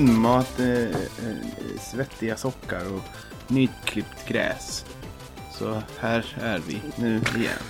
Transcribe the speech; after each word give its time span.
hundmat, 0.00 0.60
eh, 0.60 0.82
eh, 0.82 1.80
svettiga 1.80 2.36
sockar 2.36 2.94
och 2.94 3.02
nyklippt 3.48 4.28
gräs. 4.28 4.84
Så 5.52 5.82
här 5.98 6.26
är 6.40 6.60
vi 6.66 6.80
nu 6.96 7.20
igen. 7.36 7.62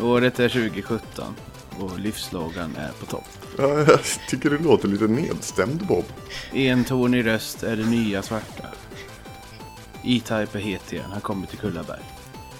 Året 0.00 0.40
är 0.40 0.48
2017 0.48 1.34
och 1.80 1.98
livslågan 1.98 2.76
är 2.76 2.90
på 3.00 3.06
topp. 3.06 3.28
Ja, 3.58 3.78
jag 3.78 4.00
tycker 4.28 4.50
det 4.50 4.58
låter 4.58 4.88
lite 4.88 5.06
nedstämd 5.06 5.86
Bob. 5.86 6.04
Entonig 6.52 7.26
röst 7.26 7.62
är 7.62 7.76
det 7.76 7.86
nya 7.86 8.22
svarta. 8.22 8.68
E-Type 10.04 10.58
är 10.58 10.62
het 10.62 10.92
igen, 10.92 11.10
han 11.12 11.20
kommer 11.20 11.46
till 11.46 11.58
Kullaberg. 11.58 12.02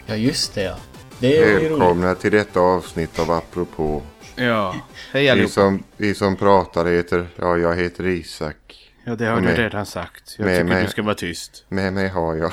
Ja, 0.06 0.16
just 0.16 0.54
det 0.54 0.62
ja. 0.62 0.76
Det 1.18 1.38
är 1.38 1.46
ju 1.46 1.54
roligt. 1.54 1.70
Välkomna 1.70 2.14
till 2.14 2.32
detta 2.32 2.60
avsnitt 2.60 3.18
av 3.18 3.30
Apropå. 3.30 4.02
Ja, 4.36 4.76
hej 5.12 5.22
Vi 5.24 5.30
allihopa. 5.30 5.52
som, 5.52 5.82
vi 5.96 6.14
som 6.14 6.36
pratar 6.36 6.86
heter, 6.86 7.26
ja 7.36 7.56
jag 7.58 7.76
heter 7.76 8.06
Isak. 8.06 8.56
Ja, 9.04 9.16
det 9.16 9.26
har 9.26 9.36
du 9.36 9.42
Med- 9.42 9.58
redan 9.58 9.86
sagt. 9.86 10.34
Jag 10.38 10.44
med 10.46 10.56
tycker 10.60 10.74
mig. 10.74 10.84
du 10.84 10.90
ska 10.90 11.02
vara 11.02 11.14
tyst. 11.14 11.64
Med 11.68 11.92
mig 11.92 12.08
har 12.08 12.36
jag. 12.36 12.52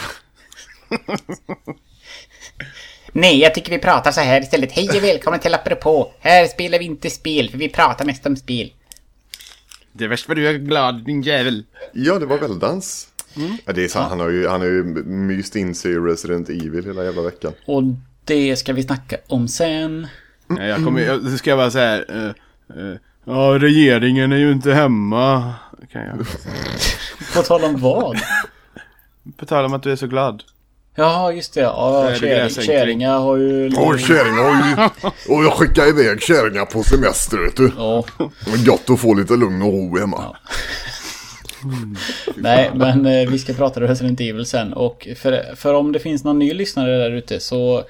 Nej, 3.11 3.39
jag 3.39 3.55
tycker 3.55 3.71
vi 3.71 3.79
pratar 3.79 4.11
så 4.11 4.21
här 4.21 4.41
istället. 4.41 4.71
Hej 4.71 4.89
och 4.89 5.03
välkommen 5.03 5.39
till 5.39 5.53
Apropå. 5.53 6.13
Här 6.19 6.47
spelar 6.47 6.79
vi 6.79 6.85
inte 6.85 7.09
spel, 7.09 7.49
för 7.49 7.57
vi 7.57 7.69
pratar 7.69 8.05
mest 8.05 8.25
om 8.25 8.35
spel. 8.35 8.73
Det 9.91 10.03
är 10.03 10.07
värst 10.07 10.27
vad 10.27 10.37
du 10.37 10.47
är 10.47 10.53
glad, 10.53 11.05
din 11.05 11.21
jävel. 11.21 11.65
Ja, 11.93 12.19
det 12.19 12.25
var 12.25 12.37
väldans. 12.37 13.07
Mm. 13.35 13.57
Ja, 13.65 13.73
det 13.73 13.83
är 13.83 13.87
sant, 13.87 14.09
han 14.09 14.19
har 14.19 14.29
ju, 14.29 14.47
han 14.47 14.61
har 14.61 14.67
ju 14.67 14.83
myst 15.05 15.55
in 15.55 15.75
sig 15.75 15.91
i 15.91 15.95
Resident 15.95 16.49
Evil 16.49 16.85
hela 16.85 17.03
jävla 17.03 17.21
veckan. 17.21 17.53
Och 17.65 17.83
det 18.23 18.55
ska 18.55 18.73
vi 18.73 18.83
snacka 18.83 19.17
om 19.27 19.47
sen. 19.47 20.07
Nej, 20.47 20.69
jag 20.69 20.83
kommer, 20.83 21.01
jag, 21.01 21.23
det 21.23 21.37
ska 21.37 21.55
vara 21.55 21.71
så 21.71 21.79
här. 21.79 22.05
eh, 22.09 22.25
eh, 22.79 22.95
ja, 23.25 23.57
regeringen 23.59 24.31
är 24.31 24.37
ju 24.37 24.51
inte 24.51 24.73
hemma. 24.73 25.53
Kan 25.91 26.01
jag. 26.01 26.17
På 27.35 27.41
tal 27.41 27.63
om 27.63 27.79
vad? 27.81 28.17
På 29.37 29.45
tal 29.45 29.65
om 29.65 29.73
att 29.73 29.83
du 29.83 29.91
är 29.91 29.95
så 29.95 30.07
glad. 30.07 30.43
Ja, 30.95 31.31
just 31.31 31.53
det. 31.53 31.61
Ja, 31.61 32.09
det 32.09 32.19
käring, 32.19 32.49
käringar 32.49 33.19
har 33.19 33.37
ju... 33.37 33.71
Åh, 33.77 33.97
kärringar 33.97 34.43
har 34.43 34.69
ju... 34.69 34.89
Och 35.33 35.43
jag 35.43 35.53
skickar 35.53 35.87
iväg 35.89 36.21
kärringar 36.21 36.65
på 36.65 36.83
semester, 36.83 37.37
vet 37.37 37.57
du. 37.57 37.71
Ja, 37.77 38.03
var 38.17 38.65
gott 38.65 38.89
att 38.89 38.99
få 38.99 39.13
lite 39.13 39.33
lugn 39.33 39.61
och 39.61 39.73
ro 39.73 39.97
hemma. 39.97 40.35
nej, 42.35 42.71
men 42.73 43.05
eh, 43.05 43.29
vi 43.29 43.39
ska 43.39 43.53
prata 43.53 43.81
Resident 43.81 44.19
Evil 44.21 44.45
sen. 44.45 44.73
Och 44.73 45.07
för, 45.17 45.55
för 45.55 45.73
om 45.73 45.91
det 45.91 45.99
finns 45.99 46.23
någon 46.23 46.39
ny 46.39 46.53
lyssnare 46.53 46.97
där 46.97 47.11
ute 47.11 47.39
så 47.39 47.83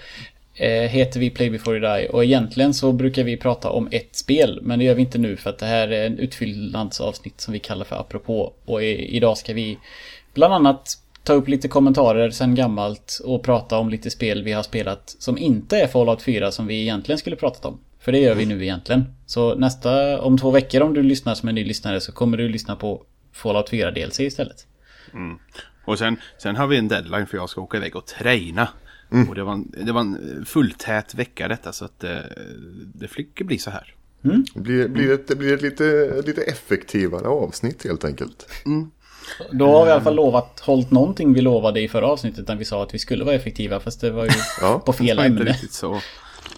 Eh, 0.55 0.89
heter 0.89 1.19
vi 1.19 1.29
Play 1.29 1.49
Before 1.49 1.77
You 1.77 1.97
Die. 1.97 2.09
Och 2.09 2.23
egentligen 2.23 2.73
så 2.73 2.91
brukar 2.91 3.23
vi 3.23 3.37
prata 3.37 3.69
om 3.69 3.87
ett 3.91 4.15
spel. 4.15 4.59
Men 4.61 4.79
det 4.79 4.85
gör 4.85 4.95
vi 4.95 5.01
inte 5.01 5.17
nu 5.17 5.37
för 5.37 5.49
att 5.49 5.59
det 5.59 5.65
här 5.65 5.87
är 5.87 6.05
en 6.05 6.19
utfyllnadsavsnitt 6.19 7.41
som 7.41 7.53
vi 7.53 7.59
kallar 7.59 7.85
för 7.85 7.95
Apropå. 7.95 8.53
Och 8.65 8.83
idag 8.83 9.37
ska 9.37 9.53
vi 9.53 9.79
bland 10.33 10.53
annat 10.53 10.97
ta 11.23 11.33
upp 11.33 11.47
lite 11.47 11.67
kommentarer 11.67 12.29
sen 12.29 12.55
gammalt 12.55 13.21
och 13.25 13.43
prata 13.43 13.77
om 13.77 13.89
lite 13.89 14.09
spel 14.09 14.43
vi 14.43 14.51
har 14.51 14.63
spelat 14.63 15.15
som 15.19 15.37
inte 15.37 15.77
är 15.77 15.87
Fallout 15.87 16.21
4 16.21 16.51
som 16.51 16.67
vi 16.67 16.81
egentligen 16.81 17.19
skulle 17.19 17.35
pratat 17.35 17.65
om. 17.65 17.79
För 17.99 18.11
det 18.11 18.19
gör 18.19 18.35
vi 18.35 18.45
nu 18.45 18.63
egentligen. 18.63 19.05
Så 19.25 19.55
nästa, 19.55 20.21
om 20.21 20.37
två 20.37 20.51
veckor 20.51 20.81
om 20.81 20.93
du 20.93 21.03
lyssnar 21.03 21.35
som 21.35 21.49
en 21.49 21.55
ny 21.55 21.63
lyssnare 21.63 22.01
så 22.01 22.11
kommer 22.11 22.37
du 22.37 22.49
lyssna 22.49 22.75
på 22.75 23.03
Fallout 23.33 23.69
4 23.69 23.91
DLC 23.91 24.19
istället. 24.19 24.67
Mm. 25.13 25.39
Och 25.85 25.99
sen, 25.99 26.17
sen 26.37 26.55
har 26.55 26.67
vi 26.67 26.77
en 26.77 26.87
deadline 26.87 27.27
för 27.27 27.37
jag 27.37 27.49
ska 27.49 27.61
åka 27.61 27.77
iväg 27.77 27.95
och 27.95 28.07
träna. 28.07 28.67
Och 29.29 29.35
det 29.35 29.43
var, 29.43 29.53
en, 29.53 29.71
det 29.85 29.91
var 29.91 30.01
en 30.01 30.45
fulltät 30.45 31.15
vecka 31.15 31.47
detta 31.47 31.73
så 31.73 31.85
att 31.85 32.03
eh, 32.03 32.17
det 32.95 33.07
fick 33.07 33.41
bli 33.41 33.57
så 33.57 33.69
här. 33.69 33.93
Det 34.53 34.61
blir, 34.61 34.87
blir, 34.87 35.11
ett, 35.11 35.27
det 35.27 35.35
blir 35.35 35.53
ett 35.53 35.61
lite, 35.61 36.21
lite 36.25 36.41
effektivare 36.41 37.27
avsnitt 37.27 37.83
helt 37.83 38.05
enkelt. 38.05 38.47
Då 39.51 39.67
har 39.67 39.83
vi 39.85 39.89
i 39.89 39.93
alla 39.93 40.03
fall 40.03 40.15
lovat, 40.15 40.59
hållit 40.59 40.91
någonting 40.91 41.33
vi 41.33 41.41
lovade 41.41 41.81
i 41.81 41.87
förra 41.87 42.05
avsnittet 42.07 42.47
när 42.47 42.55
vi 42.55 42.65
sa 42.65 42.83
att 42.83 42.93
vi 42.93 42.99
skulle 42.99 43.23
vara 43.23 43.35
effektiva 43.35 43.79
fast 43.79 44.01
det 44.01 44.11
var 44.11 44.23
ju 44.25 44.31
Ja, 44.61 44.79
på 44.79 44.93
fel 44.93 45.17
var 45.17 45.25
inte 45.25 45.39
ämne. 45.39 45.51
riktigt 45.51 45.73
så. 45.73 46.01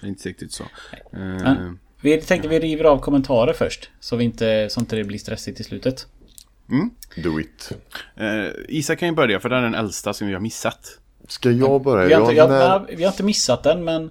Inte 0.03 0.29
riktigt 0.29 0.51
så. 0.51 0.63
Eh, 0.63 1.19
Men 1.19 1.79
vi 2.01 2.22
tänkte 2.22 2.47
vi 2.47 2.59
river 2.59 2.83
av 2.83 2.99
kommentarer 2.99 3.53
först. 3.53 3.89
Så, 3.99 4.16
vi 4.16 4.23
inte, 4.23 4.67
så 4.72 4.79
inte 4.79 4.95
det 4.95 5.03
blir 5.03 5.19
stressigt 5.19 5.59
i 5.59 5.63
slutet. 5.63 6.07
Do 7.23 7.39
it. 7.39 7.72
eh, 8.16 8.25
Isak 8.67 8.99
kan 8.99 9.07
ju 9.09 9.16
börja 9.16 9.39
för 9.39 9.49
den 9.49 9.57
är 9.59 9.63
den 9.63 9.75
äldsta 9.75 10.13
som 10.13 10.27
vi 10.27 10.33
har 10.33 10.41
missat. 10.41 10.99
Ska 11.28 11.52
jag 11.52 11.84
börja? 11.84 12.08
Vi 12.08 12.13
har, 12.13 12.22
inte, 12.22 12.34
Jag, 12.34 12.50
när, 12.50 12.96
vi 12.96 13.03
har 13.03 13.12
inte 13.12 13.24
missat 13.24 13.63
den 13.63 13.84
men 13.84 14.09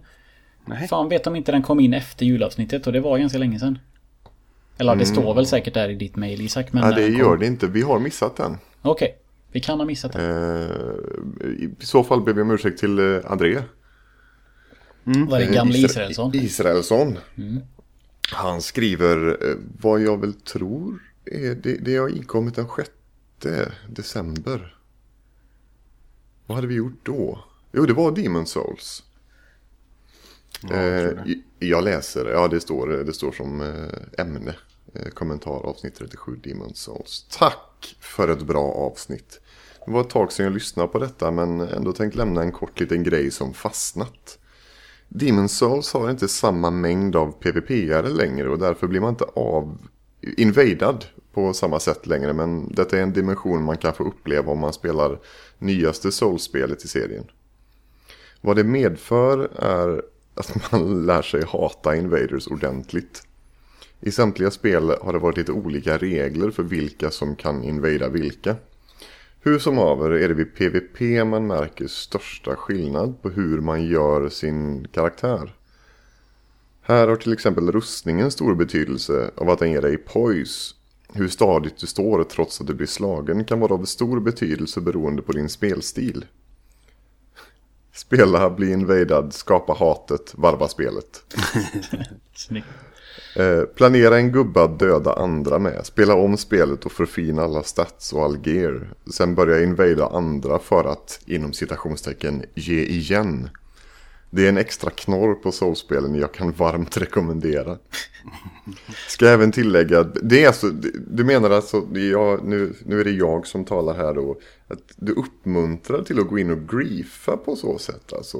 Nej. 0.66 0.88
fan 0.88 1.08
vet 1.08 1.26
om 1.26 1.36
inte 1.36 1.52
den 1.52 1.62
kom 1.62 1.80
in 1.80 1.94
efter 1.94 2.26
julavsnittet 2.26 2.86
och 2.86 2.92
det 2.92 3.00
var 3.00 3.18
ganska 3.18 3.38
länge 3.38 3.58
sedan. 3.58 3.78
Eller 4.78 4.96
det 4.96 5.06
står 5.06 5.34
väl 5.34 5.46
säkert 5.46 5.74
där 5.74 5.88
i 5.88 5.94
ditt 5.94 6.16
mail 6.16 6.40
Isak. 6.40 6.72
Men 6.72 6.82
Mm. 6.82 6.92
ja, 6.94 7.00
det 7.00 7.08
den 7.10 7.18
gör 7.18 7.24
kom- 7.30 7.38
det 7.40 7.46
inte. 7.46 7.66
Vi 7.66 7.82
har 7.82 7.98
missat 7.98 8.36
den. 8.36 8.58
Okej, 8.82 9.14
vi 9.52 9.60
kan 9.60 9.78
ha 9.78 9.86
missat 9.86 10.12
den. 10.12 10.30
Eh, 10.60 11.46
I 11.46 11.74
så 11.78 12.04
fall 12.04 12.20
ber 12.22 12.32
vi 12.32 12.42
om 12.42 12.50
ursäkt 12.50 12.78
till 12.78 12.98
eh, 12.98 13.20
André. 13.32 13.62
var 15.04 15.38
det 15.38 15.46
gamle 15.46 15.74
Isra- 15.78 15.84
Israelsson? 15.86 16.30
Israelsson. 16.34 17.18
Han 18.32 18.62
skriver 18.62 19.28
eh, 19.50 19.56
vad 19.80 20.00
jag 20.02 20.20
väl 20.20 20.32
tror 20.34 21.02
är 21.24 21.54
det, 21.54 21.76
det 21.84 21.96
har 21.96 22.08
inkommit 22.08 22.54
den 22.54 22.66
6 22.76 22.90
december. 23.88 24.74
Vad 26.46 26.56
hade 26.56 26.66
vi 26.66 26.74
gjort 26.74 27.00
då? 27.02 27.44
Jo, 27.72 27.86
det 27.86 27.92
var 27.92 28.12
Demon 28.12 28.46
Souls. 28.46 29.02
Eh, 30.72 31.10
jag 31.58 31.84
läser, 31.84 32.26
ja 32.26 32.48
det 32.48 32.60
står, 32.60 32.88
det 32.88 33.12
står 33.12 33.32
som 33.32 33.60
eh, 33.60 34.24
ämne. 34.26 34.54
Eh, 34.94 35.08
kommentar 35.08 35.66
avsnitt 35.66 35.94
37 35.94 36.36
Demon 36.36 36.74
Souls. 36.74 37.26
Tack 37.30 37.96
för 38.00 38.28
ett 38.28 38.42
bra 38.42 38.72
avsnitt. 38.72 39.40
Det 39.86 39.92
var 39.92 40.00
ett 40.00 40.10
tag 40.10 40.32
sedan 40.32 40.44
jag 40.44 40.52
lyssnade 40.52 40.88
på 40.88 40.98
detta 40.98 41.30
men 41.30 41.60
ändå 41.60 41.92
tänkt 41.92 42.16
lämna 42.16 42.42
en 42.42 42.52
kort 42.52 42.80
liten 42.80 43.02
grej 43.02 43.30
som 43.30 43.54
fastnat. 43.54 44.38
Demon 45.08 45.48
Souls 45.48 45.92
har 45.92 46.10
inte 46.10 46.28
samma 46.28 46.70
mängd 46.70 47.16
av 47.16 47.40
PVP-are 47.40 48.08
längre 48.08 48.48
och 48.48 48.58
därför 48.58 48.86
blir 48.86 49.00
man 49.00 49.10
inte 49.10 49.24
av 49.24 49.78
invadad 50.36 51.04
på 51.34 51.52
samma 51.52 51.80
sätt 51.80 52.06
längre. 52.06 52.32
Men 52.32 52.72
detta 52.72 52.98
är 52.98 53.02
en 53.02 53.12
dimension 53.12 53.64
man 53.64 53.76
kan 53.76 53.94
få 53.94 54.04
uppleva 54.04 54.52
om 54.52 54.58
man 54.58 54.72
spelar 54.72 55.18
nyaste 55.58 56.12
Souls-spelet 56.12 56.84
i 56.84 56.88
serien. 56.88 57.24
Vad 58.40 58.56
det 58.56 58.64
medför 58.64 59.50
är 59.56 60.02
att 60.34 60.72
man 60.72 61.06
lär 61.06 61.22
sig 61.22 61.44
hata 61.44 61.96
invaders 61.96 62.46
ordentligt. 62.46 63.22
I 64.00 64.10
samtliga 64.10 64.50
spel 64.50 64.94
har 65.02 65.12
det 65.12 65.18
varit 65.18 65.36
lite 65.36 65.52
olika 65.52 65.98
regler 65.98 66.50
för 66.50 66.62
vilka 66.62 67.10
som 67.10 67.36
kan 67.36 67.64
invada 67.64 68.08
vilka. 68.08 68.56
Hur 69.40 69.58
som 69.58 69.78
haver 69.78 70.10
är 70.10 70.28
det 70.28 70.34
vid 70.34 70.54
PVP 70.54 71.26
man 71.26 71.46
märker 71.46 71.86
största 71.86 72.56
skillnad 72.56 73.22
på 73.22 73.28
hur 73.30 73.60
man 73.60 73.86
gör 73.86 74.28
sin 74.28 74.88
karaktär. 74.88 75.54
Här 76.82 77.08
har 77.08 77.16
till 77.16 77.32
exempel 77.32 77.72
rustningen 77.72 78.30
stor 78.30 78.54
betydelse 78.54 79.30
av 79.36 79.50
att 79.50 79.58
den 79.58 79.70
ger 79.70 79.82
dig 79.82 79.96
poise. 79.96 80.74
Hur 81.16 81.28
stadigt 81.28 81.76
du 81.76 81.86
står 81.86 82.24
trots 82.24 82.60
att 82.60 82.66
du 82.66 82.74
blir 82.74 82.86
slagen 82.86 83.44
kan 83.44 83.60
vara 83.60 83.74
av 83.74 83.84
stor 83.84 84.20
betydelse 84.20 84.80
beroende 84.80 85.22
på 85.22 85.32
din 85.32 85.48
spelstil. 85.48 86.24
Spela, 87.92 88.50
bli 88.50 88.72
invadad, 88.72 89.32
skapa 89.32 89.72
hatet, 89.72 90.34
varva 90.34 90.68
spelet. 90.68 91.22
Snyggt. 92.34 92.66
Eh, 93.36 93.62
planera 93.62 94.16
en 94.18 94.32
gubba 94.32 94.64
att 94.64 94.78
döda 94.78 95.12
andra 95.12 95.58
med. 95.58 95.86
Spela 95.86 96.14
om 96.14 96.36
spelet 96.36 96.84
och 96.84 96.92
förfina 96.92 97.42
alla 97.42 97.62
stats 97.62 98.12
och 98.12 98.24
all 98.24 98.46
gear. 98.46 98.90
Sen 99.12 99.34
börja 99.34 99.62
invada 99.62 100.06
andra 100.06 100.58
för 100.58 100.84
att, 100.84 101.20
inom 101.26 101.52
citationstecken, 101.52 102.44
ge 102.54 102.82
igen. 102.84 103.48
Det 104.34 104.44
är 104.44 104.48
en 104.48 104.56
extra 104.58 104.90
knorr 104.90 105.34
på 105.34 105.52
soulspelen 105.52 106.14
jag 106.14 106.34
kan 106.34 106.52
varmt 106.52 106.96
rekommendera. 106.96 107.78
Ska 109.08 109.28
även 109.28 109.52
tillägga, 109.52 110.02
det 110.02 110.42
är 110.44 110.46
alltså, 110.46 110.70
du 111.10 111.24
menar 111.24 111.50
alltså, 111.50 111.86
jag, 111.92 112.44
nu, 112.44 112.74
nu 112.86 113.00
är 113.00 113.04
det 113.04 113.10
jag 113.10 113.46
som 113.46 113.64
talar 113.64 113.94
här 113.94 114.14
då, 114.14 114.36
att 114.68 114.78
du 114.96 115.12
uppmuntrar 115.12 116.02
till 116.02 116.18
att 116.20 116.28
gå 116.28 116.38
in 116.38 116.50
och 116.50 116.68
griefa 116.68 117.36
på 117.36 117.56
så 117.56 117.78
sätt 117.78 118.12
alltså? 118.12 118.38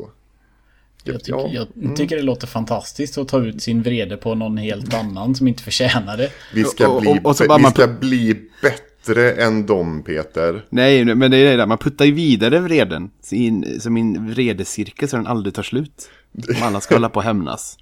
Jag, 1.04 1.24
tycker, 1.24 1.38
Ja, 1.38 1.46
Mm. 1.46 1.88
jag 1.88 1.96
tycker 1.96 2.16
det 2.16 2.22
låter 2.22 2.46
fantastiskt 2.46 3.18
att 3.18 3.28
ta 3.28 3.38
ut 3.44 3.62
sin 3.62 3.82
vrede 3.82 4.16
på 4.16 4.34
någon 4.34 4.56
helt 4.56 4.94
annan 4.94 5.34
som 5.34 5.48
inte 5.48 5.62
förtjänar 5.62 6.16
det. 6.16 6.30
Vi 6.54 6.64
ska, 6.64 6.88
Och- 6.88 7.00
bli, 7.00 7.10
och- 7.10 7.16
och 7.16 7.36
bara 7.48 7.56
vi 7.56 7.62
man- 7.62 7.72
ska 7.72 7.86
bli 7.86 8.34
bättre 8.62 8.84
än 9.12 9.66
dem 9.66 10.02
Peter. 10.02 10.64
Nej, 10.70 11.04
men 11.04 11.30
det 11.30 11.36
är 11.36 11.44
det 11.50 11.56
där. 11.56 11.66
Man 11.66 11.78
puttar 11.78 12.04
ju 12.04 12.12
vidare 12.12 12.58
vreden. 12.60 13.10
Sin, 13.20 13.80
som 13.80 13.96
en 13.96 14.30
vredescirkel 14.30 15.08
så 15.08 15.16
den 15.16 15.26
aldrig 15.26 15.54
tar 15.54 15.62
slut. 15.62 16.10
Om 16.48 16.62
alla 16.62 16.80
ska 16.80 16.94
hålla 16.94 17.08
på 17.08 17.16
och 17.16 17.22
hämnas. 17.24 17.78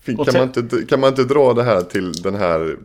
Fin- 0.00 0.16
Och 0.18 0.26
Kan 0.28 0.34
man, 0.40 0.52
inte, 0.56 0.84
kan 0.88 1.00
man 1.00 1.08
inte 1.08 1.24
dra 1.24 1.52
det 1.54 1.62
här 1.62 1.80
till 1.82 2.12
den 2.12 2.34
här 2.34 2.76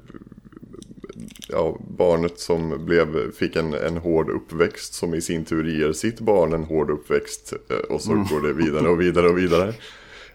ja, 1.49 1.79
barnet 1.97 2.39
som 2.39 2.85
blev, 2.85 3.31
fick 3.31 3.55
en, 3.55 3.73
en 3.73 3.97
hård 3.97 4.29
uppväxt 4.29 4.93
som 4.93 5.13
i 5.13 5.21
sin 5.21 5.45
tur 5.45 5.79
ger 5.79 5.93
sitt 5.93 6.19
barn 6.19 6.53
en 6.53 6.63
hård 6.63 6.89
uppväxt 6.89 7.53
eh, 7.69 7.75
och 7.95 8.01
så 8.01 8.11
Mm. 8.11 8.25
går 8.27 8.41
det 8.47 8.53
vidare 8.53 8.87
och 8.89 9.01
vidare 9.01 9.27
och 9.29 9.37
vidare. 9.37 9.73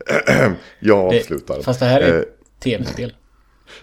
Jag 0.81 1.13
Det- 1.13 1.19
avslutar. 1.19 1.63
Fast 1.63 1.81
det 1.81 1.87
här 1.87 2.01
är 2.01 2.15
Eh, 2.15 2.21
ett 2.21 2.39
tv-spel. 2.61 3.13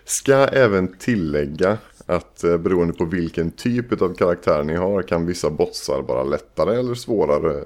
Ska 0.06 0.36
även 0.36 0.98
tillägga 0.98 1.78
att 2.06 2.44
eh, 2.44 2.58
beroende 2.58 2.94
på 2.94 3.06
vilken 3.06 3.52
typ 3.52 4.02
av 4.02 4.14
karaktär 4.16 4.64
ni 4.64 4.76
har 4.76 5.02
kan 5.02 5.26
vissa 5.26 5.50
bossar 5.50 6.02
vara 6.02 6.24
lättare 6.24 6.80
eller 6.80 6.96
svårare. 6.96 7.64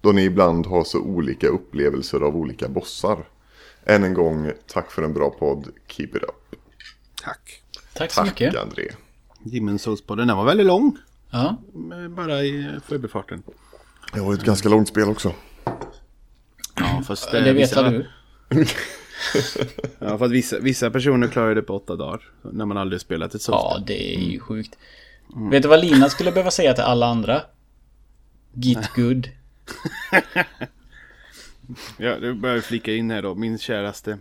Då 0.00 0.12
ni 0.12 0.24
ibland 0.24 0.66
har 0.66 0.84
så 0.84 1.00
olika 1.00 1.48
upplevelser 1.48 2.20
av 2.20 2.36
olika 2.36 2.68
bossar. 2.68 3.18
Än 3.84 4.04
en 4.04 4.14
gång, 4.14 4.50
tack 4.66 4.90
för 4.90 5.02
en 5.02 5.14
bra 5.14 5.30
podd. 5.30 5.68
Keep 5.86 6.06
it 6.06 6.22
up. 6.22 6.56
Tack. 7.24 7.62
Tack 7.94 8.10
så 8.10 8.20
Tack 8.20 8.30
mycket. 8.30 8.56
André. 8.56 8.90
Jimmens 9.42 9.86
Souls-podden, 9.86 10.26
den 10.26 10.36
var 10.36 10.44
väldigt 10.44 10.66
lång. 10.66 10.96
Ja. 11.30 11.56
men 11.72 12.14
Bara 12.14 12.42
i 12.42 12.70
förbifarten. 12.86 13.42
Det 14.12 14.20
var 14.20 14.34
ett 14.34 14.44
ganska 14.44 14.68
långt 14.68 14.88
spel 14.88 15.08
också. 15.08 15.32
Ja, 16.74 17.02
fast 17.06 17.34
eh, 17.34 17.42
Det 17.42 17.52
vet 17.52 17.62
vissa, 17.62 17.90
du? 17.90 18.06
Ja, 19.98 20.18
fast 20.18 20.32
vissa, 20.32 20.58
vissa 20.58 20.90
personer 20.90 21.28
klarar 21.28 21.54
det 21.54 21.62
på 21.62 21.76
åtta 21.76 21.96
dagar. 21.96 22.20
När 22.42 22.66
man 22.66 22.76
aldrig 22.76 23.00
spelat 23.00 23.34
ett 23.34 23.48
Ja, 23.48 23.72
Souls. 23.74 23.86
det 23.86 24.14
är 24.16 24.20
ju 24.20 24.40
sjukt. 24.40 24.78
Vet 25.50 25.62
du 25.62 25.68
vad 25.68 25.80
Lina 25.80 26.08
skulle 26.08 26.32
behöva 26.32 26.50
säga 26.50 26.74
till 26.74 26.84
alla 26.84 27.06
andra? 27.06 27.42
Git 28.52 28.92
good. 28.96 29.28
Ja, 31.98 32.18
det 32.18 32.34
börjar 32.34 32.56
jag 32.56 32.64
flika 32.64 32.94
in 32.94 33.10
här 33.10 33.22
då. 33.22 33.34
Min 33.34 33.58
käraste 33.58 34.18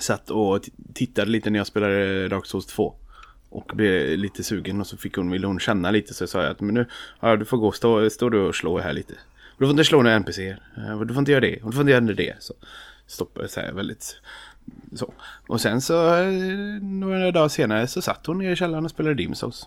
satt 0.00 0.30
och 0.30 0.60
tittade 0.94 1.30
lite 1.30 1.50
när 1.50 1.58
jag 1.58 1.66
spelade 1.66 2.28
Dark 2.28 2.46
Souls 2.46 2.66
2. 2.66 2.94
Och 3.48 3.70
blev 3.74 4.18
lite 4.18 4.44
sugen 4.44 4.80
och 4.80 4.86
så 4.86 4.96
fick 4.96 5.16
hon, 5.16 5.30
ville 5.30 5.46
hon 5.46 5.60
känna 5.60 5.90
lite 5.90 6.14
så 6.14 6.26
sa 6.26 6.42
jag 6.42 6.50
att 6.50 6.60
men 6.60 6.74
nu, 6.74 6.86
ja 7.20 7.36
du 7.36 7.44
får 7.44 7.56
gå, 7.56 7.72
stå, 7.72 8.10
stå 8.10 8.28
du 8.28 8.40
och 8.40 8.54
slå 8.54 8.78
här 8.78 8.92
lite. 8.92 9.14
Du 9.58 9.64
får 9.64 9.70
inte 9.70 9.84
slå 9.84 10.02
några 10.02 10.16
NPCer. 10.16 10.62
Du 11.06 11.14
får 11.14 11.18
inte 11.18 11.32
göra 11.32 11.40
det. 11.40 11.62
Och 11.62 11.70
du 11.70 11.72
får 11.76 11.80
inte 11.80 11.92
göra 11.92 12.00
det. 12.14 12.34
Så 12.40 12.54
stoppade 13.06 13.48
så 13.48 13.60
här 13.60 13.72
väldigt 13.72 14.20
så. 14.94 15.12
Och 15.46 15.60
sen 15.60 15.80
så 15.80 16.16
eh, 16.16 16.82
några 16.82 17.30
dagar 17.30 17.48
senare 17.48 17.86
så 17.86 18.02
satt 18.02 18.26
hon 18.26 18.38
nere 18.38 18.52
i 18.52 18.56
källaren 18.56 18.84
och 18.84 18.90
spelade 18.90 19.22
Demon's 19.22 19.66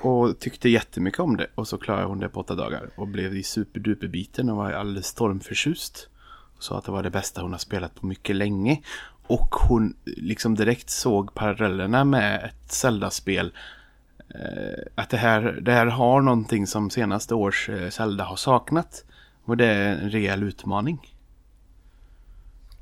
Och 0.00 0.38
tyckte 0.38 0.68
jättemycket 0.68 1.20
om 1.20 1.36
det. 1.36 1.46
Och 1.54 1.68
så 1.68 1.78
klarade 1.78 2.06
hon 2.06 2.18
det 2.18 2.28
på 2.28 2.40
åtta 2.40 2.54
dagar. 2.54 2.90
Och 2.96 3.08
blev 3.08 3.36
i 3.36 3.42
superduperbiten 3.42 4.50
och 4.50 4.56
var 4.56 4.72
alldeles 4.72 5.06
stormförtjust. 5.06 6.08
Och 6.56 6.62
sa 6.62 6.78
att 6.78 6.84
det 6.84 6.92
var 6.92 7.02
det 7.02 7.10
bästa 7.10 7.42
hon 7.42 7.52
har 7.52 7.58
spelat 7.58 7.94
på 7.94 8.06
mycket 8.06 8.36
länge. 8.36 8.80
Och 9.26 9.54
hon 9.54 9.96
eh, 10.04 10.12
liksom 10.16 10.54
direkt 10.54 10.90
såg 10.90 11.34
parallellerna 11.34 12.04
med 12.04 12.44
ett 12.44 12.72
Zelda-spel. 12.72 13.52
Eh, 14.28 14.84
att 14.94 15.10
det 15.10 15.16
här, 15.16 15.58
det 15.62 15.72
här 15.72 15.86
har 15.86 16.20
någonting 16.20 16.66
som 16.66 16.90
senaste 16.90 17.34
års 17.34 17.68
eh, 17.68 17.90
Zelda 17.90 18.24
har 18.24 18.36
saknat. 18.36 19.04
Och 19.44 19.56
det 19.56 19.66
är 19.66 19.92
en 19.92 20.10
rejäl 20.10 20.42
utmaning. 20.42 21.11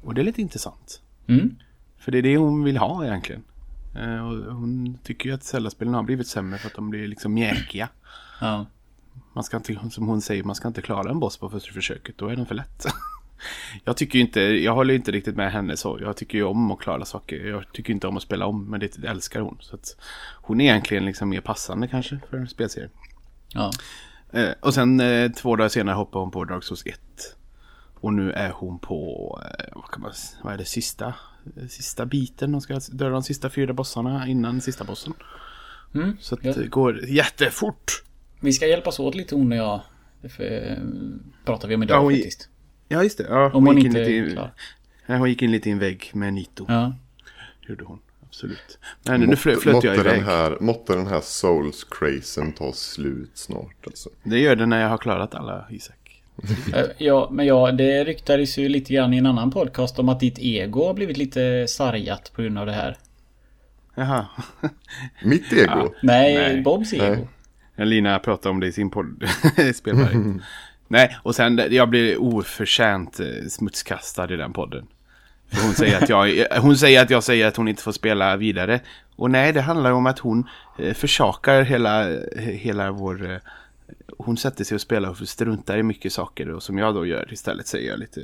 Och 0.03 0.15
det 0.15 0.21
är 0.21 0.25
lite 0.25 0.43
intressant. 0.43 1.03
Mm. 1.27 1.57
För 1.99 2.13
det 2.13 2.19
är 2.19 2.23
det 2.23 2.37
hon 2.37 2.65
vill 2.65 2.77
ha 2.77 3.05
egentligen. 3.05 3.45
Eh, 3.97 4.29
och 4.29 4.55
hon 4.55 4.99
tycker 5.03 5.29
ju 5.29 5.35
att 5.35 5.45
Zelda-spelen 5.45 5.95
har 5.95 6.03
blivit 6.03 6.27
sämre 6.27 6.59
för 6.59 6.67
att 6.67 6.75
de 6.75 6.91
blir 6.91 7.09
liksom 7.09 7.35
mjäkiga. 7.35 7.89
Ja. 8.41 8.67
Man 9.33 9.45
ska 9.45 9.57
inte, 9.57 9.91
som 9.91 10.07
hon 10.07 10.21
säger, 10.21 10.45
man 10.45 10.55
ska 10.55 10.69
inte 10.69 10.83
klara 10.83 11.11
en 11.11 11.21
boss 11.21 11.37
på 11.37 11.51
första 11.51 11.73
försöket. 11.73 12.19
Då 12.19 12.29
är 12.29 12.37
den 12.37 12.47
för 12.47 12.55
lätt. 12.55 12.87
jag 13.85 13.97
tycker 13.97 14.19
ju 14.19 14.25
inte, 14.25 14.41
jag 14.41 14.75
håller 14.75 14.95
inte 14.95 15.13
riktigt 15.13 15.37
med 15.37 15.53
henne 15.53 15.77
så. 15.77 15.99
Jag 16.01 16.17
tycker 16.17 16.39
ju 16.39 16.45
om 16.45 16.71
att 16.71 16.79
klara 16.79 17.05
saker. 17.05 17.37
Jag 17.37 17.73
tycker 17.73 17.93
inte 17.93 18.07
om 18.07 18.17
att 18.17 18.23
spela 18.23 18.47
om, 18.47 18.65
men 18.65 18.81
det 18.81 19.05
älskar 19.05 19.41
hon. 19.41 19.57
Så 19.61 19.75
att 19.75 19.97
hon 20.35 20.61
är 20.61 20.65
egentligen 20.65 21.05
liksom 21.05 21.29
mer 21.29 21.41
passande 21.41 21.89
kanske 21.89 22.21
för 22.31 22.37
en 22.37 22.49
spelserie. 22.49 22.89
Ja. 23.49 23.71
Eh, 24.33 24.51
och 24.61 24.75
sen 24.75 25.01
eh, 25.01 25.31
två 25.31 25.57
dagar 25.57 25.69
senare 25.69 25.95
hoppade 25.95 26.23
hon 26.23 26.31
på 26.31 26.45
Dark 26.45 26.65
Souls 26.65 26.87
1. 26.87 27.01
Och 28.01 28.13
nu 28.15 28.33
är 28.33 28.51
hon 28.51 28.79
på, 28.79 29.41
eh, 29.59 29.65
vad 29.75 29.91
kan 29.91 30.03
man 30.03 30.13
vad 30.43 30.53
är 30.53 30.59
det, 30.59 30.65
sista, 30.65 31.15
eh, 31.57 31.67
sista 31.69 32.07
biten. 32.07 32.53
Hon 32.55 32.61
ska 32.61 32.81
döda 32.93 33.11
de 33.11 33.23
sista 33.23 33.51
fyra 33.51 33.73
bossarna 33.73 34.27
innan 34.29 34.61
sista 34.61 34.85
bossen. 34.85 35.13
Mm. 35.95 36.17
Så 36.21 36.35
att 36.35 36.45
Ja. 36.45 36.53
det 36.53 36.67
går 36.67 37.05
jättefort. 37.05 38.03
Vi 38.41 38.53
ska 38.53 38.67
hjälpas 38.67 38.99
åt 39.01 39.15
lite 39.15 39.35
hon 39.35 39.53
och 39.53 39.59
jag. 39.59 39.81
Det 40.23 40.29
för, 40.29 40.79
pratar 41.45 41.69
vi 41.69 41.75
om 41.75 41.83
idag 41.83 41.97
Ja, 41.97 42.01
hon- 42.01 42.13
faktiskt. 42.13 42.49
Ja, 42.89 43.03
just 43.03 43.19
det. 43.19 43.27
Ja, 43.29 43.51
Om 43.53 43.67
hon 43.67 43.77
gick 43.77 43.87
in 43.87 43.93
lite 43.93 44.11
i, 44.11 44.39
hon 45.07 45.29
gick 45.29 45.43
in 45.43 45.51
lite 45.51 45.69
i 45.69 45.73
en 45.73 45.79
vägg 45.79 46.11
med 46.15 46.35
Nito. 46.35 46.65
Ja. 46.69 46.95
Gjorde 47.69 47.85
hon. 47.85 47.99
Absolut. 48.27 48.79
Men 49.05 49.21
nu 49.21 49.37
flöt, 49.37 49.61
flöt 49.63 49.85
jag 49.85 49.97
måtte, 49.97 50.09
den 50.09 50.17
iväg. 50.17 50.23
här, 50.23 50.57
måtte 50.61 50.95
den 50.95 51.07
här 51.07 51.21
souls-crazen 51.21 52.53
ta 52.53 52.73
slut 52.73 53.31
snart 53.35 53.87
alltså. 53.87 54.11
Det 54.23 54.39
gör 54.39 54.57
det 54.57 54.67
när 54.67 54.81
jag 54.83 54.89
har 54.89 54.99
klarat 54.99 55.35
alla, 55.35 55.67
Isak. 55.71 55.97
Eh, 56.75 56.85
Ja, 56.99 57.29
men 57.31 57.47
ja, 57.47 57.73
det 57.73 58.05
ryktades 58.05 58.59
ju 58.59 58.69
lite 58.69 58.93
grann 58.95 59.15
i 59.15 59.17
en 59.17 59.27
annan 59.27 59.51
podcast 59.51 59.99
om 59.99 60.09
att 60.09 60.21
ditt 60.21 60.39
ego 60.39 60.87
har 60.87 60.95
blivit 60.95 61.17
lite 61.17 61.67
sargat 61.69 62.33
på 62.35 62.43
grund 62.43 62.59
av 62.59 62.67
det 62.67 62.73
här. 62.73 62.97
Jaha. 63.95 64.27
Mitt 65.25 65.53
ego. 65.53 65.95
Nej, 66.03 66.35
Nej. 66.35 66.61
Bobs 66.61 66.93
ego. 66.93 67.27
Nej. 67.77 67.87
Lina 67.87 68.19
pratade 68.19 68.51
om 68.51 68.61
det 68.61 68.67
i 68.67 68.73
sin 68.73 68.91
podd. 68.91 69.25
Spelberg. 69.75 70.17
Nej, 70.89 71.17
och 71.23 71.35
sen 71.35 71.61
jag 71.71 71.89
blir 71.89 72.23
oförtjänt 72.23 73.21
eh, 73.21 73.27
smutskastad 73.49 74.35
i 74.35 74.37
den 74.37 74.53
podden. 74.53 74.87
För 75.53 75.63
hon, 75.63 75.75
säger 75.75 76.03
att 76.03 76.09
jag, 76.09 76.47
hon 76.61 76.77
säger 76.77 77.03
att 77.03 77.11
jag 77.11 77.25
säger 77.25 77.47
att 77.47 77.57
hon 77.57 77.69
inte 77.69 77.83
får 77.83 77.93
spela 77.93 78.37
vidare. 78.37 78.81
Och 79.17 79.31
nej, 79.31 79.53
det 79.53 79.61
handlar 79.61 79.91
om 79.93 80.07
att 80.07 80.19
hon 80.19 80.49
eh, 80.79 80.95
försakar 80.95 81.63
hela, 81.63 82.09
hela 82.37 82.91
vår... 82.91 83.41
Hon 84.25 84.37
sätter 84.37 84.65
sig 84.65 84.75
och 84.75 84.81
spelar 84.81 85.11
och 85.11 85.17
struntar 85.17 85.79
i 85.79 85.83
mycket 85.83 86.13
saker. 86.13 86.51
Och 86.51 86.63
som 86.63 86.79
jag 86.79 86.95
då 86.95 87.07
gör 87.07 87.33
istället 87.33 87.67
säger 87.67 87.91
jag 87.91 87.99
lite 87.99 88.21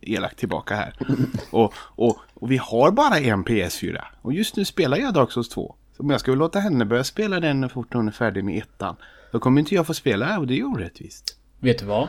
elakt 0.00 0.38
tillbaka 0.38 0.74
här. 0.74 0.94
Och, 1.50 1.74
och, 1.78 2.18
och 2.34 2.50
vi 2.50 2.56
har 2.56 2.90
bara 2.90 3.18
en 3.18 3.44
PS4. 3.44 4.04
Och 4.22 4.32
just 4.32 4.56
nu 4.56 4.64
spelar 4.64 4.96
jag 4.96 5.14
Dark 5.14 5.32
Souls 5.32 5.48
2. 5.48 5.74
Så 5.96 6.02
om 6.02 6.10
jag 6.10 6.20
skulle 6.20 6.36
låta 6.36 6.58
henne 6.58 6.84
börja 6.84 7.04
spela 7.04 7.40
den 7.40 7.68
fort 7.68 7.94
hon 7.94 8.08
är 8.08 8.12
färdig 8.12 8.44
med 8.44 8.58
ettan. 8.58 8.96
Då 9.32 9.38
kommer 9.38 9.60
inte 9.60 9.74
jag 9.74 9.86
få 9.86 9.94
spela 9.94 10.38
och 10.38 10.46
det 10.46 10.58
är 10.58 10.64
orättvist. 10.64 11.38
Vet 11.58 11.78
du 11.78 11.84
vad? 11.84 12.08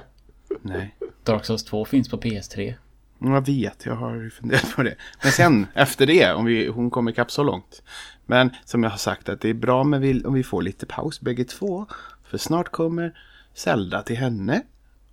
Nej. 0.61 0.95
Dark 1.23 1.45
Souls 1.45 1.63
2 1.63 1.85
finns 1.85 2.09
på 2.09 2.17
PS3. 2.17 2.73
Jag 3.19 3.45
vet, 3.45 3.85
jag 3.85 3.95
har 3.95 4.29
funderat 4.29 4.75
på 4.75 4.83
det. 4.83 4.95
Men 5.23 5.31
sen 5.31 5.67
efter 5.73 6.05
det, 6.05 6.33
om 6.33 6.45
vi, 6.45 6.67
hon 6.67 6.89
kommer 6.89 7.11
ikapp 7.11 7.31
så 7.31 7.43
långt. 7.43 7.83
Men 8.25 8.49
som 8.65 8.83
jag 8.83 8.89
har 8.89 8.97
sagt 8.97 9.29
att 9.29 9.41
det 9.41 9.49
är 9.49 9.53
bra 9.53 9.83
med 9.83 10.01
vi, 10.01 10.23
om 10.23 10.33
vi 10.33 10.43
får 10.43 10.61
lite 10.61 10.85
paus 10.85 11.21
bägge 11.21 11.43
två. 11.43 11.85
För 12.29 12.37
snart 12.37 12.69
kommer 12.69 13.19
Zelda 13.57 14.01
till 14.03 14.17
henne. 14.17 14.61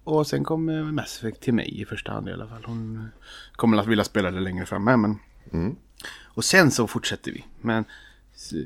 Och 0.05 0.27
sen 0.27 0.45
kommer 0.45 0.83
Mass 0.83 1.19
Effect 1.19 1.41
till 1.41 1.55
mig 1.55 1.81
i 1.81 1.85
första 1.85 2.13
hand 2.13 2.29
i 2.29 2.33
alla 2.33 2.47
fall. 2.49 2.63
Hon 2.65 3.09
kommer 3.53 3.79
att 3.79 3.87
vilja 3.87 4.05
spela 4.05 4.31
det 4.31 4.41
längre 4.41 4.67
fram 4.67 4.85
med. 4.85 4.99
Men... 4.99 5.19
Och 6.23 6.45
sen 6.45 6.71
så 6.71 6.87
fortsätter 6.87 7.33
vi. 7.33 7.45
Men 7.61 7.85
så, 8.37 8.57
eh, 8.57 8.63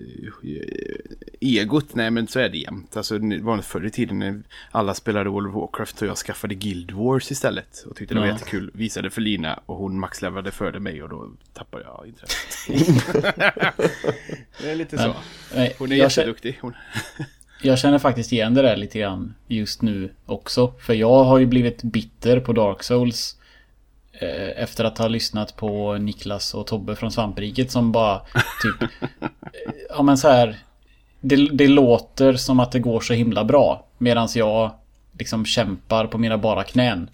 egot, 1.40 1.94
nej 1.94 2.10
men 2.10 2.26
så 2.28 2.38
är 2.40 2.48
det 2.48 2.58
jämt. 2.58 2.96
Alltså 2.96 3.18
det 3.18 3.40
var 3.40 3.58
förr 3.58 3.86
i 3.86 3.90
tiden 3.90 4.18
när 4.18 4.42
alla 4.70 4.94
spelade 4.94 5.30
World 5.30 5.48
of 5.48 5.54
Warcraft 5.54 6.02
och 6.02 6.08
jag 6.08 6.16
skaffade 6.16 6.54
Guild 6.54 6.90
Wars 6.90 7.30
istället. 7.30 7.84
Och 7.86 7.96
tyckte 7.96 8.14
det 8.14 8.20
var 8.20 8.26
Ja. 8.26 8.32
jättekul. 8.32 8.70
Visade 8.74 9.10
för 9.10 9.20
Lina 9.20 9.60
och 9.66 9.76
hon 9.76 10.00
maxlevade 10.00 10.50
före 10.50 10.80
mig 10.80 11.02
och 11.02 11.08
då 11.08 11.30
tappade 11.52 11.84
jag 11.84 12.06
intresset. 12.06 12.66
det 14.62 14.70
är 14.70 14.74
lite 14.74 14.98
så. 14.98 15.14
Nej, 15.54 15.76
Hon 15.78 15.92
är 15.92 15.96
jag, 15.96 16.04
jätteduktig. 16.04 16.58
Hon... 16.60 16.74
jag 17.62 17.78
känner 17.78 17.98
faktiskt 17.98 18.32
igen 18.32 18.54
det 18.54 18.62
där 18.62 18.76
lite 18.76 18.98
grann 18.98 19.34
just 19.46 19.82
nu 19.82 20.10
också. 20.26 20.72
För 20.80 20.94
jag 20.94 21.24
har 21.24 21.38
ju 21.38 21.46
blivit 21.46 21.82
bitter 21.82 22.40
på 22.40 22.52
Dark 22.52 22.82
Souls. 22.82 23.36
eh, 24.12 24.62
Efter 24.62 24.84
att 24.84 24.98
ha 24.98 25.08
lyssnat 25.08 25.56
på 25.56 25.94
Niklas 25.98 26.54
och 26.54 26.66
Tobbe 26.66 26.96
från 26.96 27.12
Svampriket 27.12 27.70
som 27.70 27.92
bara 27.92 28.20
typ... 28.62 28.82
eh, 28.82 29.28
Ja 29.96 30.02
men 30.02 30.18
så 30.18 30.28
här. 30.28 30.56
Det, 31.20 31.36
det 31.36 31.68
låter 31.68 32.32
som 32.34 32.60
att 32.60 32.72
det 32.72 32.78
går 32.78 33.00
så 33.00 33.14
himla 33.14 33.44
bra. 33.44 33.86
Medan 33.98 34.28
jag 34.34 34.70
liksom 35.18 35.44
kämpar 35.44 36.06
på 36.06 36.18
mina 36.18 36.38
bara 36.38 36.64
knän. 36.64 37.10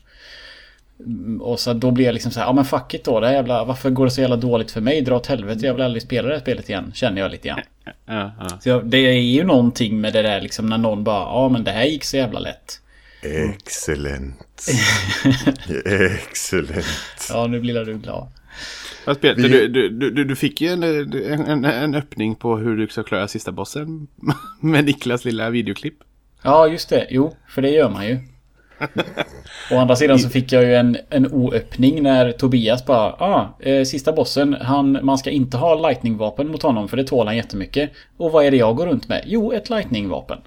Mm, 1.00 1.42
och 1.42 1.60
så 1.60 1.72
då 1.72 1.90
blir 1.90 2.04
jag 2.04 2.12
liksom 2.12 2.32
så 2.32 2.40
här, 2.40 2.46
ja 2.46 2.52
men 2.52 2.64
fuck 2.64 2.94
it 2.94 3.04
då. 3.04 3.20
Det 3.20 3.32
jävla, 3.32 3.64
varför 3.64 3.90
går 3.90 4.04
det 4.04 4.10
så 4.10 4.20
jävla 4.20 4.36
dåligt 4.36 4.70
för 4.70 4.80
mig? 4.80 5.00
Dra 5.02 5.16
åt 5.16 5.26
helvete, 5.26 5.66
jag 5.66 5.74
vill 5.74 5.82
aldrig 5.82 6.02
spela 6.02 6.28
det 6.28 6.34
här 6.34 6.40
spelet 6.40 6.68
igen. 6.68 6.92
Känner 6.94 7.20
jag 7.20 7.30
lite 7.30 7.48
grann. 7.48 7.60
Ja, 8.06 8.32
ja. 8.40 8.48
Så 8.60 8.80
det 8.80 8.98
är 8.98 9.20
ju 9.20 9.44
någonting 9.44 10.00
med 10.00 10.12
det 10.12 10.22
där 10.22 10.40
liksom 10.40 10.66
när 10.66 10.78
någon 10.78 11.04
bara, 11.04 11.20
ja 11.22 11.48
men 11.48 11.64
det 11.64 11.70
här 11.70 11.84
gick 11.84 12.04
så 12.04 12.16
jävla 12.16 12.38
lätt. 12.40 12.80
Excellent. 13.22 14.66
Excellent. 15.84 16.86
Ja, 17.30 17.46
nu 17.46 17.60
blir 17.60 17.84
du 17.84 17.98
glad. 17.98 18.28
Fast 19.04 19.20
Peter, 19.20 19.42
Vi- 19.42 19.48
du, 19.48 19.68
du, 19.68 19.88
du, 19.88 20.10
du- 20.10 20.24
du 20.24 20.36
fick 20.36 20.60
ju 20.60 20.68
en, 20.68 20.82
en, 21.48 21.64
en 21.64 21.94
öppning 21.94 22.34
på 22.34 22.56
hur 22.56 22.76
du 22.76 22.88
ska 22.88 23.02
klara 23.02 23.28
sista 23.28 23.52
bossen 23.52 24.06
med 24.60 24.84
Niklas 24.84 25.24
lilla 25.24 25.50
videoklipp. 25.50 25.94
Ja, 26.42 26.68
just 26.68 26.88
det. 26.88 27.06
Jo, 27.10 27.36
för 27.48 27.62
det 27.62 27.70
gör 27.70 27.90
man 27.90 28.06
ju. 28.08 28.18
Å 29.70 29.78
andra 29.78 29.96
sidan 29.96 30.18
så 30.18 30.28
fick 30.28 30.52
jag 30.52 30.64
ju 30.64 30.74
en, 30.74 30.96
en 31.10 31.32
oöppning 31.32 32.02
när 32.02 32.32
Tobias 32.32 32.86
bara 32.86 33.12
ah, 33.12 33.56
eh, 33.60 33.84
sista 33.84 34.12
bossen, 34.12 34.56
han, 34.60 34.98
man 35.02 35.18
ska 35.18 35.30
inte 35.30 35.56
ha 35.56 35.74
lightning-vapen 35.74 36.48
mot 36.48 36.62
honom 36.62 36.88
för 36.88 36.96
det 36.96 37.04
tål 37.04 37.26
han 37.26 37.36
jättemycket. 37.36 37.90
Och 38.16 38.32
vad 38.32 38.44
är 38.44 38.50
det 38.50 38.56
jag 38.56 38.76
går 38.76 38.86
runt 38.86 39.08
med? 39.08 39.22
Jo, 39.26 39.52
ett 39.52 39.70
lightning-vapen. 39.70 40.38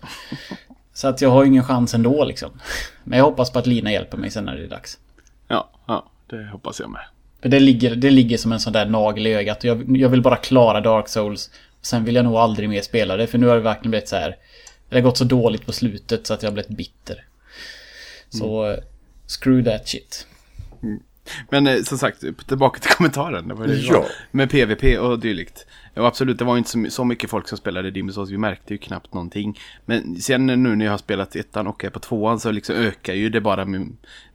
Så 0.93 1.07
att 1.07 1.21
jag 1.21 1.29
har 1.29 1.43
ju 1.43 1.49
ingen 1.49 1.63
chans 1.63 1.93
ändå 1.93 2.25
liksom. 2.25 2.49
Men 3.03 3.17
jag 3.17 3.25
hoppas 3.25 3.51
på 3.51 3.59
att 3.59 3.67
Lina 3.67 3.91
hjälper 3.91 4.17
mig 4.17 4.31
sen 4.31 4.45
när 4.45 4.55
det 4.55 4.63
är 4.63 4.67
dags. 4.67 4.97
Ja, 5.47 5.69
ja, 5.85 6.05
det 6.29 6.49
hoppas 6.51 6.79
jag 6.79 6.89
med. 6.89 7.01
För 7.41 7.49
det 7.49 7.59
ligger, 7.59 7.95
det 7.95 8.09
ligger 8.09 8.37
som 8.37 8.51
en 8.51 8.59
sån 8.59 8.73
där 8.73 8.85
nagel 8.85 9.27
i 9.27 9.33
ögat. 9.33 9.63
Jag, 9.63 9.97
jag 9.97 10.09
vill 10.09 10.21
bara 10.21 10.35
klara 10.35 10.81
Dark 10.81 11.07
Souls. 11.07 11.51
Sen 11.81 12.03
vill 12.05 12.15
jag 12.15 12.25
nog 12.25 12.35
aldrig 12.35 12.69
mer 12.69 12.81
spela 12.81 13.17
det, 13.17 13.27
för 13.27 13.37
nu 13.37 13.47
har 13.47 13.55
det 13.55 13.61
verkligen 13.61 13.91
blivit 13.91 14.09
så 14.09 14.15
här. 14.15 14.35
Det 14.89 14.95
har 14.95 15.01
gått 15.01 15.17
så 15.17 15.23
dåligt 15.23 15.65
på 15.65 15.71
slutet 15.71 16.27
så 16.27 16.33
att 16.33 16.43
jag 16.43 16.49
har 16.49 16.53
blivit 16.53 16.77
bitter. 16.77 17.23
Så, 18.29 18.63
mm. 18.65 18.79
screw 19.27 19.71
that 19.71 19.87
shit. 19.87 20.27
Men 21.49 21.67
eh, 21.67 21.81
som 21.81 21.97
sagt, 21.97 22.23
tillbaka 22.47 22.79
till 22.79 22.91
kommentaren. 22.97 23.47
Det 23.47 23.53
var 23.53 23.67
det 23.67 23.75
ja. 23.75 24.05
Med 24.31 24.49
PVP 24.49 24.99
och 24.99 25.19
dylikt. 25.19 25.65
Och 25.95 26.07
absolut, 26.07 26.39
det 26.39 26.45
var 26.45 26.57
inte 26.57 26.69
så, 26.69 26.85
så 26.89 27.05
mycket 27.05 27.29
folk 27.29 27.47
som 27.47 27.57
spelade 27.57 27.91
Demon's 27.91 28.11
Souls. 28.11 28.29
Vi 28.29 28.37
märkte 28.37 28.73
ju 28.73 28.77
knappt 28.77 29.13
någonting. 29.13 29.59
Men 29.85 30.15
sen 30.15 30.45
nu 30.45 30.57
när 30.57 30.85
jag 30.85 30.93
har 30.93 30.97
spelat 30.97 31.35
ettan 31.35 31.67
och 31.67 31.85
är 31.85 31.89
på 31.89 31.99
tvåan 31.99 32.39
så 32.39 32.51
liksom 32.51 32.75
ökar 32.75 33.13
ju 33.13 33.29
det 33.29 33.41
bara 33.41 33.65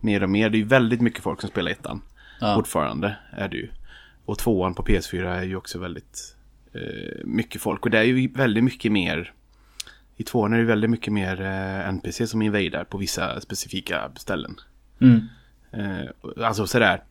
mer 0.00 0.22
och 0.22 0.30
mer. 0.30 0.50
Det 0.50 0.56
är 0.56 0.58
ju 0.58 0.64
väldigt 0.64 1.00
mycket 1.00 1.22
folk 1.22 1.40
som 1.40 1.50
spelar 1.50 1.70
ettan. 1.70 2.02
Ja. 2.40 2.54
Fortfarande 2.54 3.16
är 3.30 3.48
det 3.48 3.56
ju. 3.56 3.68
Och 4.24 4.38
tvåan 4.38 4.74
på 4.74 4.82
PS4 4.82 5.38
är 5.38 5.42
ju 5.42 5.56
också 5.56 5.78
väldigt 5.78 6.36
eh, 6.74 7.24
mycket 7.24 7.62
folk. 7.62 7.84
Och 7.84 7.90
det 7.90 7.98
är 7.98 8.02
ju 8.02 8.28
väldigt 8.28 8.64
mycket 8.64 8.92
mer. 8.92 9.32
I 10.22 10.24
tvåan 10.24 10.52
är 10.52 10.58
det 10.58 10.64
väldigt 10.64 10.90
mycket 10.90 11.12
mer 11.12 11.40
eh, 11.40 11.88
NPC 11.88 12.26
som 12.26 12.42
invadar 12.42 12.84
på 12.84 12.98
vissa 12.98 13.40
specifika 13.40 14.10
ställen. 14.16 14.60
Mm. 15.00 15.28
Eh, 15.72 16.08
alltså 16.46 16.66
sådär. 16.66 17.02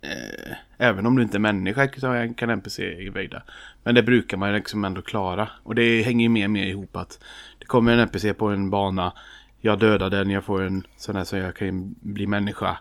Eh, 0.00 0.56
även 0.76 1.06
om 1.06 1.16
du 1.16 1.22
inte 1.22 1.36
är 1.36 1.40
människa 1.40 1.88
så 1.96 2.34
kan 2.36 2.50
NPC 2.50 3.06
invada. 3.06 3.42
Men 3.84 3.94
det 3.94 4.02
brukar 4.02 4.36
man 4.36 4.52
liksom 4.52 4.84
ändå 4.84 5.02
klara. 5.02 5.48
Och 5.62 5.74
det 5.74 6.02
hänger 6.02 6.22
ju 6.22 6.28
mer 6.28 6.44
och 6.44 6.50
mer 6.50 6.66
ihop 6.66 6.96
att 6.96 7.20
det 7.58 7.66
kommer 7.66 7.92
en 7.92 7.98
NPC 7.98 8.34
på 8.34 8.48
en 8.48 8.70
bana. 8.70 9.12
Jag 9.60 9.78
dödar 9.78 10.10
den, 10.10 10.30
jag 10.30 10.44
får 10.44 10.62
en 10.62 10.86
sån 10.96 11.16
här 11.16 11.24
så 11.24 11.36
jag 11.36 11.56
kan 11.56 11.94
bli 12.00 12.26
människa. 12.26 12.78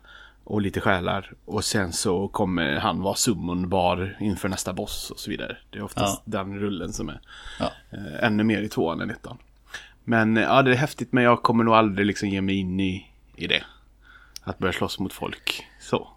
Och 0.49 0.61
lite 0.61 0.81
själar. 0.81 1.33
Och 1.45 1.65
sen 1.65 1.93
så 1.93 2.27
kommer 2.27 2.75
han 2.75 3.01
vara 3.01 3.15
summonbar 3.15 4.17
inför 4.19 4.49
nästa 4.49 4.73
boss 4.73 5.11
och 5.11 5.19
så 5.19 5.29
vidare. 5.29 5.57
Det 5.69 5.77
är 5.77 5.83
oftast 5.83 6.21
ja. 6.25 6.31
den 6.31 6.59
rullen 6.59 6.93
som 6.93 7.09
är 7.09 7.21
ja. 7.59 7.71
eh, 7.91 8.23
ännu 8.23 8.43
mer 8.43 8.61
i 8.61 8.69
tvåan 8.69 9.01
än 9.01 9.09
ettan. 9.09 9.37
Men 10.03 10.35
ja, 10.35 10.61
det 10.61 10.71
är 10.71 10.75
häftigt 10.75 11.11
men 11.11 11.23
jag 11.23 11.43
kommer 11.43 11.63
nog 11.63 11.73
aldrig 11.73 12.07
liksom 12.07 12.29
ge 12.29 12.41
mig 12.41 12.55
in 12.55 12.79
i, 12.79 13.07
i 13.35 13.47
det. 13.47 13.63
Att 14.43 14.57
börja 14.57 14.73
slåss 14.73 14.99
mot 14.99 15.13
folk. 15.13 15.65
Så. 15.79 16.07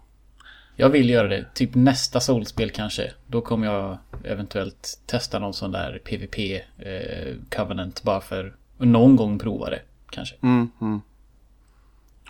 Jag 0.75 0.89
vill 0.89 1.09
göra 1.09 1.27
det. 1.27 1.45
Typ 1.53 1.75
nästa 1.75 2.19
solspel 2.19 2.69
kanske. 2.69 3.11
Då 3.27 3.41
kommer 3.41 3.67
jag 3.67 3.97
eventuellt 4.23 5.01
testa 5.05 5.39
någon 5.39 5.53
sån 5.53 5.71
där 5.71 6.01
PVP 6.03 6.61
eh, 6.77 7.35
Covenant 7.57 8.03
bara 8.03 8.21
för 8.21 8.55
att 8.77 8.87
någon 8.87 9.15
gång 9.15 9.39
prova 9.39 9.69
det. 9.69 9.81
Kanske. 10.09 10.35
Mm, 10.41 10.71
mm. 10.81 11.01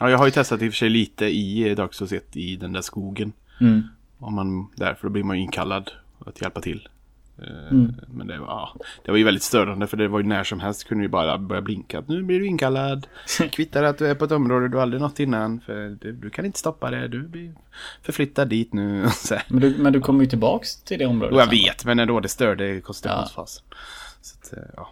Ja, 0.01 0.09
jag 0.09 0.17
har 0.17 0.25
ju 0.25 0.31
testat 0.31 0.61
i 0.61 0.69
och 0.69 0.73
för 0.73 0.77
sig 0.77 0.89
lite 0.89 1.25
i 1.25 1.75
Dark 1.75 1.93
Souls 1.93 2.11
1 2.11 2.37
i 2.37 2.55
den 2.55 2.73
där 2.73 2.81
skogen. 2.81 3.33
Mm. 3.59 3.83
Om 4.17 4.35
man, 4.35 4.67
därför 4.75 5.09
blir 5.09 5.23
man 5.23 5.37
ju 5.37 5.43
inkallad 5.43 5.91
att 6.25 6.41
hjälpa 6.41 6.61
till. 6.61 6.89
Eh, 7.37 7.71
mm. 7.71 7.95
Men 8.07 8.27
det 8.27 8.39
var, 8.39 8.47
ja, 8.47 8.75
det 9.05 9.11
var 9.11 9.17
ju 9.17 9.23
väldigt 9.23 9.43
störande 9.43 9.87
för 9.87 9.97
det 9.97 10.07
var 10.07 10.19
ju 10.19 10.25
när 10.25 10.43
som 10.43 10.59
helst 10.59 10.87
kunde 10.87 11.03
ju 11.03 11.07
bara 11.07 11.37
börja 11.37 11.61
blinka. 11.61 12.03
Nu 12.07 12.23
blir 12.23 12.39
du 12.39 12.47
inkallad. 12.47 13.07
Kvittar 13.51 13.83
att 13.83 13.97
du 13.97 14.07
är 14.07 14.15
på 14.15 14.25
ett 14.25 14.31
område 14.31 14.67
du 14.67 14.81
aldrig 14.81 15.01
nått 15.01 15.19
innan. 15.19 15.61
För 15.61 15.97
du, 16.01 16.11
du 16.11 16.29
kan 16.29 16.45
inte 16.45 16.59
stoppa 16.59 16.91
det. 16.91 17.07
Du 17.07 17.27
blir 17.27 17.53
förflyttad 18.01 18.49
dit 18.49 18.73
nu. 18.73 19.07
men, 19.47 19.61
du, 19.61 19.75
men 19.77 19.93
du 19.93 20.01
kommer 20.01 20.23
ju 20.23 20.29
tillbaks 20.29 20.75
till 20.83 20.99
det 20.99 21.05
området. 21.05 21.33
Och 21.33 21.41
jag 21.41 21.49
vet, 21.49 21.85
men 21.85 21.99
ändå 21.99 22.19
det 22.19 22.29
störde 22.29 22.81
koncentrationsfasen. 22.81 23.63
Ja. 23.69 23.75
Så 24.21 24.37
att, 24.39 24.57
eh, 24.57 24.63
ja. 24.75 24.89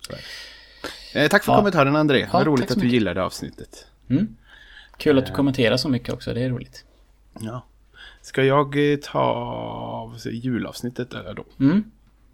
Så 0.00 1.18
eh, 1.18 1.28
tack 1.28 1.44
för 1.44 1.52
ja. 1.52 1.56
kommentaren 1.56 1.96
André. 1.96 2.20
Ja, 2.20 2.28
Vad 2.32 2.46
roligt 2.46 2.70
att 2.70 2.80
du 2.80 2.88
gillade 2.88 3.22
avsnittet. 3.22 3.86
Mm. 4.10 4.36
Kul 5.02 5.18
att 5.18 5.26
du 5.26 5.32
kommenterar 5.32 5.76
så 5.76 5.88
mycket 5.88 6.14
också. 6.14 6.34
Det 6.34 6.42
är 6.42 6.50
roligt. 6.50 6.84
Ja. 7.40 7.64
Ska 8.20 8.44
jag 8.44 8.92
eh, 8.92 8.98
ta 8.98 10.14
julavsnittet 10.24 11.10
där 11.10 11.34
då? 11.34 11.44
Mm. 11.60 11.84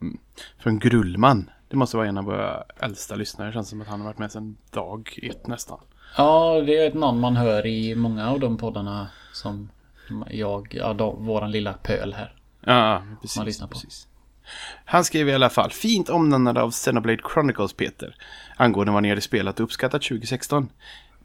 Mm. 0.01 0.19
Från 0.59 0.79
Grullman. 0.79 1.51
Det 1.69 1.77
måste 1.77 1.97
vara 1.97 2.09
en 2.09 2.19
av 2.19 2.25
våra 2.25 2.65
äldsta 2.81 3.15
lyssnare. 3.15 3.49
Det 3.49 3.53
känns 3.53 3.69
som 3.69 3.81
att 3.81 3.89
han 3.89 4.01
har 4.01 4.07
varit 4.07 4.19
med 4.19 4.33
sedan 4.33 4.57
dag 4.71 5.19
ett 5.23 5.47
nästan. 5.47 5.79
Ja, 6.17 6.63
det 6.67 6.77
är 6.77 6.89
ett 6.89 6.95
namn 6.95 7.21
man 7.21 7.37
hör 7.37 7.67
i 7.67 7.95
många 7.95 8.31
av 8.31 8.41
de 8.41 8.57
poddarna 8.57 9.09
som 9.33 9.71
jag, 10.31 10.75
ja, 10.75 10.93
då, 10.93 11.11
våran 11.11 11.51
lilla 11.51 11.73
pöl 11.73 12.15
här. 12.15 12.35
Ja, 12.61 13.03
precis. 13.21 13.37
Man 13.37 13.47
lyssnar 13.47 13.67
på. 13.67 13.73
Precis. 13.73 14.07
Han 14.85 15.05
skrev 15.05 15.29
i 15.29 15.35
alla 15.35 15.51
fall 15.51 15.71
fint 15.71 16.09
omnämnande 16.09 16.63
av 16.63 16.71
Xenoblade 16.71 17.23
Chronicles 17.35 17.73
Peter. 17.73 18.17
Angående 18.57 18.93
vad 18.93 19.03
ni 19.03 19.09
hade 19.09 19.21
spelat 19.21 19.61
och 19.61 19.65
uppskattat 19.65 20.03
2016. 20.03 20.69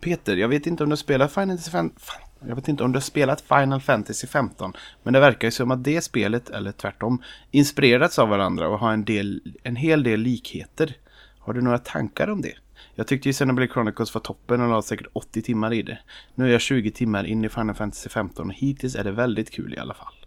Peter, 0.03 0.37
jag 0.37 0.47
vet 0.47 0.67
inte 0.67 0.83
om 0.83 0.89
du 0.89 0.97
spelar 0.97 1.27
Final 1.27 1.57
Fantasy 1.57 2.21
jag 2.47 2.55
vet 2.55 2.67
inte 2.67 2.83
om 2.83 2.91
du 2.91 2.95
har 2.95 3.01
spelat 3.01 3.41
Final 3.41 3.81
Fantasy 3.81 4.27
15. 4.27 4.73
Men 5.03 5.13
det 5.13 5.19
verkar 5.19 5.47
ju 5.47 5.51
som 5.51 5.71
att 5.71 5.83
det 5.83 6.01
spelet, 6.01 6.49
eller 6.49 6.71
tvärtom, 6.71 7.21
inspirerats 7.51 8.19
av 8.19 8.29
varandra 8.29 8.67
och 8.67 8.79
har 8.79 8.93
en, 8.93 9.05
del, 9.05 9.41
en 9.63 9.75
hel 9.75 10.03
del 10.03 10.19
likheter. 10.19 10.97
Har 11.39 11.53
du 11.53 11.61
några 11.61 11.77
tankar 11.77 12.27
om 12.27 12.41
det? 12.41 12.53
Jag 12.95 13.07
tyckte 13.07 13.29
ju 13.29 13.33
Xenoblade 13.33 13.73
Chronicles 13.73 14.13
var 14.13 14.21
toppen 14.21 14.61
och 14.61 14.69
la 14.69 14.81
säkert 14.81 15.07
80 15.13 15.41
timmar 15.41 15.73
i 15.73 15.81
det. 15.81 15.99
Nu 16.35 16.45
är 16.47 16.51
jag 16.51 16.61
20 16.61 16.91
timmar 16.91 17.23
in 17.23 17.45
i 17.45 17.49
Final 17.49 17.75
Fantasy 17.75 18.09
15 18.09 18.47
och 18.47 18.53
hittills 18.53 18.95
är 18.95 19.03
det 19.03 19.11
väldigt 19.11 19.51
kul 19.51 19.73
i 19.73 19.77
alla 19.77 19.93
fall. 19.93 20.22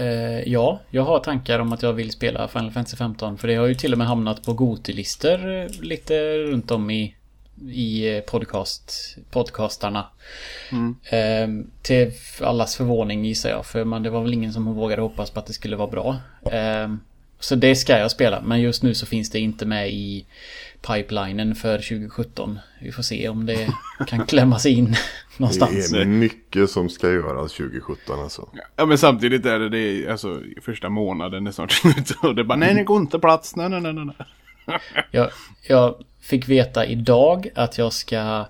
Uh, 0.00 0.48
ja, 0.48 0.80
jag 0.90 1.02
har 1.02 1.18
tankar 1.18 1.58
om 1.58 1.72
att 1.72 1.82
jag 1.82 1.92
vill 1.92 2.10
spela 2.10 2.48
Final 2.48 2.70
Fantasy 2.70 2.96
15 2.96 3.38
för 3.38 3.48
det 3.48 3.54
har 3.54 3.66
ju 3.66 3.74
till 3.74 3.92
och 3.92 3.98
med 3.98 4.06
hamnat 4.06 4.42
på 4.42 4.52
Goti-listor 4.52 5.68
lite 5.82 6.38
runt 6.38 6.70
om 6.70 6.90
i 6.90 7.14
i 7.68 8.16
eh, 8.16 8.20
podcast, 8.20 9.16
podcastarna. 9.30 10.06
Mm. 10.72 10.96
Eh, 11.04 11.64
till 11.82 12.12
allas 12.40 12.76
förvåning 12.76 13.24
gissar 13.24 13.50
jag. 13.50 13.66
För 13.66 13.84
man, 13.84 14.02
det 14.02 14.10
var 14.10 14.22
väl 14.22 14.34
ingen 14.34 14.52
som 14.52 14.74
vågade 14.74 15.02
hoppas 15.02 15.30
på 15.30 15.40
att 15.40 15.46
det 15.46 15.52
skulle 15.52 15.76
vara 15.76 15.90
bra. 15.90 16.16
Eh, 16.52 16.88
så 17.40 17.54
det 17.54 17.76
ska 17.76 17.98
jag 17.98 18.10
spela. 18.10 18.40
Men 18.40 18.60
just 18.60 18.82
nu 18.82 18.94
så 18.94 19.06
finns 19.06 19.30
det 19.30 19.40
inte 19.40 19.66
med 19.66 19.90
i 19.90 20.24
pipelinen 20.82 21.54
för 21.54 21.78
2017. 21.78 22.58
Vi 22.80 22.92
får 22.92 23.02
se 23.02 23.28
om 23.28 23.46
det 23.46 23.68
kan 24.06 24.26
klämmas 24.26 24.66
in 24.66 24.96
någonstans. 25.36 25.90
Det 25.92 26.00
är 26.00 26.06
mycket 26.06 26.70
som 26.70 26.88
ska 26.88 27.10
göras 27.10 27.52
2017 27.52 28.20
alltså. 28.20 28.48
Ja 28.76 28.86
men 28.86 28.98
samtidigt 28.98 29.46
är 29.46 29.58
det, 29.58 29.68
det 29.68 29.78
är, 29.78 30.10
alltså 30.10 30.40
första 30.62 30.88
månaden 30.88 31.46
är 31.46 31.52
snart 31.52 31.72
slut. 31.82 32.10
Och 32.22 32.34
det 32.34 32.42
är 32.42 32.44
bara 32.44 32.58
nej 32.58 32.74
det 32.74 32.82
går 32.82 33.00
inte 33.00 33.18
plats, 33.18 33.56
nej 33.56 33.68
nej 33.68 33.80
nej 33.80 33.92
nej. 33.92 34.14
jag, 35.10 35.30
jag 35.68 35.94
fick 36.20 36.48
veta 36.48 36.86
idag 36.86 37.48
att 37.54 37.78
jag 37.78 37.92
ska 37.92 38.46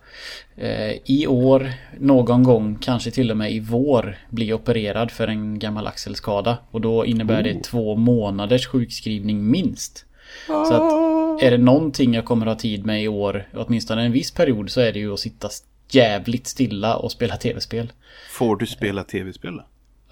eh, 0.57 0.93
i 1.05 1.27
år, 1.27 1.73
någon 1.99 2.43
gång, 2.43 2.79
kanske 2.81 3.11
till 3.11 3.31
och 3.31 3.37
med 3.37 3.53
i 3.53 3.61
vår, 3.61 4.19
bli 4.31 4.53
opererad 4.53 5.11
för 5.11 5.29
en 5.29 5.59
gammal 5.59 5.87
axelskada. 5.87 6.59
Och 6.71 6.81
då 6.81 7.07
innebär 7.07 7.43
det 7.43 7.55
oh. 7.55 7.61
två 7.61 7.97
månaders 7.97 8.67
sjukskrivning 8.67 9.51
minst. 9.51 10.07
Så 10.47 10.75
att 10.75 11.43
är 11.43 11.51
det 11.51 11.59
någonting 11.59 12.15
jag 12.15 12.25
kommer 12.25 12.47
ha 12.47 12.55
tid 12.55 12.87
med 12.87 13.03
i 13.03 13.09
år, 13.09 13.49
åtminstone 13.55 14.03
en 14.03 14.13
viss 14.13 14.31
period, 14.31 14.71
så 14.71 14.81
är 14.81 14.93
det 14.93 14.99
ju 14.99 15.13
att 15.13 15.21
sitta 15.21 15.49
jävligt 15.91 16.47
stilla 16.47 16.97
och 16.97 17.13
spela 17.13 17.37
tv-spel. 17.37 17.93
Får 18.31 18.57
du 18.57 18.67
spela 18.67 19.05
tv-spel? 19.05 19.63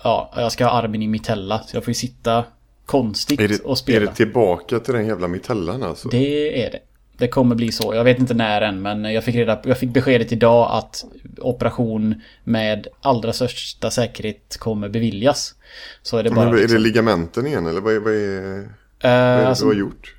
Ja, 0.03 0.33
jag 0.37 0.53
ska 0.53 0.65
ha 0.65 0.73
armen 0.73 1.03
i 1.03 1.09
mitella. 1.09 1.59
Så 1.59 1.77
jag 1.77 1.85
får 1.85 1.91
ju 1.91 1.95
sitta 1.95 2.45
konstigt 2.87 3.39
det, 3.39 3.61
och 3.65 3.79
spela. 3.79 3.97
Är 3.97 4.07
det 4.07 4.15
tillbaka 4.15 4.79
till 4.79 4.95
den 4.95 5.07
jävla 5.07 5.29
mitellan 5.29 5.83
alltså? 5.83 6.09
Det 6.09 6.65
är 6.67 6.71
det. 6.71 6.79
Det 7.19 7.29
kommer 7.29 7.55
bli 7.55 7.73
så. 7.73 7.95
Jag 7.95 8.05
vet 8.05 8.19
inte 8.19 8.35
när 8.35 8.61
än 8.61 8.83
men 8.83 9.05
jag 9.05 9.25
fick, 9.25 9.35
reda, 9.35 9.61
jag 9.65 9.79
fick 9.79 9.91
beskedet 9.91 10.33
idag 10.33 10.69
att 10.73 11.05
operation 11.39 12.23
med 12.45 12.87
allra 13.01 13.33
största 13.33 13.91
säkerhet 13.91 14.57
kommer 14.59 14.89
beviljas. 14.89 15.55
Så 16.03 16.17
är 16.17 16.23
det 16.23 16.31
bara... 16.31 16.45
Men 16.45 16.49
är 16.49 16.57
det 16.57 16.63
liksom- 16.63 16.83
ligamenten 16.83 17.47
igen 17.47 17.67
eller 17.67 17.81
vad 17.81 17.95
är, 17.95 18.01
vad 18.01 18.13
är, 18.13 18.69
vad 19.02 19.12
är 19.12 19.40
det 19.40 19.49
alltså, 19.49 19.64
du 19.64 19.71
har 19.71 19.81
gjort? 19.81 20.14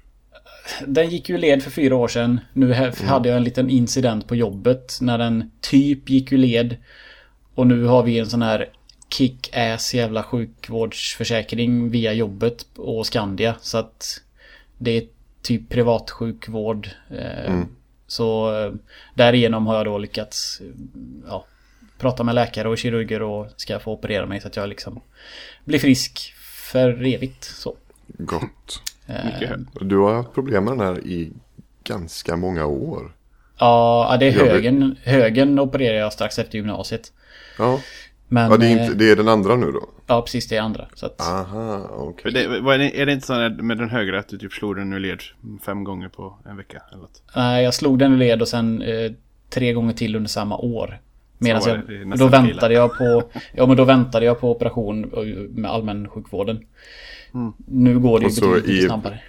Den 0.88 1.10
gick 1.10 1.30
ju 1.30 1.38
led 1.38 1.64
för 1.64 1.72
fyra 1.72 1.96
år 1.96 2.08
sedan. 2.08 2.40
Nu 2.54 2.74
mm. 2.74 2.94
hade 3.08 3.30
jag 3.30 3.38
en 3.38 3.44
liten 3.44 3.70
incident 3.70 4.28
på 4.28 4.36
jobbet 4.36 4.98
när 5.02 5.18
den 5.18 5.52
typ 5.62 6.10
gick 6.10 6.32
ur 6.32 6.38
led. 6.38 6.78
Och 7.56 7.68
nu 7.68 7.86
har 7.86 8.04
vi 8.04 8.20
en 8.20 8.30
sån 8.30 8.42
här 8.42 8.70
kick-ass 9.10 9.94
jävla 9.94 10.24
sjukvårdsförsäkring 10.24 11.90
via 11.90 12.14
jobbet 12.14 12.66
och 12.76 13.06
Skandia. 13.06 13.56
Så 13.62 13.78
att 13.78 14.22
det 14.78 14.92
är 14.92 15.04
typ 15.42 15.70
privatsjukvård. 15.70 16.90
Eh, 17.10 17.46
mm. 17.46 17.68
Så 18.08 18.58
eh, 18.60 18.72
därigenom 19.14 19.68
har 19.68 19.76
jag 19.76 19.86
då 19.86 19.98
lyckats 19.98 20.62
ja, 21.28 21.46
prata 21.98 22.24
med 22.24 22.36
läkare 22.36 22.70
och 22.70 22.78
kirurger 22.78 23.22
och 23.22 23.48
ska 23.56 23.80
få 23.80 23.92
operera 23.92 24.26
mig 24.26 24.42
så 24.42 24.48
att 24.48 24.56
jag 24.56 24.70
liksom 24.70 25.02
blir 25.66 25.80
frisk 25.80 26.34
för 26.72 27.06
evigt. 27.06 27.44
Så. 27.44 27.76
Gott. 28.20 28.82
Eh, 29.08 29.58
du 29.82 29.98
har 29.98 30.14
haft 30.14 30.34
problem 30.34 30.66
med 30.66 30.74
den 30.78 30.88
här 30.88 31.08
i 31.08 31.32
ganska 31.84 32.36
många 32.36 32.66
år. 32.66 33.12
Ja, 33.60 34.18
det 34.20 34.28
är 34.28 34.32
högen. 34.32 34.96
Högen 35.04 35.60
opererade 35.60 36.00
jag 36.00 36.14
strax 36.14 36.40
efter 36.40 36.58
gymnasiet. 36.58 37.14
Ja. 37.58 37.80
Men, 38.28 38.52
ja, 38.52 38.58
det 38.58 38.68
är, 38.68 38.84
inte, 38.84 38.94
det 38.94 39.12
är 39.12 39.16
den 39.16 39.28
andra 39.28 39.56
nu 39.56 39.72
då? 39.72 39.90
Ja, 40.08 40.22
precis 40.22 40.48
det 40.48 40.58
är 40.58 40.62
andra. 40.62 40.88
Så 40.94 41.06
att... 41.06 41.22
Aha, 41.22 41.90
okej. 41.92 42.32
Okay. 42.32 42.86
är, 42.88 42.96
är, 42.96 43.06
det 43.06 43.14
inte 43.14 43.28
så 43.28 43.34
med 43.50 43.78
den 43.78 43.90
högra 43.90 44.20
att 44.20 44.28
du 44.28 44.38
typ 44.38 44.54
slog 44.54 44.76
den 44.76 44.94
ur 44.94 45.00
led 45.00 45.20
fem 45.66 45.84
gånger 45.84 46.10
på 46.10 46.38
en 46.50 46.58
vecka? 46.58 46.82
Eller 46.92 47.02
något? 47.02 47.24
Nej, 47.36 47.64
jag 47.64 47.74
slog 47.74 48.00
den 48.00 48.14
ur 48.14 48.18
led 48.18 48.42
och 48.42 48.48
sen 48.48 48.82
eh, 48.82 49.12
tre 49.50 49.74
gånger 49.74 49.94
till 49.94 50.16
under 50.16 50.30
samma 50.30 50.58
år. 50.58 51.00
Medan 51.38 51.62
jag, 51.66 52.18
då 52.20 52.28
väntade 52.28 52.74
jag 52.74 52.98
på... 52.98 53.24
Ja 53.54 53.66
men 53.66 53.78
då 53.78 53.84
väntade 53.84 54.26
jag 54.26 54.40
på 54.40 54.52
operation 54.52 55.02
med 55.50 55.72
allmänsjukvården. 57.34 57.54
Nu 57.68 58.00
går 58.00 58.20
det 58.20 58.24
ju 58.24 58.28
Och 58.28 58.34
så 58.34 58.52
betydligt 58.52 58.84
i, 58.84 58.88
snabbare. 58.88 59.20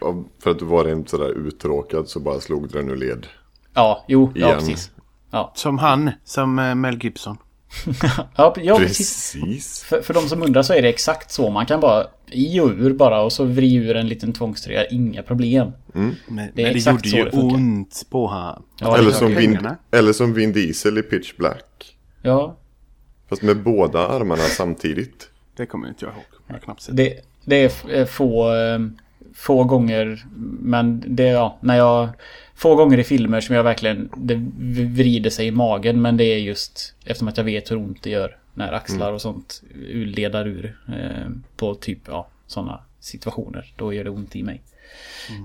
för 0.42 0.50
att 0.50 0.58
du 0.58 0.64
var 0.64 0.88
inte 0.92 1.10
sådär 1.10 1.30
uttråkad 1.46 2.08
så 2.08 2.20
bara 2.20 2.40
slog 2.40 2.68
du 2.68 2.78
den 2.78 2.90
ur 2.90 2.96
led. 2.96 3.26
Ja, 3.74 4.04
jo, 4.08 4.32
ja 4.34 4.54
precis. 4.54 4.90
Ja, 5.30 5.52
Som 5.54 5.78
han, 5.78 6.10
som 6.24 6.58
eh, 6.58 6.74
Mel 6.74 7.04
Gibson. 7.04 7.36
ja, 8.36 8.54
ja 8.56 8.76
precis. 8.78 9.32
Precis. 9.32 9.82
För, 9.82 10.02
för 10.02 10.14
de 10.14 10.20
som 10.28 10.42
undrar 10.42 10.62
så 10.62 10.72
är 10.74 10.82
det 10.82 10.88
exakt 10.88 11.30
så. 11.30 11.50
Man 11.50 11.66
kan 11.66 11.80
bara 11.80 12.06
i 12.30 12.60
och 12.60 12.70
ur 12.70 12.94
bara 12.94 13.22
och 13.22 13.32
så 13.32 13.44
vri 13.44 13.74
ur 13.74 13.96
en 13.96 14.08
liten 14.08 14.32
tvångströja. 14.32 14.86
Inga 14.86 15.22
problem. 15.22 15.72
Men 15.92 16.14
Det 16.54 16.62
är 16.62 16.74
men 16.74 16.74
det 16.74 17.08
gjorde 17.08 17.08
ju 17.08 17.24
det 17.24 17.30
ont 17.36 18.06
på 18.10 18.26
han. 18.26 18.62
Ja, 18.80 18.96
eller, 18.96 19.08
det 19.10 19.14
som 19.16 19.34
Vin, 19.34 19.68
eller 19.90 20.12
som 20.12 20.34
Vin 20.34 20.52
Diesel 20.52 20.98
i 20.98 21.02
Pitch 21.02 21.36
Black. 21.36 21.96
Ja, 22.22 22.56
Fast 23.28 23.42
med 23.42 23.62
båda 23.62 24.08
armarna 24.08 24.42
samtidigt. 24.42 25.28
Det 25.56 25.66
kommer 25.66 25.88
inte 25.88 26.04
jag 26.04 26.14
ihåg. 26.14 26.24
Jag 26.46 26.62
knappt 26.62 26.82
sett. 26.82 26.96
det, 26.96 27.14
det 27.50 27.56
är 27.56 27.90
är 27.90 28.04
få, 28.04 28.54
eh, 28.54 28.78
få 29.34 29.64
gånger. 29.64 30.24
Men 30.60 31.04
det 31.06 31.28
är 31.28 31.32
ja, 31.32 31.58
när 31.60 31.76
jag... 31.76 32.08
Få 32.54 32.74
gånger 32.74 32.98
i 32.98 33.04
filmer 33.04 33.40
som 33.40 33.54
jag 33.54 33.62
verkligen... 33.62 34.08
Det 34.16 34.34
vrider 34.84 35.30
sig 35.30 35.46
i 35.46 35.50
magen. 35.50 36.02
Men 36.02 36.16
det 36.16 36.24
är 36.24 36.38
just 36.38 36.94
eftersom 37.04 37.28
att 37.28 37.36
jag 37.36 37.44
vet 37.44 37.70
hur 37.70 37.76
ont 37.76 38.02
det 38.02 38.10
gör. 38.10 38.36
När 38.54 38.72
axlar 38.72 39.12
och 39.12 39.20
sånt 39.20 39.62
ledar 39.92 40.46
ur. 40.46 40.78
Eh, 40.88 41.30
på 41.56 41.74
typ, 41.74 41.98
ja, 42.06 42.28
sådana 42.46 42.80
situationer. 43.00 43.72
Då 43.76 43.92
gör 43.92 44.04
det 44.04 44.10
ont 44.10 44.36
i 44.36 44.42
mig. 44.42 44.62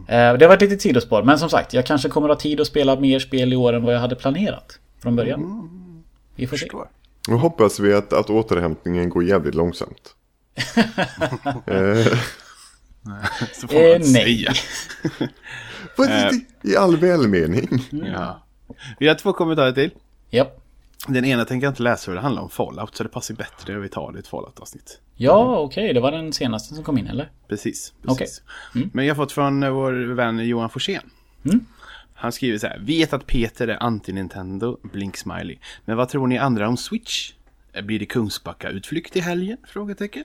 Eh, 0.07 0.33
det 0.37 0.45
har 0.45 0.47
varit 0.47 0.61
lite 0.61 0.77
sidospår. 0.77 1.23
Men 1.23 1.39
som 1.39 1.49
sagt, 1.49 1.73
jag 1.73 1.85
kanske 1.85 2.09
kommer 2.09 2.27
ha 2.27 2.35
tid 2.35 2.61
att 2.61 2.67
spela 2.67 2.99
mer 2.99 3.19
spel 3.19 3.53
i 3.53 3.55
år 3.55 3.73
än 3.73 3.83
vad 3.83 3.95
jag 3.95 3.99
hade 3.99 4.15
planerat. 4.15 4.79
Från 5.01 5.15
början. 5.15 5.71
Vi 6.35 6.47
får 6.47 6.57
se. 6.57 6.67
Nu 7.27 7.35
hoppas 7.35 7.79
vi 7.79 7.93
att, 7.93 8.13
att 8.13 8.29
återhämtningen 8.29 9.09
går 9.09 9.23
jävligt 9.23 9.55
långsamt. 9.55 10.15
eh, 11.65 12.17
Så 13.53 13.67
får 13.67 13.73
man 13.75 13.83
Eh, 13.91 13.99
nej. 13.99 14.03
säga. 14.03 14.53
vad 15.97 16.07
är 16.09 16.31
det 16.61 16.69
I 16.69 16.75
all 16.77 16.97
välmening. 16.97 17.67
Ja. 17.91 18.43
Vi 18.99 19.07
har 19.07 19.15
två 19.15 19.33
kommentarer 19.33 19.71
till. 19.71 19.91
Japp. 20.29 20.61
Den 21.07 21.25
ena 21.25 21.45
tänker 21.45 21.65
jag 21.67 21.71
inte 21.71 21.83
läsa 21.83 22.05
för 22.05 22.15
det 22.15 22.21
handlar 22.21 22.41
om 22.41 22.49
Fallout 22.49 22.95
så 22.95 23.03
det 23.03 23.09
passar 23.09 23.35
bättre 23.35 23.77
att 23.77 23.83
vi 23.83 23.89
tar 23.89 24.11
det 24.11 24.17
i 24.17 24.19
ett 24.19 24.27
Fallout-avsnitt. 24.27 24.99
Ja, 25.15 25.57
okej. 25.57 25.93
Det 25.93 25.99
var 25.99 26.11
den 26.11 26.33
senaste 26.33 26.75
som 26.75 26.83
kom 26.83 26.97
in, 26.97 27.07
eller? 27.07 27.31
Precis. 27.47 27.93
Precis. 28.07 28.41
Men 28.93 29.05
jag 29.05 29.15
har 29.15 29.23
fått 29.23 29.31
från 29.31 29.63
eh, 29.63 29.69
vår 29.69 29.93
vän 30.13 30.39
Johan 30.47 30.69
Forsén. 30.69 31.09
Han 32.13 32.31
skriver 32.31 32.57
så 32.57 32.67
här. 32.67 32.79
Vet 32.79 33.13
att 33.13 33.27
Peter 33.27 33.67
är 33.67 33.77
anti-Nintendo, 33.77 34.77
blink 34.93 35.17
smiley. 35.17 35.57
Men 35.85 35.97
vad 35.97 36.09
tror 36.09 36.27
ni 36.27 36.37
andra 36.37 36.67
om 36.67 36.77
Switch? 36.77 37.31
Eh, 37.73 37.81
Blir 37.85 37.99
det 37.99 38.05
Kungsbacka-utflykt 38.05 39.15
i 39.17 39.19
helgen? 39.19 39.57
Frågetecken. 39.67 40.23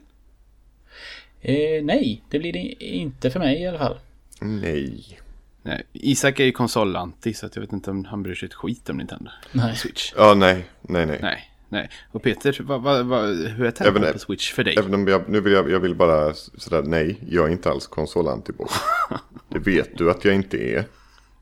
Eh, 1.40 1.85
nej, 1.85 2.23
det 2.28 2.38
blir 2.38 2.52
det 2.52 2.85
inte 2.85 3.30
för 3.30 3.40
mig 3.40 3.62
i 3.62 3.66
alla 3.66 3.78
fall. 3.78 3.99
Nej. 4.40 5.18
Nej, 5.62 5.82
Isak 5.92 6.40
är 6.40 6.44
ju 6.44 6.52
konsolanti 6.52 7.35
så 7.35 7.49
jag 7.54 7.61
vet 7.61 7.73
inte 7.73 7.90
om 7.90 8.04
han 8.04 8.23
bryr 8.23 8.35
sig 8.35 8.47
ett 8.47 8.54
skit 8.54 8.90
om 8.90 8.97
Nintendo. 8.97 9.30
Nej. 9.53 9.76
Switch. 9.76 10.12
Ja, 10.16 10.35
nej. 10.35 10.64
Nej, 10.81 11.07
nej. 11.07 11.18
Nej, 11.22 11.53
nej. 11.68 11.90
Och 12.12 12.22
Peter, 12.22 12.62
vad, 12.62 12.83
vad, 12.83 13.07
vad, 13.07 13.37
hur 13.37 13.66
är 13.66 13.70
tempot 13.70 14.12
på 14.12 14.18
Switch 14.18 14.53
för 14.53 14.64
dig? 14.64 14.74
Även 14.79 14.94
om 14.94 15.09
jag, 15.09 15.29
nu 15.29 15.40
vill 15.40 15.53
jag, 15.53 15.70
jag 15.70 15.81
vill 15.81 15.94
bara 15.94 16.35
sådär, 16.35 16.83
nej, 16.83 17.18
jag 17.29 17.48
är 17.48 17.53
inte 17.53 17.70
alls 17.70 17.87
konsolantiboy. 17.87 18.68
Det 19.48 19.59
vet 19.59 19.98
du 19.98 20.11
att 20.11 20.24
jag 20.24 20.35
inte 20.35 20.57
är. 20.57 20.85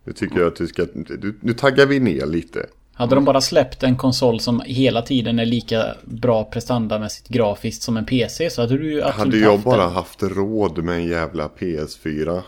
Nu 0.04 0.12
tycker 0.12 0.38
jag 0.38 0.46
att 0.46 0.56
du 0.56 0.66
ska, 0.66 0.86
du, 0.94 1.38
nu 1.40 1.52
taggar 1.52 1.86
vi 1.86 2.00
ner 2.00 2.26
lite. 2.26 2.66
Hade 2.98 3.14
de 3.14 3.24
bara 3.24 3.40
släppt 3.40 3.82
en 3.82 3.96
konsol 3.96 4.40
som 4.40 4.62
hela 4.66 5.02
tiden 5.02 5.38
är 5.38 5.46
lika 5.46 5.94
bra 6.04 6.44
prestandamässigt 6.44 7.28
grafiskt 7.28 7.82
som 7.82 7.96
en 7.96 8.04
PC 8.06 8.50
så 8.50 8.60
hade 8.62 8.78
du 8.78 8.92
ju 8.92 9.02
absolut 9.02 9.34
Hade 9.34 9.38
jag 9.38 9.52
haft 9.52 9.64
bara 9.64 9.88
haft 9.88 10.22
råd 10.22 10.84
med 10.84 10.94
en 10.96 11.06
jävla 11.08 11.48
PS4 11.48 12.40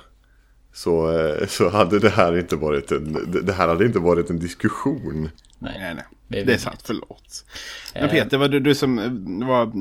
så, 0.74 1.18
eh, 1.18 1.46
så 1.46 1.68
hade 1.70 1.98
det 1.98 2.08
här 2.10 2.38
inte 2.38 2.56
varit 2.56 2.92
en, 2.92 3.12
det- 3.32 3.42
det 3.42 3.52
här 3.52 3.68
hade 3.68 3.86
inte 3.86 3.98
varit 3.98 4.30
en 4.30 4.38
diskussion. 4.38 5.30
Nej, 5.58 5.72
nej. 5.78 5.94
Det 5.94 6.02
Det 6.28 6.36
är 6.36 6.40
är, 6.40 6.44
vidrigt. 6.44 6.62
sant, 6.62 6.80
förlåt. 6.84 7.44
Men 7.94 8.08
Peter, 8.08 8.38
var 8.38 8.48
du, 8.48 8.60
du 8.60 8.74
som 8.74 8.98
eh, 8.98 9.48
var... 9.48 9.72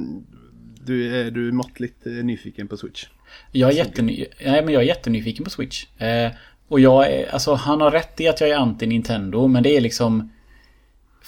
Du 0.85 1.15
är 1.21 1.31
du 1.31 1.47
är 1.47 1.51
måttligt 1.51 2.05
eh, 2.07 2.11
nyfiken 2.13 2.67
på 2.67 2.77
Switch? 2.77 3.05
Jag 3.51 3.69
är, 3.69 3.73
jätteny... 3.75 4.25
Nej, 4.45 4.65
men 4.65 4.73
jag 4.73 4.83
är 4.83 4.87
jättenyfiken 4.87 5.43
på 5.43 5.49
Switch. 5.49 5.85
Eh, 5.97 6.31
och 6.67 6.79
jag 6.79 7.07
är, 7.11 7.33
alltså 7.33 7.53
han 7.53 7.81
har 7.81 7.91
rätt 7.91 8.19
i 8.21 8.27
att 8.27 8.41
jag 8.41 8.49
är 8.49 8.55
anti 8.55 8.87
Nintendo 8.87 9.47
men 9.47 9.63
det 9.63 9.77
är 9.77 9.81
liksom 9.81 10.31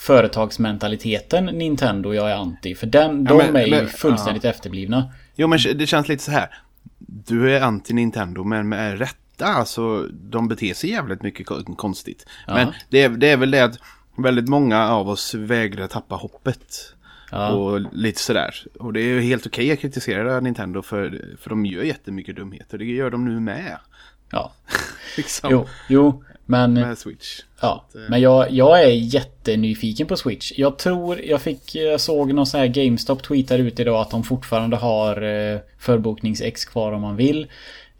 företagsmentaliteten 0.02 1.46
Nintendo 1.46 2.14
jag 2.14 2.32
är 2.32 2.36
anti. 2.36 2.76
För 2.76 2.88
den, 2.88 3.24
Ja, 3.24 3.30
de 3.30 3.38
men- 3.38 3.56
är 3.56 3.66
ju 3.66 3.72
men- 3.72 3.88
fullständigt 3.88 4.46
efterblivna. 4.46 5.12
Jo, 5.36 5.48
men 5.48 5.60
det 5.76 5.88
känns 5.88 6.08
lite 6.08 6.24
så 6.24 6.32
här. 6.32 6.50
Du 7.00 7.56
är 7.56 7.62
anti-Nintendo, 7.62 8.44
men 8.44 8.70
med 8.70 9.00
rätta. 9.00 9.46
Alltså, 9.46 10.08
de 10.12 10.48
beter 10.48 10.74
sig 10.74 10.90
jävligt 10.90 11.22
mycket 11.22 11.46
kon- 11.48 11.76
konstigt. 11.76 12.26
Men 12.48 12.68
det 12.90 13.02
är, 13.04 13.10
det 13.10 13.30
är 13.30 13.38
väl 13.38 13.52
det 13.52 13.60
att 13.64 13.78
väldigt 14.18 14.48
många 14.50 14.90
av 14.90 15.10
oss 15.10 15.34
vägrar 15.34 15.88
tappa 15.88 16.16
hoppet. 16.16 16.94
Ja. 17.32 17.50
Och 17.52 17.82
lite 17.94 18.20
sådär. 18.22 18.56
Och 18.80 18.94
det 18.94 19.00
är 19.02 19.06
ju 19.06 19.22
helt 19.22 19.46
okej 19.48 19.72
att 19.72 19.80
kritisera 19.80 20.40
Nintendo 20.40 20.82
för, 20.82 21.36
för 21.42 21.50
de 21.50 21.66
gör 21.66 21.84
jättemycket 21.84 22.36
dumheter. 22.36 22.78
Det 22.78 22.86
gör 22.86 23.10
de 23.10 23.26
nu 23.26 23.40
med. 23.40 23.78
Ja. 24.32 24.52
Liksom. 25.18 25.52
Jo, 25.52 25.68
jo. 25.90 26.24
Men... 26.52 26.74
Med 26.74 26.98
Switch. 26.98 27.40
Ja, 27.62 27.86
men 28.10 28.22
jag, 28.22 28.52
jag 28.52 28.84
är 28.84 28.92
jättenyfiken 28.92 30.08
på 30.08 30.18
Switch. 30.18 30.52
Jag 30.56 30.78
tror, 30.78 31.22
jag 31.22 31.42
fick, 31.42 31.76
jag 31.76 32.02
såg 32.02 32.34
någon 32.34 32.46
sån 32.46 32.60
här 32.60 32.68
GameStop 32.68 33.24
tweetar 33.24 33.60
ut 33.60 33.80
idag 33.80 34.02
att 34.02 34.12
de 34.12 34.24
fortfarande 34.24 34.78
har 34.78 35.22
eh, 35.22 35.60
förboknings-X 35.80 36.66
kvar 36.66 36.92
om 36.92 37.02
man 37.02 37.16
vill. 37.16 37.48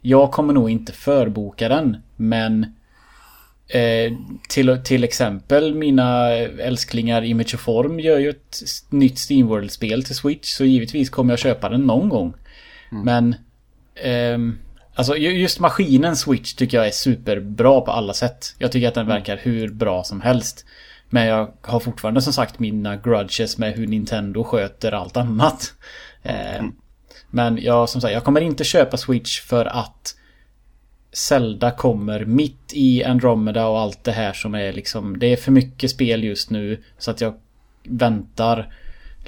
Jag 0.00 0.30
kommer 0.30 0.52
nog 0.52 0.70
inte 0.70 0.92
förboka 0.92 1.68
den, 1.68 1.96
men 2.16 2.62
eh, 3.68 4.12
till, 4.48 4.80
till 4.84 5.04
exempel 5.04 5.74
mina 5.74 6.28
älsklingar 6.30 7.22
Image 7.22 7.58
Form 7.58 8.00
gör 8.00 8.18
ju 8.18 8.30
ett 8.30 8.62
nytt 8.90 9.18
Steamworld-spel 9.18 10.04
till 10.04 10.16
Switch, 10.16 10.48
så 10.48 10.64
givetvis 10.64 11.10
kommer 11.10 11.32
jag 11.32 11.38
köpa 11.38 11.68
den 11.68 11.82
någon 11.82 12.08
gång. 12.08 12.34
Men 13.04 13.34
ehm, 13.94 14.58
Alltså 14.94 15.16
ju- 15.16 15.38
just 15.38 15.60
maskinen 15.60 16.16
Switch 16.16 16.54
tycker 16.54 16.76
jag 16.76 16.86
är 16.86 16.90
superbra 16.90 17.80
på 17.80 17.90
alla 17.92 18.12
sätt. 18.14 18.54
Jag 18.58 18.72
tycker 18.72 18.88
att 18.88 18.94
den 18.94 19.06
verkar 19.06 19.36
hur 19.36 19.68
bra 19.68 20.04
som 20.04 20.20
helst. 20.20 20.64
Men 21.10 21.26
jag 21.26 21.52
har 21.62 21.80
fortfarande 21.80 22.22
som 22.22 22.32
sagt 22.32 22.58
mina 22.58 22.96
grudges 22.96 23.58
med 23.58 23.72
hur 23.74 23.86
Nintendo 23.86 24.44
sköter 24.44 24.92
allt 24.92 25.16
annat. 25.16 25.72
Eh, 26.22 26.62
Men 27.30 27.58
jag, 27.62 27.88
som 27.88 28.00
sagt, 28.00 28.12
jag 28.14 28.24
kommer 28.24 28.40
inte 28.40 28.64
köpa 28.64 28.96
Switch 28.96 29.40
för 29.40 29.66
att 29.66 30.16
Zelda 31.12 31.70
kommer 31.70 32.24
mitt 32.24 32.72
i 32.72 33.04
Andromeda 33.04 33.66
och 33.66 33.78
allt 33.80 34.04
det 34.04 34.12
här 34.12 34.32
som 34.32 34.54
är 34.54 34.72
liksom 34.72 35.18
Det 35.18 35.26
är 35.26 35.36
för 35.36 35.52
mycket 35.52 35.90
spel 35.90 36.24
just 36.24 36.50
nu 36.50 36.82
så 36.98 37.10
att 37.10 37.20
jag 37.20 37.34
väntar 37.84 38.74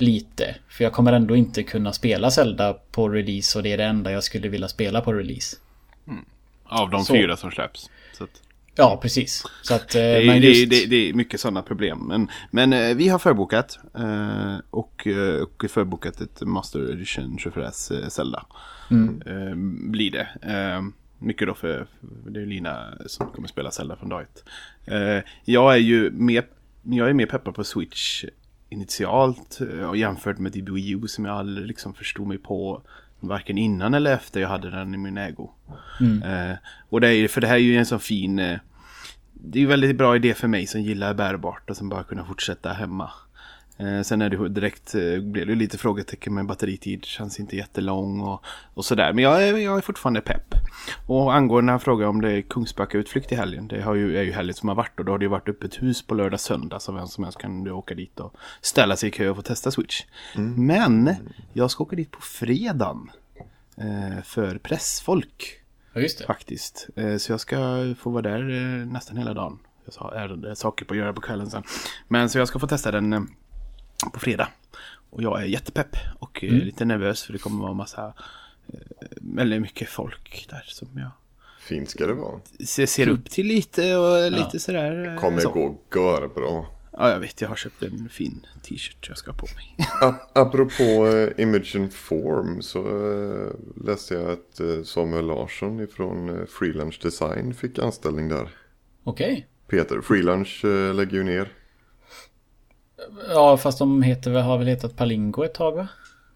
lite. 0.00 0.56
För 0.68 0.84
jag 0.84 0.92
kommer 0.92 1.12
ändå 1.12 1.36
inte 1.36 1.62
kunna 1.62 1.92
spela 1.92 2.30
Zelda 2.30 2.72
på 2.92 3.08
release 3.08 3.58
och 3.58 3.62
det 3.64 3.72
är 3.72 3.76
det 3.78 3.84
enda 3.84 4.12
jag 4.12 4.24
skulle 4.24 4.48
vilja 4.48 4.68
spela 4.68 5.00
på 5.00 5.12
release. 5.12 5.56
Av 6.64 6.90
de 6.90 7.04
Så. 7.04 7.12
fyra 7.14 7.36
som 7.36 7.50
släpps. 7.50 7.90
Att, 8.20 8.40
Ja, 8.76 8.98
precis. 9.02 9.44
Så 9.62 9.74
att... 9.74 9.94
eh, 9.94 10.00
det, 10.00 10.06
är, 10.28 10.34
just, 10.34 10.70
det, 10.70 10.82
är- 10.84 10.86
det 10.86 10.96
är 11.10 11.14
mycket 11.14 11.40
sådana 11.40 11.62
problem. 11.62 11.98
Men, 11.98 12.28
men 12.50 12.72
eh, 12.72 12.96
vi 12.96 13.08
har 13.08 13.18
förbokat. 13.18 13.78
eh, 13.98 14.56
Och, 14.70 15.06
och 15.42 15.70
förbokat 15.70 16.20
ett 16.20 16.40
Master 16.40 16.90
Edition 16.92 17.36
24S 17.38 18.02
eh, 18.02 18.08
Zelda. 18.08 18.46
Eh, 19.26 19.54
Blir 19.90 20.10
det. 20.10 20.28
Mycket 21.18 21.48
då 21.48 21.54
för, 21.54 21.86
för 22.24 22.30
det 22.30 22.40
är 22.42 22.46
Lina 22.46 22.94
som 23.06 23.30
kommer 23.30 23.48
spela 23.48 23.70
Zelda 23.70 23.96
från 23.96 24.08
dag 24.08 24.22
ett. 24.22 24.44
Jag 25.44 25.74
är 25.74 25.78
ju 25.78 26.10
mer, 26.10 26.44
jag 26.82 27.08
är 27.08 27.12
mer 27.12 27.26
peppad 27.26 27.54
på 27.54 27.64
Switch 27.64 28.24
initialt 28.74 29.60
eh, 29.60 29.88
och 29.88 29.96
jämfört 29.96 30.38
med 30.38 30.52
typ 30.52 30.68
Wii 30.68 30.90
U 30.90 31.08
som 31.08 31.24
jag 31.24 31.36
aldrig 31.36 31.66
liksom 31.66 31.94
förstod 31.94 32.26
mig 32.26 32.38
på 32.38 32.82
varken 33.20 33.58
innan 33.58 33.94
eller 33.94 34.14
efter 34.14 34.40
jag 34.40 34.48
hade 34.48 34.70
den 34.70 34.94
i 34.94 34.98
min 34.98 35.18
ägo. 35.18 35.50
Eh, 36.24 36.56
och 36.88 37.00
det 37.00 37.08
är, 37.08 37.28
för 37.28 37.40
det 37.40 37.46
här 37.46 37.54
är 37.54 37.58
ju 37.58 37.76
en 37.76 37.86
sån 37.86 38.00
fin 38.00 38.38
eh, 38.38 38.58
det 39.32 39.58
är 39.58 39.60
ju 39.60 39.66
väldigt 39.66 39.96
bra 39.96 40.16
idé 40.16 40.34
för 40.34 40.48
mig 40.48 40.66
som 40.66 40.80
gillar 40.80 41.14
bärbart 41.14 41.70
och 41.70 41.76
som 41.76 41.88
bara 41.88 42.04
kunna 42.04 42.24
fortsätta 42.24 42.72
hemma. 42.72 43.10
Eh, 43.76 44.02
sen 44.02 44.22
är 44.22 44.30
det 44.30 44.48
direkt, 44.48 44.94
eh, 44.94 45.20
blev 45.20 45.46
det 45.46 45.54
lite 45.54 45.78
frågetecken 45.78 46.34
med 46.34 46.46
batteritid, 46.46 47.04
känns 47.04 47.40
inte 47.40 47.56
jättelång 47.56 48.20
och, 48.20 48.44
och 48.74 48.84
sådär. 48.84 49.12
Men 49.12 49.24
jag 49.24 49.48
är, 49.48 49.56
jag 49.56 49.76
är 49.76 49.80
fortfarande 49.80 50.20
pepp. 50.20 50.54
Och 51.06 51.34
angående 51.34 51.72
han 51.72 51.80
frågar 51.80 52.06
om 52.06 52.20
det 52.20 52.32
är 52.32 52.42
Kungsbacka-utflykt 52.42 53.32
i 53.32 53.34
helgen, 53.34 53.68
det 53.68 53.82
har 53.82 53.94
ju, 53.94 54.18
är 54.18 54.22
ju 54.22 54.32
helgen 54.32 54.54
som 54.54 54.68
har 54.68 54.76
varit 54.76 54.98
och 54.98 55.04
då 55.04 55.12
har 55.12 55.18
det 55.18 55.24
ju 55.24 55.28
varit 55.28 55.48
öppet 55.48 55.82
hus 55.82 56.06
på 56.06 56.14
lördag 56.14 56.40
söndag 56.40 56.80
så 56.80 56.92
vem 56.92 57.06
som 57.06 57.24
helst 57.24 57.38
kan 57.38 57.64
du 57.64 57.70
åka 57.70 57.94
dit 57.94 58.20
och 58.20 58.36
ställa 58.60 58.96
sig 58.96 59.08
i 59.08 59.12
kö 59.12 59.28
och 59.28 59.36
få 59.36 59.42
testa 59.42 59.70
Switch. 59.70 60.02
Men 60.56 61.10
jag 61.52 61.70
ska 61.70 61.84
åka 61.84 61.96
dit 61.96 62.10
på 62.10 62.20
fredagen 62.20 63.10
eh, 63.76 64.22
för 64.24 64.58
pressfolk. 64.58 65.60
ja, 65.92 66.00
just 66.00 66.18
det. 66.18 66.24
Faktiskt. 66.24 66.88
Så 67.18 67.32
jag 67.32 67.40
ska 67.40 67.56
få 67.98 68.10
vara 68.10 68.22
där 68.22 68.42
nästan 68.84 69.16
hela 69.16 69.34
dagen. 69.34 69.58
Jag 69.84 70.02
har 70.02 70.12
ärende, 70.12 70.56
saker 70.56 70.84
på 70.84 70.94
att 70.94 70.98
göra 70.98 71.12
på 71.12 71.20
kvällen 71.20 71.50
sen. 71.50 71.62
Men 72.08 72.28
så 72.28 72.38
jag 72.38 72.48
ska 72.48 72.58
få 72.58 72.66
testa 72.66 72.90
den, 72.90 73.28
på 74.12 74.20
fredag. 74.20 74.48
Och 75.10 75.22
jag 75.22 75.42
är 75.42 75.46
jättepepp 75.46 75.96
och 76.18 76.44
eh, 76.44 76.50
lite 76.52 76.84
nervös 76.84 77.22
för 77.22 77.32
det 77.32 77.38
kommer 77.38 77.62
vara 77.62 77.74
massa, 77.74 78.12
eh, 78.68 78.78
väldigt 79.20 79.60
mycket 79.60 79.88
folk 79.88 80.46
där 80.50 80.62
som 80.66 80.88
jag 80.94 81.10
Fint 81.60 81.90
ska 81.90 82.06
det 82.06 82.12
vara. 82.14 82.40
ser, 82.66 82.86
ser 82.86 83.08
upp 83.08 83.30
till 83.30 83.46
lite 83.46 83.96
och 83.96 84.32
lite 84.32 84.58
sådär. 84.60 85.16
Kommer 85.20 85.40
så. 85.40 85.50
gå 85.50 85.78
görbra. 85.94 86.64
Ja, 86.92 87.10
jag 87.10 87.20
vet. 87.20 87.40
Jag 87.40 87.48
har 87.48 87.56
köpt 87.56 87.82
en 87.82 88.08
fin 88.08 88.46
t-shirt 88.62 89.08
jag 89.08 89.18
ska 89.18 89.30
ha 89.30 89.38
på 89.38 89.46
mig. 89.54 89.76
Ap- 90.00 90.30
Apropå 90.32 91.06
eh, 91.06 91.42
Image 91.42 91.76
and 91.76 91.92
Form 91.92 92.62
så 92.62 92.82
läste 93.84 94.14
jag 94.14 94.30
att 94.30 94.86
Samuel 94.86 95.26
Larsson 95.26 95.80
ifrån 95.80 96.46
Freelance 96.46 96.98
Design 97.02 97.54
fick 97.54 97.78
anställning 97.78 98.28
där. 98.28 98.48
Okej. 99.04 99.46
Peter, 99.68 100.00
Freelance 100.00 100.66
lägger 100.92 101.12
ju 101.16 101.22
ner. 101.22 101.52
Ja, 103.28 103.56
fast 103.56 103.78
de 103.78 104.02
heter, 104.02 104.30
har 104.30 104.58
väl 104.58 104.66
hetat 104.66 104.96
Palingo 104.96 105.44
ett 105.44 105.54
tag 105.54 105.72
va? 105.72 105.88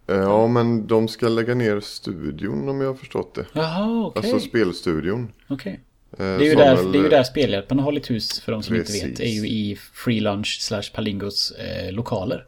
Eh, 0.09 0.17
Ja, 0.17 0.47
men 0.47 0.87
de 0.87 1.09
ska 1.09 1.29
lägga 1.29 1.55
ner 1.55 1.81
studion 1.81 2.69
om 2.69 2.81
jag 2.81 2.89
har 2.89 2.95
förstått 2.95 3.35
det. 3.35 3.47
Jaha, 3.53 4.07
okej. 4.07 4.31
Alltså 4.33 4.49
spelstudion. 4.49 5.33
Okej. 5.49 5.81
Eh, 6.13 6.17
Det 6.19 6.25
är 6.25 6.41
ju 6.41 6.55
där, 6.55 6.93
det 6.93 6.99
är 6.99 7.03
ju 7.03 7.09
där 7.09 7.23
spelhjälpen 7.23 7.79
har 7.79 7.85
hållit 7.85 8.11
hus 8.11 8.41
för 8.41 8.53
de 8.53 8.63
som 8.63 8.75
inte 8.75 8.87
Precis. 8.87 9.05
vet. 9.05 9.21
är 9.21 9.25
ju 9.29 9.49
i 9.49 9.77
Freelunch 9.93 10.59
slash 10.61 10.83
Palingos 10.95 11.51
eh, 11.51 11.93
lokaler. 11.93 12.47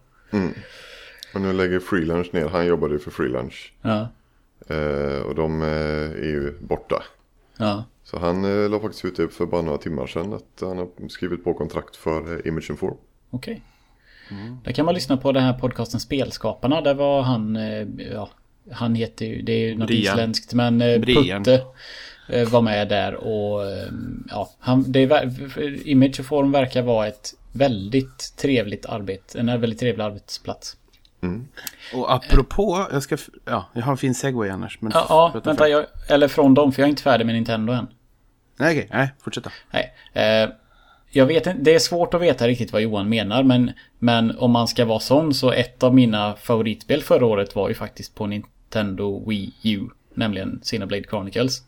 Och 1.34 1.40
nu 1.40 1.52
lägger 1.52 1.80
Freelance 1.80 2.30
ner. 2.32 2.48
Han 2.48 2.66
jobbade 2.66 2.92
ju 2.94 2.98
för 2.98 3.10
Freelance. 3.10 3.56
Ja. 3.82 4.08
Eh, 4.74 5.20
och 5.20 5.34
de 5.34 5.62
eh, 5.62 5.68
är 5.68 6.24
ju 6.28 6.54
borta. 6.60 7.02
Ja. 7.56 7.84
Så 8.04 8.18
han 8.18 8.44
eh, 8.44 8.70
la 8.70 8.80
faktiskt 8.80 9.04
ut 9.04 9.16
det 9.16 9.28
för 9.28 9.46
bara 9.46 9.62
några 9.62 9.78
timmar 9.78 10.06
sedan. 10.06 10.32
Att 10.32 10.60
han 10.60 10.78
har 10.78 11.08
skrivit 11.08 11.44
på 11.44 11.54
kontrakt 11.54 11.96
för 11.96 12.32
eh, 12.34 12.46
Image 12.48 12.70
and 12.70 12.78
Form. 12.78 12.96
Okej. 13.30 13.62
Där 14.64 14.72
kan 14.72 14.84
man 14.84 14.94
lyssna 14.94 15.16
på 15.16 15.32
den 15.32 15.42
här 15.42 15.52
podcasten 15.52 16.00
Spelskaparna. 16.00 16.80
Där 16.80 16.94
var 16.94 17.22
han, 17.22 17.56
eh, 17.56 17.86
ja, 18.12 18.30
han 18.70 18.94
heter 18.94 19.26
ju, 19.26 19.42
det 19.42 19.52
är 19.52 19.68
ju 19.68 19.74
något 19.78 19.86
Brian. 19.86 20.14
isländskt, 20.14 20.54
men 20.54 20.80
eh, 20.80 21.00
Brian. 21.00 21.44
Putte 21.44 21.64
eh, 22.28 22.48
var 22.48 22.62
med 22.62 22.88
där 22.88 23.14
och 23.14 23.60
ja, 24.28 24.50
han, 24.58 24.92
det 24.92 25.00
är, 25.02 25.88
Image 25.88 26.20
och 26.20 26.26
Form 26.26 26.52
verkar 26.52 26.82
vara 26.82 27.06
ett 27.06 27.34
väldigt 27.52 28.36
trevligt 28.36 28.86
arbete, 28.86 29.40
en 29.40 29.46
väldigt 29.46 29.80
trevlig 29.80 30.04
arbetsplats. 30.04 30.76
Och 31.94 32.14
apropå, 32.14 32.86
jag 32.92 33.02
ska, 33.02 33.16
ja, 33.44 33.64
jag 33.72 33.82
har 33.82 33.92
en 33.92 33.98
fin 33.98 34.14
segway 34.14 34.48
annars. 34.50 34.80
Men 34.80 34.92
Ja, 34.94 35.06
ja 35.08 35.40
vänta, 35.44 35.68
jag, 35.68 35.86
eller 36.08 36.28
från 36.28 36.54
dem, 36.54 36.72
för 36.72 36.82
jag 36.82 36.86
är 36.86 36.90
inte 36.90 37.02
färdig 37.02 37.26
med 37.26 37.34
Nintendo 37.34 37.72
än. 37.72 37.86
Nej, 38.56 38.76
okej, 38.76 38.88
nej, 38.92 39.14
fortsätta. 39.20 39.50
Nej. 39.70 39.94
Eh, 40.12 40.50
jag 41.10 41.26
vet 41.26 41.46
inte, 41.46 41.62
det 41.62 41.74
är 41.74 41.78
svårt 41.78 42.14
att 42.14 42.20
veta 42.22 42.48
riktigt 42.48 42.72
vad 42.72 42.82
Johan 42.82 43.08
menar 43.08 43.42
men, 43.42 43.72
men 43.98 44.38
om 44.38 44.50
man 44.50 44.68
ska 44.68 44.84
vara 44.84 45.00
sån 45.00 45.34
så 45.34 45.52
ett 45.52 45.82
av 45.82 45.94
mina 45.94 46.34
favoritspel 46.34 47.02
förra 47.02 47.26
året 47.26 47.54
var 47.54 47.68
ju 47.68 47.74
faktiskt 47.74 48.14
på 48.14 48.26
Nintendo 48.26 49.28
Wii 49.28 49.52
U. 49.62 49.80
Nämligen 50.14 50.60
Xenoblade 50.62 51.04
Chronicles. 51.10 51.62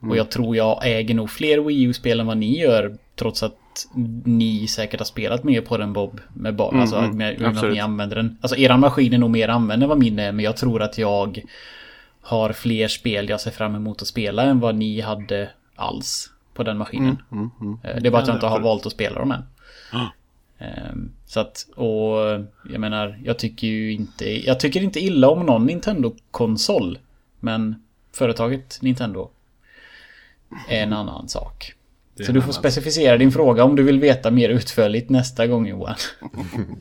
Och 0.00 0.16
jag 0.16 0.30
tror 0.30 0.56
jag 0.56 0.80
äger 0.82 1.14
nog 1.14 1.30
fler 1.30 1.58
Wii 1.58 1.82
U-spel 1.82 2.20
än 2.20 2.26
vad 2.26 2.36
ni 2.36 2.58
gör. 2.60 2.96
Trots 3.16 3.42
att 3.42 3.56
ni 4.24 4.68
säkert 4.68 5.00
har 5.00 5.04
spelat 5.04 5.44
mer 5.44 5.60
på 5.60 5.76
den 5.76 5.92
Bob. 5.92 6.20
Med 6.34 6.56
ba- 6.56 6.80
alltså 6.80 6.96
mm, 6.96 7.16
med, 7.16 7.40
med 7.40 7.58
att 7.58 7.72
ni 7.72 7.80
använder 7.80 8.16
den. 8.16 8.38
Alltså 8.40 8.56
eran 8.56 8.80
maskin 8.80 9.12
är 9.12 9.18
nog 9.18 9.30
mer 9.30 9.48
använd 9.48 9.82
än 9.82 9.88
vad 9.88 9.98
min 9.98 10.18
är. 10.18 10.32
Men 10.32 10.44
jag 10.44 10.56
tror 10.56 10.82
att 10.82 10.98
jag 10.98 11.42
har 12.20 12.52
fler 12.52 12.88
spel 12.88 13.28
jag 13.28 13.40
ser 13.40 13.50
fram 13.50 13.74
emot 13.74 14.02
att 14.02 14.08
spela 14.08 14.42
än 14.42 14.60
vad 14.60 14.74
ni 14.74 15.00
hade 15.00 15.50
alls 15.74 16.30
på 16.58 16.64
den 16.64 16.78
maskinen. 16.78 17.16
Eh, 17.84 17.96
Det 18.00 18.06
är 18.08 18.10
bara 18.10 18.22
att 18.22 18.28
jag 18.28 18.36
inte 18.36 18.46
har 18.46 18.60
valt 18.60 18.86
att 18.86 18.92
spela 18.92 19.18
dem 19.18 19.32
än. 19.32 19.42
Ehm, 20.58 21.10
Så 21.26 21.40
att, 21.40 21.66
och 21.76 22.16
jag 22.70 22.80
menar, 22.80 23.18
jag 23.24 23.38
tycker 23.38 23.66
ju 23.66 23.92
inte, 23.92 24.46
jag 24.46 24.60
tycker 24.60 24.82
inte 24.82 25.00
illa 25.00 25.28
om 25.28 25.46
någon 25.46 25.66
Nintendo-konsol. 25.66 26.98
Men 27.40 27.82
företaget 28.12 28.78
Nintendo 28.82 29.30
är 30.68 30.82
en 30.82 30.92
annan 30.92 31.28
sak. 31.28 31.74
Så 32.26 32.32
du 32.32 32.42
får 32.42 32.52
specificera 32.52 33.16
din 33.16 33.32
fråga 33.32 33.64
om 33.64 33.76
du 33.76 33.82
vill 33.82 34.00
veta 34.00 34.30
mer 34.30 34.48
utförligt 34.48 35.10
nästa 35.10 35.46
gång 35.46 35.66
Johan. 35.66 35.94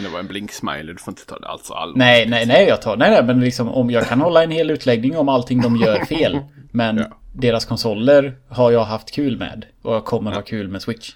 Men 0.00 0.04
det 0.04 0.12
var 0.12 0.20
en 0.20 0.28
blink-smiley, 0.28 0.82
du 0.92 0.96
får 0.98 1.12
inte 1.12 1.26
ta 1.26 1.38
det 1.38 1.48
alls 1.48 1.70
allvarligt. 1.70 1.96
Nej, 1.96 2.28
nej, 2.28 2.46
nej, 2.46 2.68
jag 2.68 2.82
tar, 2.82 2.96
nej, 2.96 3.10
nej, 3.10 3.24
men 3.24 3.40
liksom 3.40 3.68
om 3.68 3.90
jag 3.90 4.06
kan 4.06 4.20
hålla 4.20 4.42
en 4.44 4.50
hel 4.50 4.70
utläggning 4.70 5.16
om 5.16 5.28
allting 5.28 5.62
de 5.62 5.76
gör 5.76 6.04
fel. 6.04 6.38
Men 6.70 6.96
Ja. 6.98 7.04
deras 7.34 7.64
konsoler 7.64 8.36
har 8.48 8.70
jag 8.70 8.84
haft 8.84 9.10
kul 9.10 9.38
med. 9.38 9.66
Och 9.82 9.94
jag 9.94 10.04
kommer 10.04 10.32
ha 10.32 10.42
kul 10.42 10.68
med 10.68 10.82
Switch. 10.82 11.12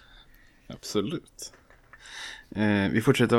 Absolut. 0.67 1.53
Eh, 2.55 2.91
vi 2.91 3.01
fortsätter 3.01 3.37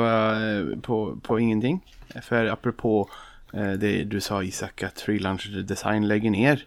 eh, 0.59 0.79
på, 0.79 1.17
på 1.23 1.39
ingenting. 1.39 1.81
För 2.21 2.45
apropå 2.45 3.09
eh, 3.53 3.71
det 3.71 4.03
du 4.03 4.21
sa 4.21 4.43
Isak 4.43 4.83
att 4.83 5.01
Freelance 5.01 5.49
Design 5.49 6.07
lägger 6.07 6.29
ner. 6.29 6.65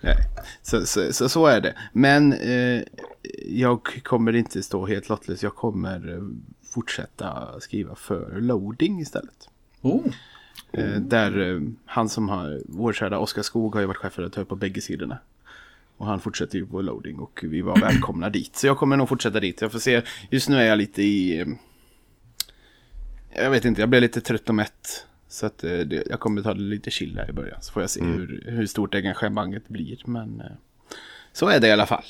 Nej. 0.00 0.16
Så, 0.62 0.86
så, 0.86 1.12
så, 1.12 1.28
så 1.28 1.46
är 1.46 1.60
det. 1.60 1.74
Men 1.92 2.32
eh, 2.32 2.82
jag 3.46 4.02
kommer 4.02 4.36
inte 4.36 4.62
stå 4.62 4.86
helt 4.86 5.08
lottlös. 5.08 5.42
Jag 5.42 5.54
kommer 5.54 6.12
eh, 6.14 6.22
fortsätta 6.74 7.60
skriva 7.60 7.94
för 7.94 8.40
loading 8.40 9.00
istället. 9.00 9.48
Oh. 9.82 10.06
Eh, 10.72 11.00
där 11.00 11.54
eh, 11.54 11.60
han 11.86 12.08
som 12.08 12.28
har, 12.28 12.60
vår 12.66 12.92
kära 12.92 13.18
Oskar 13.18 13.42
Skog 13.42 13.74
har 13.74 13.80
ju 13.80 13.86
varit 13.86 13.96
chefredaktör 13.96 14.44
på 14.44 14.56
bägge 14.56 14.80
sidorna. 14.80 15.18
Och 15.96 16.06
han 16.06 16.20
fortsätter 16.20 16.58
ju 16.58 16.66
på 16.66 16.80
loading 16.82 17.18
och 17.18 17.40
vi 17.42 17.62
var 17.62 17.80
välkomna 17.80 18.30
dit. 18.30 18.56
Så 18.56 18.66
jag 18.66 18.78
kommer 18.78 18.96
nog 18.96 19.08
fortsätta 19.08 19.40
dit. 19.40 19.60
Jag 19.60 19.72
får 19.72 19.78
se. 19.78 20.02
Just 20.30 20.48
nu 20.48 20.56
är 20.56 20.64
jag 20.64 20.78
lite 20.78 21.02
i... 21.02 21.40
eh, 21.40 21.46
Jag 23.42 23.50
vet 23.50 23.64
inte, 23.64 23.80
jag 23.82 23.88
blev 23.88 24.02
lite 24.02 24.20
trött 24.20 24.48
och 24.48 24.54
mätt. 24.54 25.06
Så 25.28 25.46
att 25.46 25.64
eh, 25.64 25.78
det, 25.78 26.02
jag 26.10 26.20
kommer 26.20 26.42
ta 26.42 26.54
det 26.54 26.60
lite 26.60 26.90
chill 26.90 27.16
här 27.18 27.30
i 27.30 27.32
början. 27.32 27.62
Så 27.62 27.72
får 27.72 27.82
jag 27.82 27.90
se 27.90 28.04
hur, 28.04 28.44
hur 28.46 28.66
stort 28.66 28.94
engagemanget 28.94 29.68
blir. 29.68 29.98
Men 30.06 30.40
eh, 30.40 30.46
så 31.32 31.48
är 31.48 31.60
det 31.60 31.68
i 31.68 31.72
alla 31.72 31.86
fall. 31.86 32.04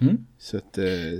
Mm. 0.00 0.26
Så 0.38 0.56
att 0.56 0.76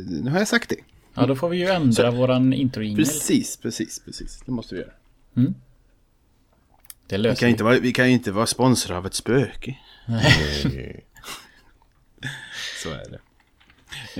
nu 0.06 0.30
har 0.30 0.38
jag 0.38 0.48
sagt 0.48 0.68
det. 0.68 0.76
Ja, 1.14 1.26
då 1.26 1.36
får 1.36 1.48
vi 1.48 1.56
ju 1.58 1.66
ändra 1.66 2.10
våran 2.10 2.52
intro 2.52 2.96
Precis, 2.96 3.56
precis, 3.56 3.98
precis. 4.04 4.42
Det 4.46 4.52
måste 4.52 4.74
vi 4.74 4.80
göra. 4.80 4.92
Det 7.06 7.16
Vi 7.16 7.18
löser 7.18 7.40
kan, 7.40 7.46
vi. 7.46 7.50
inte 7.50 7.64
vara, 7.64 7.78
vi 7.78 7.92
kan 7.92 8.06
ju 8.06 8.12
inte 8.12 8.32
vara 8.32 8.46
sponsrade 8.46 8.98
av 8.98 9.06
ett 9.06 9.14
spöke. 9.14 9.78
Nej. 10.08 11.04
Så 12.82 12.88
är 12.88 13.04
det. 13.10 13.18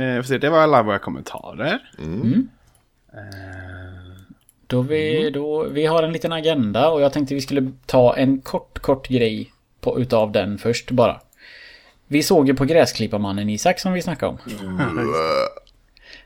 Eh, 0.02 0.22
se, 0.22 0.38
det 0.38 0.50
var 0.50 0.58
alla 0.58 0.82
våra 0.82 0.98
kommentarer. 0.98 1.78
Då 4.66 4.82
vi, 4.82 5.30
då, 5.30 5.64
vi 5.64 5.86
har 5.86 6.02
en 6.02 6.12
liten 6.12 6.32
agenda 6.32 6.90
och 6.90 7.00
jag 7.00 7.12
tänkte 7.12 7.34
vi 7.34 7.40
skulle 7.40 7.72
ta 7.86 8.16
en 8.16 8.40
kort, 8.40 8.78
kort 8.78 9.08
grej 9.08 9.52
på, 9.80 10.00
utav 10.00 10.32
den 10.32 10.58
först 10.58 10.90
bara. 10.90 11.20
Vi 12.06 12.22
såg 12.22 12.48
ju 12.48 12.54
på 12.54 12.64
Gräsklipparmannen 12.64 13.48
Isak 13.48 13.78
som 13.80 13.92
vi 13.92 14.02
snackade 14.02 14.32
om. 14.32 14.38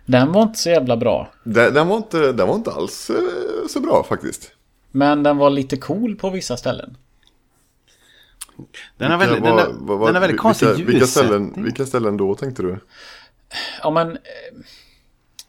Den 0.06 0.32
var 0.32 0.42
inte 0.42 0.58
så 0.58 0.70
jävla 0.70 0.96
bra. 0.96 1.28
Den, 1.44 1.74
den, 1.74 1.88
var 1.88 1.96
inte, 1.96 2.32
den 2.32 2.48
var 2.48 2.54
inte 2.54 2.70
alls 2.70 3.10
eh, 3.10 3.66
så 3.68 3.80
bra 3.80 4.06
faktiskt. 4.08 4.52
Men 4.90 5.22
den 5.22 5.36
var 5.36 5.50
lite 5.50 5.76
cool 5.76 6.16
på 6.16 6.30
vissa 6.30 6.56
ställen. 6.56 6.96
Den 8.96 9.10
Vilka 9.10 9.16
väldigt, 9.16 9.44
den 9.44 9.52
var- 9.56 9.62
har, 9.62 9.72
vad- 9.72 9.98
vad- 9.98 10.08
den 10.08 10.14
har 10.14 10.20
väldigt 10.20 10.28
vilka- 10.34 10.42
konstig 10.42 10.86
vilka 10.86 11.06
ställen, 11.06 11.52
vilka 11.64 11.86
ställen 11.86 12.16
då 12.16 12.34
tänkte 12.34 12.62
du? 12.62 12.78
Ja 13.82 13.90
men... 13.90 14.10
eh, 14.10 14.16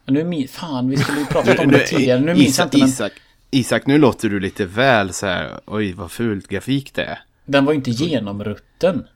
Nu 0.05 0.19
är 0.19 0.25
min... 0.25 0.47
Fan, 0.47 0.89
vi 0.89 0.97
skulle 0.97 1.19
ju 1.19 1.25
pratat 1.25 1.59
om 1.59 1.71
det 1.71 1.87
tidigare. 1.87 2.19
Nu 2.19 2.33
minns 2.33 2.39
jag 2.39 2.47
Isak, 2.49 2.65
inte 2.65 2.77
men 2.77 2.87
Isak, 2.87 3.11
Isak, 3.51 3.85
nu 3.85 3.97
låter 3.97 4.29
du 4.29 4.39
lite 4.39 4.65
väl 4.65 5.13
så 5.13 5.25
här. 5.25 5.59
Oj, 5.65 5.93
vad 5.93 6.11
fult 6.11 6.47
grafik 6.47 6.93
det 6.93 7.03
är. 7.03 7.19
den 7.45 7.65
var 7.65 7.71
ju 7.73 7.77
inte 7.77 7.91
genomrutten. 7.91 9.07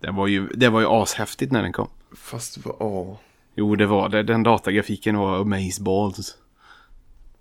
Det 0.00 0.10
var 0.10 0.26
ju, 0.26 0.46
det 0.46 0.68
var 0.68 0.80
ju 0.80 0.86
ashäftigt 0.90 1.52
när 1.52 1.62
den 1.62 1.72
kom. 1.72 1.88
Fast, 2.16 2.58
ja. 2.64 3.18
Jo, 3.54 3.76
det 3.76 3.86
var 3.86 4.08
det. 4.08 4.22
Den 4.22 4.42
datagrafiken 4.42 5.16
var 5.16 5.40
amazeballs. 5.40 6.34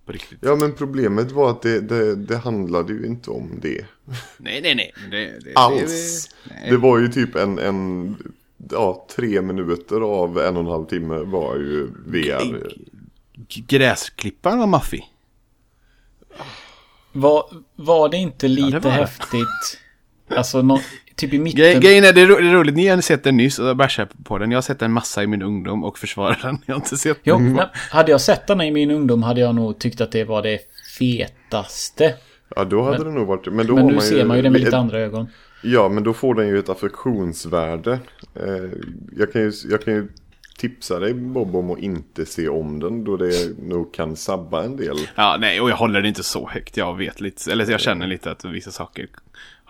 På 0.06 0.12
riktigt. 0.12 0.40
Ja 0.42 0.56
men 0.56 0.74
problemet 0.74 1.32
var 1.32 1.50
att 1.50 1.62
det, 1.62 1.80
det, 1.82 2.16
det 2.16 2.38
handlade 2.38 2.94
ju 2.94 3.06
inte 3.06 3.30
om 3.30 3.60
det. 3.62 3.86
Nej, 4.38 4.62
nej, 4.62 4.76
nej. 4.76 4.94
Det, 5.12 5.40
det, 5.40 5.54
Alls. 5.56 6.28
Det, 6.28 6.54
nej. 6.54 6.70
Det 6.70 6.78
var 6.78 7.00
ju 7.00 7.08
typ 7.08 7.36
en, 7.36 7.60
en 7.60 8.16
ja, 8.72 9.08
tre 9.16 9.42
minuter 9.42 10.02
av 10.02 10.40
en 10.40 10.58
och 10.58 10.64
en 10.64 10.70
halv 10.70 10.86
timme 10.86 11.18
var 11.18 11.56
ju 11.56 11.88
VR. 12.06 12.74
Gräsklipparen 13.68 14.60
var 14.60 14.68
maffig. 14.68 15.08
Var, 17.12 17.44
var 17.76 18.10
det 18.10 18.18
inte 18.18 18.48
lite 18.48 18.80
var 18.80 18.92
det. 18.92 18.98
häftigt? 18.98 19.80
Alltså 20.28 20.62
nå, 20.62 20.82
typ 21.22 21.34
i 21.34 21.40
mitten. 21.40 21.60
Grej, 21.60 21.80
grejen 21.80 22.04
är, 22.04 22.14
det 22.14 22.22
är, 22.22 22.28
ro, 22.28 22.36
det 22.36 22.48
är 22.48 22.54
roligt, 22.54 22.76
ni 22.76 22.88
har 22.88 23.02
sett 23.02 23.24
den 23.24 23.38
nyss 23.38 23.60
och 23.60 23.76
bärsar 23.76 24.08
på 24.24 24.38
den. 24.38 24.52
Jag 24.52 24.58
har 24.58 24.62
sett 24.62 24.80
den 24.80 24.92
massa 24.92 25.24
i 25.24 25.28
min 25.28 25.42
ungdom 25.42 25.84
och 25.84 25.98
försvarar 25.98 26.40
den. 26.42 26.58
Jag 26.66 26.76
har 26.76 26.80
inte 26.80 26.98
sett 26.98 27.20
Jo, 27.24 27.36
den. 27.36 27.54
men 27.54 27.68
hade 27.92 28.12
jag 28.12 28.22
sett 28.22 28.48
den 28.48 28.62
i 28.62 28.72
min 28.72 28.92
ungdom 28.92 29.24
hade 29.24 29.42
jag 29.42 29.56
nog 29.56 29.80
tyckt 29.80 30.02
att 30.02 30.12
det 30.12 30.24
var 30.24 30.42
det 30.42 30.60
fetaste. 30.98 32.14
Ja 32.56 32.64
då 32.64 32.82
hade 32.82 33.04
det 33.04 33.12
nog 33.12 33.28
varit 33.28 33.54
Men, 33.54 33.68
då 33.68 33.76
Men 33.76 33.86
nu 33.88 33.94
man 33.94 34.02
ser 34.02 34.26
man 34.26 34.38
ju 34.38 34.44
det 34.44 34.50
med 34.50 34.62
lite 34.62 34.78
andra 34.78 35.00
ögon. 35.00 35.28
Ja 35.64 35.90
men 35.90 36.04
då 36.04 36.14
får 36.14 36.36
den 36.36 36.48
ju 36.48 36.60
ett 36.60 36.70
affektionsvärde. 36.70 38.00
Eh, 38.36 38.80
jag, 39.18 39.34
kan 39.34 39.42
ju, 39.42 39.52
jag 39.70 39.82
kan 39.82 39.94
ju 39.94 40.08
tipsa 40.58 41.00
dig 41.00 41.14
Bob 41.14 41.56
om 41.56 41.72
att 41.72 41.80
inte 41.80 42.26
se 42.26 42.50
om 42.50 42.80
den 42.80 43.04
då 43.04 43.18
det 43.18 43.60
nog 43.60 43.94
kan 43.94 44.16
sabba 44.16 44.64
en 44.64 44.78
del. 44.78 44.98
Ja, 45.16 45.38
nej, 45.40 45.62
och 45.62 45.70
jag 45.70 45.76
håller 45.76 46.02
det 46.02 46.08
inte 46.08 46.24
så 46.24 46.50
högt. 46.50 46.78
Jag 46.78 46.98
vet 46.98 47.22
lite, 47.22 47.52
eller 47.52 47.72
jag 47.72 47.80
känner 47.80 48.08
lite 48.08 48.32
att 48.32 48.46
vissa 48.46 48.72
saker 48.72 49.08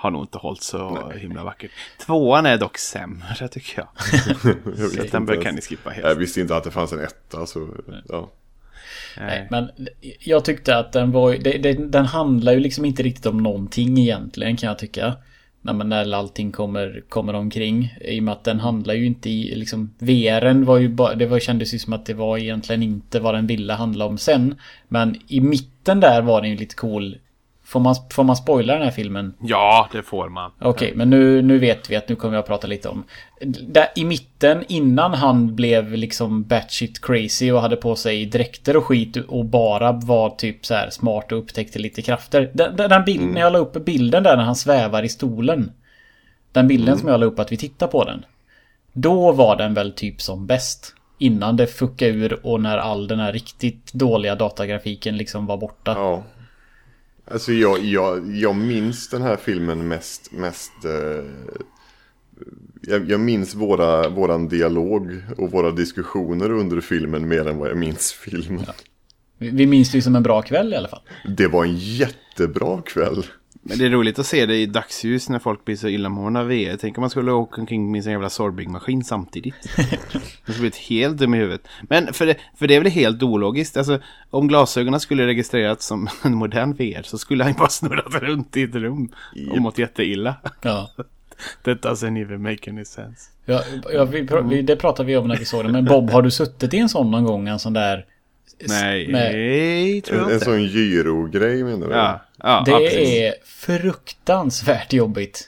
har 0.02 0.12
nog 0.12 0.24
inte 0.24 0.38
hållit 0.38 0.64
så 0.64 1.12
himla 1.16 1.44
vackert. 1.44 1.72
Tvåan 2.06 2.46
är 2.46 2.58
dock 2.58 2.78
sämre 2.78 3.48
tycker 3.48 3.80
jag. 3.82 3.88
Jag 4.78 4.92
Så 4.92 5.04
den 5.12 5.26
bör 5.26 5.34
ens. 5.34 5.46
kan 5.46 5.56
ni 5.56 5.62
skippa 5.62 5.90
helt. 5.90 6.08
Jag 6.08 6.16
visste 6.16 6.42
inte 6.42 6.56
att 6.56 6.64
det 6.64 6.72
fanns 6.72 6.94
en 6.94 7.00
etta 7.00 7.46
så 7.46 7.70
ja. 8.10 8.32
Nej, 9.18 9.48
men 9.52 9.70
jag 10.20 10.46
tyckte 10.46 10.78
att 10.78 10.92
den 10.92 11.12
var 11.12 11.34
det, 11.34 11.58
det, 11.58 11.74
Den 11.74 12.06
handlar 12.06 12.54
ju 12.54 12.60
liksom 12.60 12.86
inte 12.86 13.04
riktigt 13.04 13.26
om 13.26 13.44
någonting 13.44 13.98
egentligen 13.98 14.58
kan 14.58 14.68
jag 14.68 14.80
tycka. 14.80 15.16
När, 15.62 15.74
man, 15.74 15.90
när 15.90 16.14
allting 16.14 16.52
kommer, 16.52 17.04
kommer 17.10 17.34
omkring. 17.34 17.98
I 18.02 18.20
och 18.20 18.24
med 18.24 18.32
att 18.32 18.44
den 18.44 18.60
handlar 18.60 18.94
ju 18.94 19.06
inte 19.06 19.30
i 19.30 19.56
liksom 19.56 19.94
VRen 20.00 20.66
var 20.66 20.78
ju 20.78 20.90
bara, 20.90 21.16
det 21.16 21.26
var, 21.26 21.40
kändes 21.40 21.74
ju 21.74 21.80
som 21.80 21.94
att 21.94 22.06
det 22.06 22.14
var 22.14 22.38
egentligen 22.38 22.84
inte 22.84 23.20
vad 23.20 23.34
den 23.34 23.48
ville 23.48 23.74
handla 23.74 24.06
om 24.06 24.18
sen. 24.18 24.56
Men 24.88 25.20
i 25.28 25.42
mitten 25.42 26.00
där 26.00 26.22
var 26.22 26.42
den 26.42 26.50
ju 26.50 26.58
lite 26.58 26.76
cool. 26.76 27.18
Får 27.72 27.80
man, 27.80 27.96
får 28.12 28.24
man 28.24 28.36
spoila 28.36 28.74
den 28.74 28.82
här 28.82 28.92
filmen? 28.92 29.34
Ja, 29.40 29.90
det 29.92 30.04
får 30.04 30.30
man. 30.30 30.52
Okej, 30.62 30.94
men 30.96 31.10
nu, 31.10 31.42
nu 31.42 31.60
vet 31.60 31.92
vi 31.92 31.96
att 31.96 32.10
nu 32.10 32.16
kommer 32.16 32.36
jag 32.36 32.46
prata 32.46 32.68
lite 32.68 32.90
om. 32.90 33.04
Där, 33.68 33.88
I 33.96 34.06
mitten, 34.06 34.64
innan 34.68 35.14
han 35.14 35.56
blev 35.56 35.94
liksom 35.94 36.44
batshit 36.44 37.02
crazy 37.02 37.52
och 37.52 37.62
hade 37.62 37.76
på 37.76 37.96
sig 37.96 38.26
dräkter 38.26 38.78
och 38.78 38.86
skit 38.86 39.18
och 39.18 39.46
bara 39.46 39.92
var 39.92 40.30
typ 40.30 40.66
så 40.66 40.74
här 40.74 40.90
smart 40.90 41.32
och 41.32 41.38
upptäckte 41.38 41.80
lite 41.80 42.02
krafter. 42.02 42.52
Den, 42.54 42.76
den, 42.76 42.90
den 42.90 43.06
bild, 43.06 43.34
När 43.34 43.42
jag 43.42 43.54
la 43.54 43.60
upp 43.60 43.86
bilden 43.86 44.24
där 44.24 44.38
när 44.38 44.44
han 44.44 44.56
svävar 44.56 45.04
i 45.04 45.10
stolen. 45.10 45.72
Den 46.52 46.68
bilden 46.68 46.98
som 46.98 47.10
jag 47.10 47.20
la 47.20 47.26
upp 47.26 47.40
att 47.40 47.52
vi 47.52 47.58
tittar 47.58 47.88
på 47.88 48.04
den. 48.04 48.26
Då 48.94 49.32
var 49.32 49.56
den 49.56 49.74
väl 49.74 49.92
typ 49.92 50.22
som 50.22 50.48
bäst. 50.48 50.96
Innan 51.18 51.56
det 51.56 51.68
fuckade 51.68 52.12
ur 52.12 52.46
och 52.46 52.62
när 52.62 52.78
all 52.78 53.08
den 53.08 53.20
här 53.20 53.34
riktigt 53.34 53.94
dåliga 53.94 54.36
datagrafiken 54.36 55.18
liksom 55.18 55.46
var 55.46 55.58
borta. 55.58 55.94
ja. 55.98 56.24
Alltså 57.32 57.52
jag, 57.52 57.80
jag, 57.80 58.36
jag 58.36 58.56
minns 58.56 59.10
den 59.10 59.22
här 59.22 59.38
filmen 59.38 59.88
mest, 59.88 60.32
mest 60.32 60.86
eh, 60.86 61.26
jag, 62.82 63.10
jag 63.10 63.20
minns 63.20 63.56
våra, 63.56 64.10
våran 64.10 64.48
dialog 64.48 65.24
och 65.38 65.52
våra 65.52 65.72
diskussioner 65.72 66.52
under 66.52 66.82
filmen 66.82 67.28
mer 67.28 67.48
än 67.48 67.58
vad 67.58 67.70
jag 67.70 67.78
minns 67.78 68.14
filmen. 68.14 68.66
Vi 69.38 69.50
vi 69.50 69.68
minns 69.68 69.92
det 69.92 69.98
ju 69.98 70.02
som 70.02 70.16
en 70.16 70.24
bra 70.24 70.42
kväll 70.42 70.74
i 70.74 70.76
alla 70.76 70.88
fall. 70.88 71.02
Det 71.38 71.48
var 71.48 71.66
en 71.66 71.76
jättebra 71.76 72.82
kväll. 72.82 73.26
Men 73.64 73.78
det 73.78 73.86
är 73.86 73.90
roligt 73.90 74.20
att 74.20 74.26
se 74.26 74.46
det 74.46 74.56
i 74.56 74.66
dagsljus 74.66 75.30
när 75.30 75.40
folk 75.40 75.66
blir 75.66 75.76
så 75.76 75.88
illamående 75.88 76.40
av 76.40 76.48
VR. 76.48 76.78
Tänk 76.78 76.98
om 76.98 77.02
man 77.02 77.10
skulle 77.10 77.32
åka 77.32 77.62
omkring 77.62 77.92
med 77.92 78.04
sån 78.04 78.12
jävla 78.12 78.30
Sorbig-maskin 78.30 79.04
samtidigt. 79.04 79.56
Det 80.46 80.54
skulle 80.54 80.60
blivit 80.60 80.76
helt 80.76 81.18
dum 81.18 81.34
i 81.34 81.38
huvudet. 81.38 81.68
Men 81.82 82.14
för 82.14 82.26
det, 82.26 82.36
för 82.58 82.68
det 82.68 82.76
är 82.76 82.80
väl 82.80 82.92
helt 82.92 83.24
ologiskt. 83.24 83.78
Alltså, 83.78 84.00
om 84.30 84.48
glasögonen 84.48 85.00
skulle 85.00 85.28
registreras 85.28 85.84
som 85.84 86.08
en 86.24 86.36
modern 86.36 86.74
VR 86.74 87.04
så 87.04 87.18
skulle 87.18 87.44
han 87.44 87.54
bara 87.54 87.70
snurrat 87.70 88.14
runt 88.24 88.58
i 88.58 88.64
ett 88.64 88.76
rum 88.76 89.10
och 89.52 89.58
mått 89.58 89.78
jätteilla. 89.78 90.36
Ja. 90.62 90.90
That 91.64 91.82
doesn't 91.82 92.22
even 92.22 92.42
make 92.42 92.70
any 92.70 92.86
sense. 92.86 93.30
Ja, 93.46 93.62
ja 93.94 94.06
vi, 94.06 94.28
vi, 94.44 94.62
det 94.62 94.76
pratade 94.76 95.08
vi 95.08 95.18
om 95.18 95.28
när 95.28 95.38
vi 95.38 95.46
såg 95.46 95.66
det. 95.66 95.72
Men 95.72 95.86
Bob, 95.86 96.10
har 96.10 96.22
du 96.22 96.32
suttit 96.32 96.74
i 96.74 96.78
en 96.78 96.90
sån 96.90 97.12
någon 97.12 97.24
gång? 97.24 97.48
En 97.48 97.60
sån 97.60 97.74
där... 97.74 98.06
Nej, 98.60 99.08
med- 99.08 100.04
tror 100.04 100.18
En, 100.18 100.22
jag 100.22 100.30
en 100.30 100.34
inte. 100.34 100.46
sån 100.46 100.64
gyrogrej 100.64 101.64
menar 101.64 101.88
du? 101.88 101.94
Ja, 101.94 102.22
ja, 102.38 102.64
det 102.66 102.72
ja, 102.72 102.82
är 102.82 103.34
fruktansvärt 103.46 104.94
jobbigt. 104.94 105.48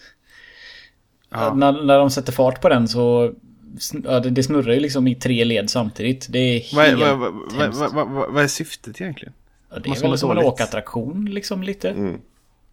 Ja. 1.29 1.53
När, 1.53 1.71
när 1.83 1.99
de 1.99 2.09
sätter 2.11 2.31
fart 2.31 2.61
på 2.61 2.69
den 2.69 2.87
så... 2.87 3.33
Ja, 4.03 4.19
det, 4.19 4.29
det 4.29 4.43
snurrar 4.43 4.73
ju 4.73 4.79
liksom 4.79 5.07
i 5.07 5.15
tre 5.15 5.43
led 5.43 5.69
samtidigt. 5.69 6.27
Det 6.29 6.39
är 6.39 6.75
Vad, 6.75 6.85
helt 6.85 6.99
vad, 7.01 7.17
vad, 7.19 7.33
vad, 7.33 7.61
hemskt. 7.61 7.79
vad, 7.79 7.93
vad, 7.93 8.09
vad, 8.09 8.33
vad 8.33 8.43
är 8.43 8.47
syftet 8.47 9.01
egentligen? 9.01 9.33
Ja, 9.69 9.75
det 9.79 9.87
är 9.87 9.89
måste 9.89 10.07
väl 10.07 10.17
som 10.17 10.31
en 10.31 10.37
åkattraktion 10.37 11.25
liksom 11.25 11.63
lite. 11.63 11.89
Mm. 11.89 12.21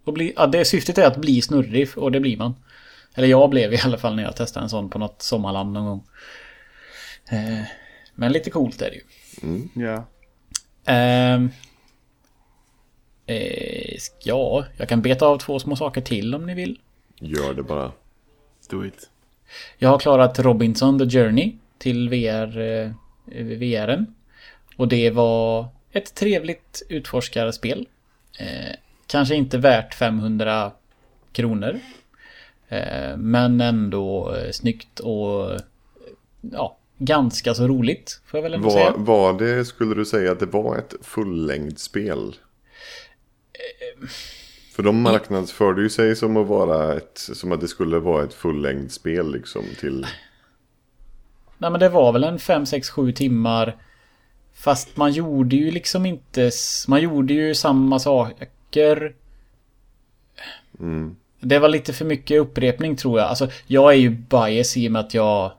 Och 0.04 0.12
bli, 0.12 0.32
ja, 0.36 0.46
det 0.46 0.64
syftet 0.64 0.98
är 0.98 1.06
att 1.06 1.16
bli 1.16 1.42
snurrig 1.42 1.88
och 1.96 2.12
det 2.12 2.20
blir 2.20 2.36
man. 2.36 2.54
Eller 3.14 3.28
jag 3.28 3.50
blev 3.50 3.72
i 3.72 3.80
alla 3.84 3.98
fall 3.98 4.16
när 4.16 4.22
jag 4.22 4.36
testade 4.36 4.64
en 4.64 4.70
sån 4.70 4.90
på 4.90 4.98
något 4.98 5.22
sommarland 5.22 5.72
någon 5.72 5.84
gång. 5.84 6.04
Eh, 7.30 7.62
men 8.14 8.32
lite 8.32 8.50
coolt 8.50 8.82
är 8.82 8.90
det 8.90 8.96
ju. 8.96 9.02
Ja. 9.86 10.06
Ehm, 10.90 11.50
eh, 13.26 13.98
ja, 14.24 14.64
jag 14.76 14.88
kan 14.88 15.02
beta 15.02 15.26
av 15.26 15.38
två 15.38 15.58
små 15.58 15.76
saker 15.76 16.00
till 16.00 16.34
om 16.34 16.46
ni 16.46 16.54
vill. 16.54 16.78
Gör 17.20 17.54
det 17.54 17.62
bara. 17.62 17.92
Do 18.70 18.86
it. 18.86 19.10
Jag 19.78 19.88
har 19.88 19.98
klarat 19.98 20.38
Robinson 20.38 20.98
the 20.98 21.18
Journey 21.18 21.52
till 21.78 22.08
VR, 22.08 22.58
eh, 22.58 22.90
VRen. 23.44 24.14
Och 24.76 24.88
det 24.88 25.10
var 25.10 25.68
ett 25.92 26.14
trevligt 26.14 26.82
utforskarspel. 26.88 27.88
Eh, 28.38 28.76
kanske 29.06 29.34
inte 29.34 29.58
värt 29.58 29.94
500 29.94 30.72
kronor. 31.32 31.80
Eh, 32.68 33.16
men 33.16 33.60
ändå 33.60 34.34
eh, 34.34 34.50
snyggt 34.50 35.00
och 35.00 35.52
eh, 35.52 35.60
ja, 36.40 36.76
ganska 37.00 37.54
så 37.54 37.68
roligt. 37.68 38.20
Får 38.26 38.38
jag 38.38 38.50
väl 38.50 38.60
Var, 38.60 38.70
säga. 38.70 38.94
var 38.96 39.38
det, 39.38 39.64
skulle 39.64 39.94
du 39.94 40.04
säga 40.04 40.32
att 40.32 40.40
det 40.40 40.46
var 40.46 40.76
ett 40.76 40.94
fullängdspel? 41.02 42.34
För 44.72 44.82
de 44.82 45.02
marknadsförde 45.02 45.82
ju 45.82 45.90
sig 45.90 46.16
som 46.16 46.36
att 46.36 46.46
vara 46.46 46.96
ett, 46.96 47.18
som 47.18 47.52
att 47.52 47.60
det 47.60 47.68
skulle 47.68 47.98
vara 47.98 48.24
ett 48.24 48.34
fullängdspel 48.34 49.32
liksom 49.32 49.64
till... 49.80 50.06
Nej 51.58 51.70
men 51.70 51.80
det 51.80 51.88
var 51.88 52.12
väl 52.12 52.24
en 52.24 52.38
5, 52.38 52.66
6, 52.66 52.90
7 52.90 53.12
timmar. 53.12 53.76
Fast 54.54 54.96
man 54.96 55.12
gjorde 55.12 55.56
ju 55.56 55.70
liksom 55.70 56.06
inte... 56.06 56.50
Man 56.88 57.02
gjorde 57.02 57.34
ju 57.34 57.54
samma 57.54 57.98
saker. 57.98 59.14
Mm. 60.80 61.16
Det 61.40 61.58
var 61.58 61.68
lite 61.68 61.92
för 61.92 62.04
mycket 62.04 62.40
upprepning 62.40 62.96
tror 62.96 63.18
jag. 63.18 63.28
Alltså 63.28 63.48
jag 63.66 63.92
är 63.92 63.96
ju 63.96 64.10
bias 64.10 64.76
i 64.76 64.88
och 64.88 64.92
med 64.92 65.00
att 65.00 65.14
jag 65.14 65.52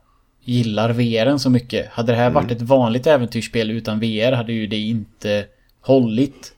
gillar 0.43 0.89
VRen 0.89 1.39
så 1.39 1.49
mycket. 1.49 1.89
Hade 1.89 2.12
det 2.12 2.17
här 2.17 2.30
varit 2.30 2.51
ett 2.51 2.62
vanligt 2.62 3.08
äventyrsspel 3.08 3.71
utan 3.71 3.99
VR 3.99 4.32
hade 4.32 4.54
ju 4.54 4.67
det 4.67 4.77
inte 4.80 5.45
hållit. 5.82 6.54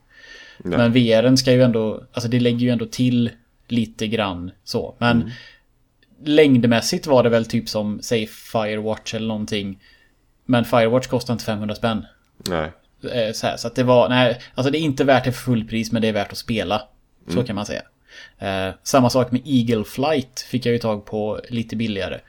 Nej. 0.57 0.77
Men 0.77 0.93
VRen 0.93 1.37
ska 1.37 1.51
ju 1.51 1.61
ändå... 1.63 2.03
Alltså 2.13 2.29
det 2.29 2.39
lägger 2.39 2.59
ju 2.59 2.69
ändå 2.69 2.85
till 2.85 3.31
lite 3.67 4.07
grann 4.07 4.51
så. 4.63 4.95
Men 4.97 5.31
längdmässigt 6.25 7.07
var 7.07 7.23
det 7.23 7.29
väl 7.29 7.45
typ 7.45 7.69
som, 7.69 7.99
säg 8.01 8.27
Firewatch 8.27 9.13
eller 9.13 9.27
någonting. 9.27 9.79
Men 10.45 10.65
Firewatch 10.65 11.07
kostar 11.07 11.33
inte 11.33 11.45
500 11.45 11.75
spänn. 11.75 12.05
Nej. 12.49 12.71
Eh, 13.11 13.33
Så, 13.33 13.47
här, 13.47 13.57
så 13.57 13.67
att 13.67 13.75
det 13.75 13.83
var, 13.83 14.09
nej, 14.09 14.39
alltså 14.55 14.71
det 14.71 14.77
är 14.77 14.81
inte 14.81 15.03
värt 15.03 15.23
det 15.25 15.31
för 15.31 15.41
fullpris 15.41 15.91
men 15.91 16.01
det 16.01 16.07
är 16.07 16.13
värt 16.13 16.31
att 16.31 16.37
spela. 16.37 16.81
Så 17.27 17.43
kan 17.43 17.55
man 17.55 17.65
säga. 17.65 17.81
Eh, 18.39 18.73
samma 18.83 19.09
sak 19.09 19.31
med 19.31 19.41
Eagle 19.45 19.83
Flight 19.83 20.39
fick 20.39 20.65
jag 20.65 20.73
ju 20.73 20.79
tag 20.79 21.05
på 21.05 21.39
lite 21.49 21.75
billigare. 21.75 22.19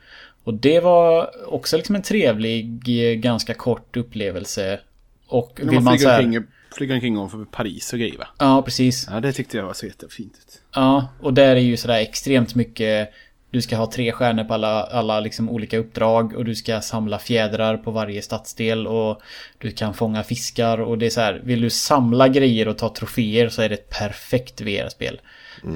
Och 0.45 0.53
det 0.53 0.79
var 0.79 1.29
också 1.45 1.77
liksom 1.77 1.95
en 1.95 2.01
trevlig, 2.01 2.83
ganska 3.21 3.53
kort 3.53 3.97
upplevelse. 3.97 4.79
Och 5.27 5.59
vill 5.63 5.71
man 5.71 5.83
man 5.83 5.99
så 5.99 6.09
här, 6.09 6.43
flyger 6.75 6.93
omkring 6.93 7.17
om 7.17 7.29
för 7.29 7.45
Paris 7.45 7.93
och 7.93 7.99
grejer 7.99 8.17
va? 8.17 8.27
Ja, 8.37 8.61
precis. 8.61 9.07
Ja, 9.11 9.19
det 9.19 9.33
tyckte 9.33 9.57
jag 9.57 9.65
var 9.65 9.73
så 9.73 9.85
jättefint 9.85 10.33
ut. 10.33 10.61
Ja, 10.75 11.07
och 11.19 11.33
där 11.33 11.55
är 11.55 11.59
ju 11.59 11.77
sådär 11.77 11.99
extremt 11.99 12.55
mycket 12.55 13.13
Du 13.51 13.61
ska 13.61 13.75
ha 13.75 13.91
tre 13.91 14.11
stjärnor 14.11 14.43
på 14.43 14.53
alla, 14.53 14.83
alla 14.83 15.19
liksom 15.19 15.49
olika 15.49 15.77
uppdrag 15.77 16.33
och 16.35 16.45
du 16.45 16.55
ska 16.55 16.81
samla 16.81 17.19
fjädrar 17.19 17.77
på 17.77 17.91
varje 17.91 18.21
stadsdel 18.21 18.87
och 18.87 19.21
du 19.57 19.71
kan 19.71 19.93
fånga 19.93 20.23
fiskar 20.23 20.81
och 20.81 20.97
det 20.97 21.05
är 21.05 21.09
så 21.09 21.21
här. 21.21 21.41
Vill 21.43 21.61
du 21.61 21.69
samla 21.69 22.27
grejer 22.27 22.67
och 22.67 22.77
ta 22.77 22.93
troféer 22.93 23.49
så 23.49 23.61
är 23.61 23.69
det 23.69 23.75
ett 23.75 23.89
perfekt 23.89 24.61
VR-spel. 24.61 25.21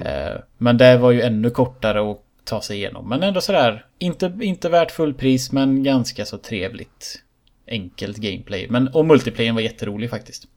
Eh, 0.05 0.41
men 0.57 0.77
det 0.77 0.97
var 0.97 1.11
ju 1.11 1.21
ännu 1.21 1.49
kortare 1.49 2.11
att 2.11 2.21
ta 2.49 2.61
sig 2.61 2.77
igenom. 2.77 3.09
Men 3.09 3.23
ändå 3.23 3.41
sådär, 3.41 3.85
inte, 3.99 4.37
inte 4.41 4.69
värt 4.69 4.91
fullpris 4.91 5.51
men 5.51 5.83
ganska 5.83 6.25
så 6.25 6.37
trevligt. 6.37 7.23
Enkelt 7.67 8.17
gameplay. 8.17 8.67
Men, 8.69 8.87
och 8.87 9.05
multiplayern 9.05 9.55
var 9.55 9.61
jätterolig 9.61 10.09
faktiskt. 10.09 10.47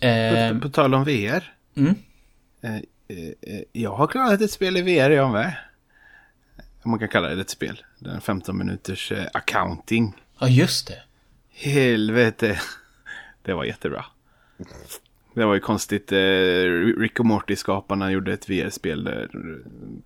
Eh, 0.00 0.52
På, 0.52 0.60
på 0.60 0.68
tal 0.68 0.94
om 0.94 1.04
VR. 1.04 1.52
Mm. 1.76 1.94
Eh, 2.62 2.74
eh, 2.74 2.80
eh, 3.40 3.62
jag 3.72 3.94
har 3.94 4.06
klarat 4.06 4.40
ett 4.40 4.50
spel 4.50 4.76
i 4.76 4.82
VR 4.82 5.10
jag 5.10 5.32
med. 5.32 5.56
Om 6.82 6.90
man 6.90 6.98
kan 7.00 7.08
kalla 7.08 7.28
det 7.28 7.40
ett 7.40 7.50
spel. 7.50 7.82
Den 7.98 8.20
15 8.20 8.58
minuters 8.58 9.12
eh, 9.12 9.26
accounting. 9.32 10.14
ja, 10.40 10.48
just 10.48 10.86
det. 10.88 11.02
Helvete. 11.52 12.60
Det 13.42 13.54
var 13.54 13.64
jättebra. 13.64 14.04
Det 15.38 15.46
var 15.46 15.54
ju 15.54 15.60
konstigt. 15.60 16.12
eh, 16.12 16.18
Rick 16.98 17.20
och 17.20 17.26
Morty-skaparna 17.26 18.10
gjorde 18.12 18.32
ett 18.32 18.50
VR-spel 18.50 19.04
där 19.04 19.28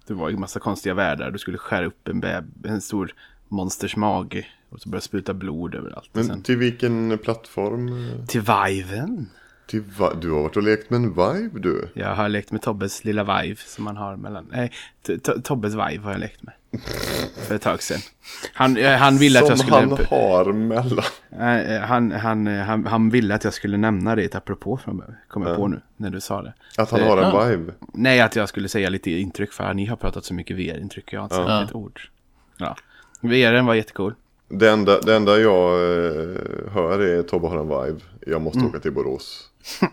det 0.07 0.15
var 0.15 0.29
ju 0.31 0.37
massa 0.37 0.61
konstiga 0.61 0.95
världar. 0.95 1.31
Du 1.31 1.39
skulle 1.39 1.59
skära 1.59 1.87
upp 1.87 2.09
en, 2.09 2.23
en 2.65 2.81
stor 2.81 3.15
monsters 3.49 3.97
mage 3.97 4.47
och 4.71 4.81
så 4.81 4.89
började 4.89 5.05
spruta 5.05 5.35
blod 5.35 5.75
överallt. 5.75 6.09
Men 6.13 6.25
sen 6.25 6.43
till 6.43 6.57
vilken 6.57 7.19
plattform? 7.19 7.91
till 8.29 8.41
Viven. 8.41 9.29
Till 9.67 9.83
va- 9.99 10.15
du 10.21 10.31
har 10.31 10.43
varit 10.43 10.57
och 10.57 10.63
lekt 10.63 10.91
med 10.91 10.97
en 10.97 11.09
Vive 11.11 11.59
du. 11.61 11.89
Jag 11.95 12.15
har 12.15 12.29
lekt 12.29 12.53
med 12.53 12.63
Tobbes 12.63 13.05
lilla 13.05 13.25
Vive 13.43 13.57
som 13.57 13.87
han 13.87 13.97
har 13.97 14.17
mellan... 14.17 14.47
Nej, 14.53 14.73
Tobbes 15.45 15.73
Vive 15.73 15.99
har 16.05 16.11
jag 16.11 16.21
lekt 16.21 16.43
med. 16.43 16.55
För 17.49 17.55
ett 17.55 17.63
tag 17.63 17.83
sedan. 17.83 17.99
Han, 18.55 18.77
eh, 18.77 18.91
han 18.97 19.19
ville 19.19 19.39
att 19.43 19.49
jag 19.49 19.59
Som 19.59 19.67
skulle... 19.67 19.81
han 19.81 20.07
har 20.11 20.53
mellan. 20.53 21.05
Nej, 21.29 21.79
han, 21.79 22.13
han, 22.13 22.47
han, 22.47 22.87
han 22.87 23.11
ville 23.11 23.35
att 23.35 23.45
jag 23.45 23.53
skulle 23.55 23.77
nämna 23.77 24.15
det 24.17 24.35
apropå 24.35 24.77
från 24.85 25.03
kom 25.29 25.43
jag 25.47 25.57
på 25.57 25.69
nu 25.69 25.81
när 25.97 26.11
du 26.11 26.21
sa 26.21 26.43
det. 26.43 26.53
Att 26.79 26.91
han 26.91 27.01
har 27.01 27.17
en 27.17 27.23
Ja. 27.35 27.45
Vive. 27.45 27.73
Nej, 27.93 28.21
att 28.21 28.37
jag 28.37 28.49
skulle 28.49 28.69
säga 28.69 28.89
lite 28.91 29.11
intryck 29.11 29.53
för 29.53 29.75
ni 29.75 29.87
har 29.87 29.97
pratat 29.97 30.25
så 30.25 30.35
mycket 30.35 30.57
VR-intryck. 30.57 31.13
Jag 31.13 31.21
har 31.21 31.25
inte 31.25 31.37
sagt 31.37 31.49
Ja. 31.49 31.65
ett 31.65 31.75
ord. 31.75 32.01
Ja. 32.57 32.77
VR 33.21 33.63
var 33.63 33.75
jättecool. 33.75 34.15
Det 34.49 34.71
enda, 34.71 35.01
det 35.01 35.17
enda 35.17 35.39
jag 35.39 35.73
eh, 35.73 36.37
hör 36.73 36.99
är 37.01 37.23
Tobbe 37.23 37.49
har 37.49 37.57
en 37.57 37.69
Vive. 37.69 38.01
Jag 38.27 38.43
måste 38.43 38.59
Mm. 38.59 38.71
åka 38.71 38.79
till 38.81 38.93
Borås. 38.93 39.49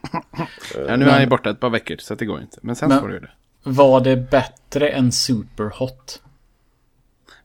Ja, 0.88 0.96
nu 0.96 1.06
är 1.06 1.10
han 1.12 1.22
ju 1.22 1.28
borta 1.28 1.50
ett 1.50 1.60
par 1.60 1.70
veckor 1.70 1.96
så 2.00 2.14
att 2.14 2.20
det 2.20 2.26
går 2.26 2.42
inte. 2.42 2.58
Men 2.62 2.76
sen 2.76 2.90
Men- 2.90 3.00
får 3.02 3.08
du 3.08 3.20
det. 3.20 3.30
Var 3.64 4.02
det 4.02 4.16
bättre 4.16 4.90
än 4.90 5.12
Superhot? 5.12 6.22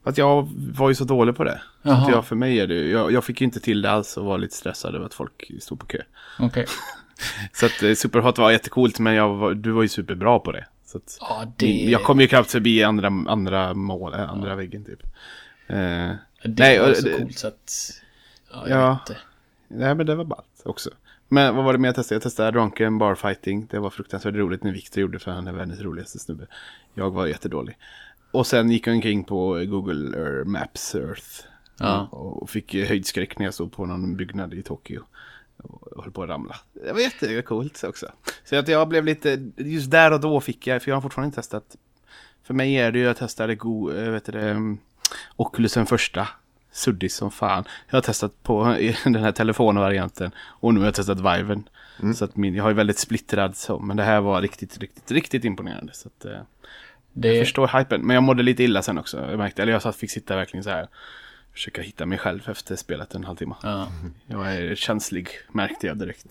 För 0.04 0.10
att 0.10 0.18
jag 0.18 0.48
var 0.56 0.88
ju 0.88 0.94
så 0.94 1.04
dålig 1.04 1.36
på 1.36 1.44
det. 1.44 1.62
Jaha. 1.82 2.10
jag, 2.10 2.24
för 2.24 2.36
mig 2.36 2.60
är 2.60 2.66
det 2.66 2.88
jag, 2.88 3.12
jag 3.12 3.24
fick 3.24 3.40
ju 3.40 3.44
inte 3.44 3.60
till 3.60 3.82
det 3.82 3.90
alls 3.90 4.16
och 4.16 4.24
var 4.24 4.38
lite 4.38 4.54
stressad 4.56 4.94
över 4.94 5.06
att 5.06 5.14
folk 5.14 5.50
stod 5.60 5.80
på 5.80 5.86
kö. 5.86 5.98
Okej. 6.38 6.66
Så 7.52 7.66
att 7.66 7.82
eh, 7.82 7.94
Superhot 7.94 8.38
var 8.38 8.50
jättecoolt 8.50 8.98
men 8.98 9.14
jag 9.14 9.34
var, 9.34 9.54
du 9.54 9.70
var 9.70 9.82
ju 9.82 9.88
superbra 9.88 10.38
på 10.38 10.52
det. 10.52 10.66
Så 10.84 10.98
att, 10.98 11.16
Ja, 11.20 11.52
det... 11.56 11.66
Jag 11.66 12.02
kom 12.02 12.20
ju 12.20 12.26
knappt 12.26 12.50
förbi 12.50 12.82
andra, 12.82 13.06
andra 13.28 13.74
mål, 13.74 14.14
äh, 14.14 14.30
andra 14.30 14.54
väggen 14.56 14.84
typ. 14.84 15.02
Eh, 15.66 15.76
det 15.76 16.18
nej, 16.42 16.78
var 16.78 16.90
och- 16.90 16.96
så 16.96 17.08
coolt 17.18 17.38
så 17.38 17.46
att... 17.48 17.90
Ja, 18.52 18.68
jag 18.68 18.78
Ja. 18.80 18.90
vet 18.90 19.08
inte. 19.10 19.20
nej 19.68 19.94
men 19.94 20.06
det 20.06 20.14
var 20.14 20.24
ballt 20.24 20.62
också. 20.64 20.90
Men 21.28 21.56
vad 21.56 21.64
var 21.64 21.72
det 21.72 21.78
mer 21.78 21.88
jag 21.88 21.94
testade? 21.94 22.16
Jag 22.16 22.22
testade 22.22 22.50
Drunken 22.50 22.98
Barfighting. 22.98 23.66
Det 23.70 23.78
var 23.78 23.90
fruktansvärt 23.90 24.34
roligt 24.34 24.62
när 24.64 24.72
Victor 24.72 25.00
gjorde 25.00 25.18
för 25.18 25.30
han 25.30 25.46
är 25.46 25.52
världens 25.52 25.80
roligaste 25.80 26.18
snubbe. 26.18 26.46
Jag 26.94 27.10
var 27.10 27.26
jättedålig. 27.26 27.76
Och 28.34 28.46
sen 28.46 28.70
gick 28.70 28.86
jag 28.86 28.94
omkring 28.94 29.24
på 29.24 29.64
Google 29.68 30.44
Maps 30.44 30.94
Earth. 30.94 31.28
Ja. 31.78 32.06
Och 32.06 32.50
fick 32.50 32.74
höjdskräck 32.74 33.38
när 33.38 33.46
jag 33.46 33.54
stod 33.54 33.72
på 33.72 33.86
någon 33.86 34.16
byggnad 34.16 34.54
i 34.54 34.62
Tokyo. 34.62 35.02
Och 35.56 36.04
höll 36.04 36.12
på 36.12 36.22
att 36.22 36.28
ramla. 36.28 36.56
Det 36.72 36.92
var 36.92 37.00
jättecoolt 37.00 37.84
också. 37.84 38.06
Så 38.44 38.56
att 38.56 38.68
jag 38.68 38.88
blev 38.88 39.04
lite, 39.04 39.50
just 39.56 39.90
där 39.90 40.12
och 40.12 40.20
då 40.20 40.40
fick 40.40 40.66
jag, 40.66 40.82
för 40.82 40.90
jag 40.90 40.96
har 40.96 41.02
fortfarande 41.02 41.26
inte 41.26 41.36
testat. 41.36 41.76
För 42.42 42.54
mig 42.54 42.74
är 42.74 42.92
det 42.92 42.98
ju, 42.98 43.04
jag 43.04 43.16
testade 43.16 43.54
go, 43.54 43.92
eh, 43.92 44.10
vet 44.10 44.24
det, 44.24 44.50
mm, 44.50 44.78
Oculusen 45.36 45.86
första. 45.86 46.28
Suddis 46.72 47.14
som 47.14 47.30
fan. 47.30 47.64
Jag 47.88 47.96
har 47.96 48.02
testat 48.02 48.42
på 48.42 48.64
den 49.04 49.24
här 49.24 49.32
telefonvarianten. 49.32 50.30
Och 50.38 50.74
nu 50.74 50.80
har 50.80 50.86
jag 50.86 50.94
testat 50.94 51.18
Viven. 51.18 51.68
Så 52.14 52.24
att 52.24 52.36
min, 52.36 52.54
jag 52.54 52.62
har 52.62 52.70
ju 52.70 52.76
väldigt 52.76 52.98
splittrad 52.98 53.56
så. 53.56 53.78
Men 53.78 53.96
det 53.96 54.02
här 54.02 54.20
var 54.20 54.42
riktigt, 54.42 54.78
riktigt, 54.78 55.10
riktigt 55.10 55.44
imponerande. 55.44 55.92
Så 55.94 56.08
att, 56.08 56.24
eh, 56.24 56.40
Det... 57.14 57.28
jag 57.28 57.46
förstår 57.46 57.78
hypen. 57.78 58.00
Men 58.00 58.14
jag 58.14 58.22
mådde 58.22 58.42
lite 58.42 58.62
illa 58.62 58.82
sen 58.82 58.98
också. 58.98 59.26
Jag 59.30 59.38
märkte, 59.38 59.62
eller 59.62 59.72
jag 59.72 59.82
satt, 59.82 59.96
fick 59.96 60.10
sitta 60.10 60.36
verkligen 60.36 60.64
så 60.64 60.70
här. 60.70 60.88
Försöka 61.52 61.82
hitta 61.82 62.06
mig 62.06 62.18
själv 62.18 62.48
efter 62.48 62.76
spelet 62.76 63.14
en 63.14 63.24
halvtimme. 63.24 63.54
Ja. 63.62 63.88
Jag 64.26 64.54
är 64.56 64.74
känslig, 64.74 65.28
märkte 65.52 65.86
jag 65.86 65.98
direkt. 65.98 66.26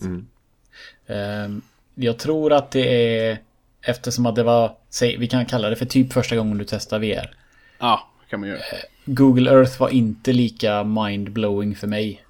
Ehm, 1.06 1.62
jag 1.94 2.18
tror 2.18 2.52
att 2.52 2.70
det 2.70 3.18
är... 3.18 3.38
Eftersom 3.82 4.26
att 4.26 4.36
det 4.36 4.42
var... 4.42 4.76
Säg, 4.90 5.16
vi 5.16 5.28
kan 5.28 5.46
kalla 5.46 5.70
det 5.70 5.76
för 5.76 5.86
typ 5.86 6.12
första 6.12 6.36
gången 6.36 6.58
du 6.58 6.64
testar 6.64 6.98
VR. 6.98 7.34
Ja, 7.78 8.08
kan 8.30 8.40
man 8.40 8.48
göra. 8.48 8.60
Google 9.04 9.50
Earth 9.50 9.80
var 9.80 9.88
inte 9.88 10.32
lika 10.32 10.84
mind-blowing 10.84 11.74
för 11.74 11.86
mig. 11.86 12.24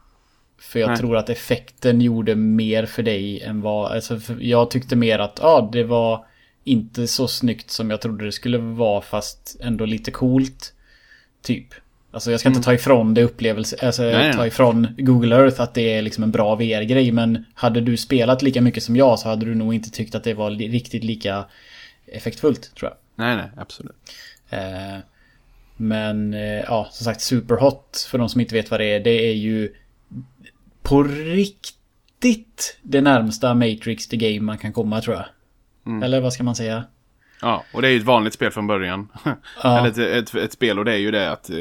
För 0.59 0.81
jag 0.81 0.89
Nej. 0.89 0.99
tror 0.99 1.17
att 1.17 1.31
effekten 1.31 2.01
gjorde 2.01 2.35
mer 2.35 2.87
för 2.87 3.03
dig 3.03 3.41
än 3.41 3.61
vad... 3.61 3.93
Alltså 3.93 4.21
jag 4.39 4.71
tyckte 4.71 4.97
mer 4.97 5.19
att 5.19 5.39
ja, 5.43 5.69
det 5.73 5.85
var 5.85 6.27
inte 6.65 7.07
så 7.07 7.29
snyggt 7.29 7.71
som 7.71 7.91
jag 7.91 8.01
trodde 8.01 8.25
det 8.25 8.33
skulle 8.33 8.59
vara 8.59 9.01
fast 9.01 9.57
ändå 9.61 9.85
lite 9.85 10.11
coolt. 10.11 10.73
Typ. 11.43 11.67
Alltså 12.11 12.31
jag 12.31 12.41
ska 12.41 12.49
inte 12.49 12.63
ta 12.63 12.75
ifrån 12.75 13.15
det 13.15 13.23
upplevelse, 13.23 13.77
alltså 13.83 14.03
Mm. 14.03 14.19
Nej, 14.21 14.33
ta 14.33 14.47
ifrån 14.47 14.89
Google 14.99 15.37
Earth 15.37 15.61
att 15.61 15.75
det 15.75 15.95
är 15.95 16.03
liksom 16.03 16.25
en 16.25 16.31
bra 16.31 16.55
VR-grej. 16.57 17.13
Men 17.13 17.45
hade 17.55 17.81
du 17.81 17.97
spelat 17.97 18.43
lika 18.43 18.61
mycket 18.61 18.83
som 18.83 18.97
jag 18.97 19.19
så 19.19 19.29
hade 19.29 19.47
du 19.47 19.55
nog 19.55 19.75
inte 19.75 19.91
tyckt 19.91 20.15
att 20.15 20.25
det 20.25 20.35
var 20.35 20.51
riktigt 20.51 21.05
lika 21.05 21.45
effektfullt 22.07 22.75
tror 22.75 22.91
jag. 22.91 23.27
Nej, 23.27 23.37
nej, 23.37 23.51
absolut. 23.57 23.97
Eh, 24.51 24.99
Men 25.77 26.35
eh, 26.35 26.41
ja, 26.61 26.89
som 26.91 27.05
sagt 27.05 27.21
Superhot 27.21 28.09
för 28.11 28.19
de 28.19 28.29
som 28.29 28.41
inte 28.41 28.55
vet 28.55 28.71
vad 28.71 28.81
det 28.81 28.87
är. 28.87 29.01
Det 29.01 29.29
är 29.31 29.35
ju 29.35 29.75
på 30.83 31.03
riktigt 31.03 32.79
det 32.83 33.01
närmsta 33.01 33.55
Matrix 33.55 34.09
the 34.09 34.17
Game 34.17 34.41
man 34.41 34.59
kan 34.59 34.73
komma 34.73 35.01
tror 35.01 35.17
jag. 35.17 35.25
Eller 36.03 36.21
vad 36.21 36.33
ska 36.33 36.45
man 36.45 36.55
säga? 36.55 36.85
Ja, 37.41 37.65
och 37.73 37.83
det 37.83 37.89
är 37.89 37.93
ju 37.93 37.99
ett 37.99 38.05
vanligt 38.05 38.35
spel 38.35 38.51
från 38.51 38.67
början. 38.67 39.09
Ja. 39.63 39.79
Eller 39.79 39.89
ett, 39.89 40.29
ett, 40.29 40.35
ett 40.35 40.53
spel 40.53 40.79
och 40.79 40.85
det 40.85 40.93
är 40.93 40.99
ju 40.99 41.11
det 41.11 41.33
att 41.33 41.51
eh, 41.51 41.59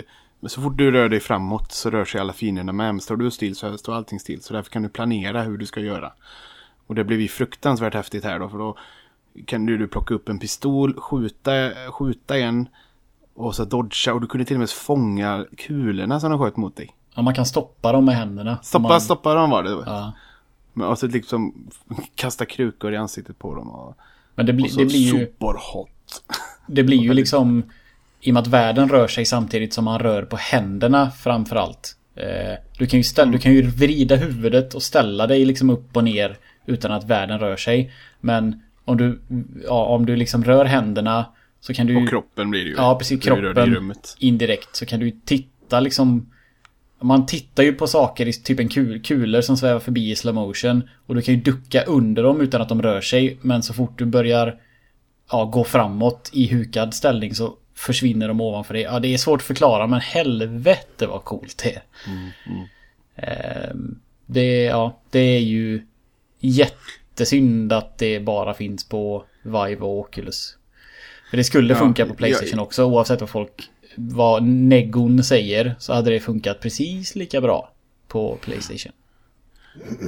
så 0.48 0.62
fort 0.62 0.78
du 0.78 0.92
rör 0.92 1.10
dig 1.10 1.20
framåt 1.20 1.72
så 1.72 1.90
rör 1.90 2.06
sig 2.06 2.22
alla 2.22 2.34
fienderna 2.34 2.72
med. 2.72 3.02
Står 3.02 3.18
du 3.18 3.32
still 3.32 3.56
så 3.56 3.78
står 3.78 3.94
allting 3.94 4.20
still. 4.20 4.42
Så 4.42 4.54
därför 4.54 4.72
kan 4.72 4.82
du 4.82 4.90
planera 4.90 5.42
hur 5.42 5.58
du 5.58 5.66
ska 5.66 5.80
göra. 5.80 6.12
Och 6.88 6.96
det 6.96 7.04
blir 7.04 7.20
ju 7.20 7.28
fruktansvärt 7.28 7.94
häftigt 7.94 8.24
här 8.24 8.40
då. 8.40 8.50
För 8.50 8.58
då 8.58 8.78
kan 9.46 9.66
du, 9.66 9.78
du 9.78 9.88
plocka 9.88 10.14
upp 10.14 10.30
en 10.30 10.40
pistol, 10.40 11.00
skjuta, 11.00 11.52
skjuta 11.92 12.38
en 12.38 12.68
och 13.34 13.56
så 13.56 13.66
dodga. 13.66 14.14
Och 14.14 14.22
du 14.22 14.28
kunde 14.28 14.46
till 14.46 14.56
och 14.56 14.60
med 14.60 14.70
fånga 14.70 15.46
kulorna 15.58 16.20
som 16.20 16.32
de 16.32 16.40
sköt 16.40 16.58
mot 16.58 16.76
dig. 16.76 16.96
Ja, 17.16 17.22
man 17.22 17.34
kan 17.34 17.46
stoppa 17.46 17.92
dem 17.92 18.06
med 18.06 18.16
händerna. 18.16 18.58
Stoppa, 18.62 18.88
man, 18.88 19.02
stoppa 19.02 19.34
dem 19.34 19.50
var 19.50 19.64
det. 19.64 19.70
Ja. 19.70 20.14
Men, 20.74 20.88
och 20.88 21.00
så 21.00 21.08
liksom 21.08 21.70
kasta 22.16 22.46
krukor 22.46 22.94
i 22.94 22.98
ansiktet 22.98 23.40
på 23.40 23.56
dem. 23.56 23.70
Och, 23.70 23.96
Men 24.36 24.46
det, 24.46 24.54
blir 24.54 24.66
och 24.66 24.72
så 24.72 24.80
det 24.80 24.86
blir 24.86 25.00
ju... 25.00 25.12
superhot. 25.12 25.90
Det 26.68 26.84
blir 26.84 26.98
ju 26.98 27.14
liksom... 27.14 27.64
I 28.22 28.30
och 28.30 28.34
med 28.34 28.42
att 28.42 28.48
världen 28.48 28.90
rör 28.90 29.08
sig 29.08 29.26
samtidigt 29.26 29.74
som 29.74 29.86
man 29.86 30.00
rör 30.00 30.24
på 30.24 30.36
händerna 30.36 31.12
framförallt. 31.12 31.98
Eh, 32.16 32.54
du, 32.78 32.88
kan 32.88 33.00
ju 33.00 33.04
ställa, 33.04 33.32
du 33.32 33.38
kan 33.38 33.54
ju 33.54 33.62
vrida 33.62 34.16
huvudet 34.16 34.74
och 34.74 34.84
ställa 34.84 35.28
dig 35.28 35.46
liksom 35.46 35.70
upp 35.70 35.98
och 35.98 36.04
ner 36.04 36.38
utan 36.66 36.92
att 36.92 37.04
världen 37.04 37.40
rör 37.40 37.58
sig. 37.58 37.92
Men 38.22 38.62
om 38.86 38.98
du, 38.98 39.22
ja, 39.64 39.86
om 39.86 40.06
du 40.06 40.16
liksom 40.16 40.44
rör 40.44 40.66
händerna 40.66 41.26
så 41.62 41.74
kan 41.74 41.88
du. 41.88 42.04
Och 42.04 42.10
kroppen 42.10 42.50
blir 42.50 42.64
det 42.64 42.70
ju. 42.70 42.76
Ja, 42.76 42.98
precis. 42.98 43.24
Kroppen 43.24 43.94
indirekt 44.20 44.76
så 44.76 44.86
kan 44.86 45.00
du 45.00 45.12
titta 45.26 45.80
liksom... 45.80 46.30
Man 47.04 47.26
tittar 47.26 47.64
ju 47.64 47.74
på 47.74 47.88
saker 47.88 48.28
i 48.28 48.34
typ 48.34 48.60
en 48.60 48.70
kul, 48.70 49.02
kulor 49.04 49.42
som 49.42 49.58
svävar 49.58 49.80
förbi 49.80 50.12
i 50.12 50.16
slow 50.16 50.36
motion. 50.36 50.90
Och 51.06 51.16
du 51.16 51.22
kan 51.22 51.34
ju 51.36 51.42
ducka 51.42 51.84
under 51.84 52.24
dem 52.24 52.42
utan 52.42 52.62
att 52.62 52.70
de 52.70 52.82
rör 52.82 53.02
sig. 53.02 53.38
Men 53.42 53.64
så 53.64 53.74
fort 53.74 53.98
du 54.00 54.06
börjar 54.06 54.60
ja, 55.32 55.46
gå 55.46 55.64
framåt 55.64 56.30
i 56.34 56.48
hukad 56.48 56.94
ställning 56.94 57.36
så 57.36 57.54
försvinner 57.76 58.28
de 58.28 58.42
ovanför 58.42 58.74
det. 58.74 58.80
Ja, 58.82 59.00
det 59.00 59.14
är 59.14 59.18
svårt 59.18 59.40
att 59.42 59.46
förklara 59.48 59.88
men 59.88 60.00
helvete 60.00 61.08
vad 61.08 61.24
coolt 61.24 61.64
det 61.64 61.76
är. 61.76 61.82
Ehm, 63.16 64.00
det, 64.26 64.64
ja, 64.64 65.00
det 65.10 65.20
är 65.20 65.40
ju 65.40 65.82
jättesynd 66.40 67.74
att 67.74 67.98
det 67.98 68.20
bara 68.20 68.54
finns 68.54 68.90
på 68.90 69.26
Vive 69.44 69.78
och 69.82 70.00
Oculus. 70.00 70.58
För 71.30 71.38
det 71.38 71.44
skulle 71.44 71.74
Ja, 71.74 71.80
funka 71.80 72.06
på 72.06 72.10
jag- 72.12 72.18
Playstation 72.18 72.60
också 72.60 72.84
oavsett 72.86 73.22
vad 73.22 73.30
folk, 73.30 73.70
vad 73.96 74.44
Negon 74.44 75.24
säger 75.24 75.76
så 75.80 75.94
hade 75.94 76.10
det 76.10 76.20
funkat 76.20 76.60
precis 76.60 77.16
lika 77.16 77.42
bra 77.42 77.72
på 78.08 78.38
Playstation. 78.42 78.92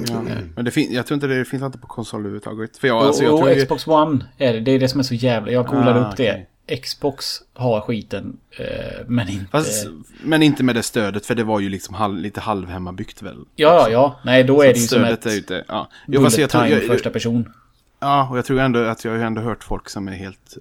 Ja. 0.08 0.22
Men 0.56 0.66
det 0.66 0.72
fin- 0.72 0.94
jag 0.94 1.06
tror 1.08 1.16
inte 1.16 1.28
det 1.28 1.46
finns 1.46 1.64
inte 1.64 1.78
på 1.78 1.88
konsol 1.88 2.20
överhuvudtaget. 2.20 2.78
För 2.78 2.88
jag, 2.88 2.98
Och, 2.98 3.04
alltså, 3.06 3.24
jag 3.24 3.34
och 3.34 3.40
tror 3.40 3.52
ju- 3.52 3.62
Xbox 3.62 3.88
One 3.88 4.26
är 4.38 4.54
det. 4.54 4.60
Det 4.60 4.72
är 4.72 4.80
det 4.80 4.88
som 4.88 5.00
är 5.00 5.04
så 5.04 5.16
jävla... 5.16 5.52
Jag 5.52 5.66
googlade 5.68 6.00
Ah, 6.06 6.10
upp 6.12 6.18
det. 6.18 6.46
okej. 6.68 6.82
Xbox 6.82 7.26
har 7.54 7.82
skiten. 7.82 8.38
eh, 8.60 8.66
men 9.08 9.30
inte... 9.30 9.46
Fast, 9.52 9.88
men 10.24 10.44
inte 10.44 10.64
med 10.64 10.76
det 10.76 10.84
stödet 10.84 11.26
för 11.26 11.36
det 11.36 11.44
var 11.44 11.60
ju 11.60 11.70
liksom 11.70 11.96
halv, 11.96 12.18
lite 12.18 12.40
halvhemmabyggt 12.42 13.22
väl. 13.22 13.38
Ja, 13.56 13.74
ja, 13.74 13.90
ja. 13.90 14.20
Nej, 14.26 14.44
då 14.44 14.56
Så 14.56 14.62
är 14.62 14.68
det 14.74 14.80
ju 14.80 14.88
som 14.88 15.00
stödet 15.00 15.26
ett... 15.26 15.32
är 15.34 15.38
ute. 15.38 15.64
Ja. 15.68 15.90
Jo, 16.08 16.20
Bullet 16.22 16.38
jag 16.38 16.50
tror, 16.50 16.62
time 16.62 16.76
jag, 16.76 16.84
första 16.84 17.10
person. 17.10 17.54
ja, 18.00 18.28
och 18.32 18.38
jag 18.38 18.46
tror 18.46 18.60
ändå 18.60 18.80
att 18.80 19.06
jag 19.06 19.12
har 19.12 19.20
ändå 19.20 19.42
hört 19.42 19.64
folk 19.64 19.90
som 19.90 20.08
är 20.08 20.12
helt... 20.12 20.58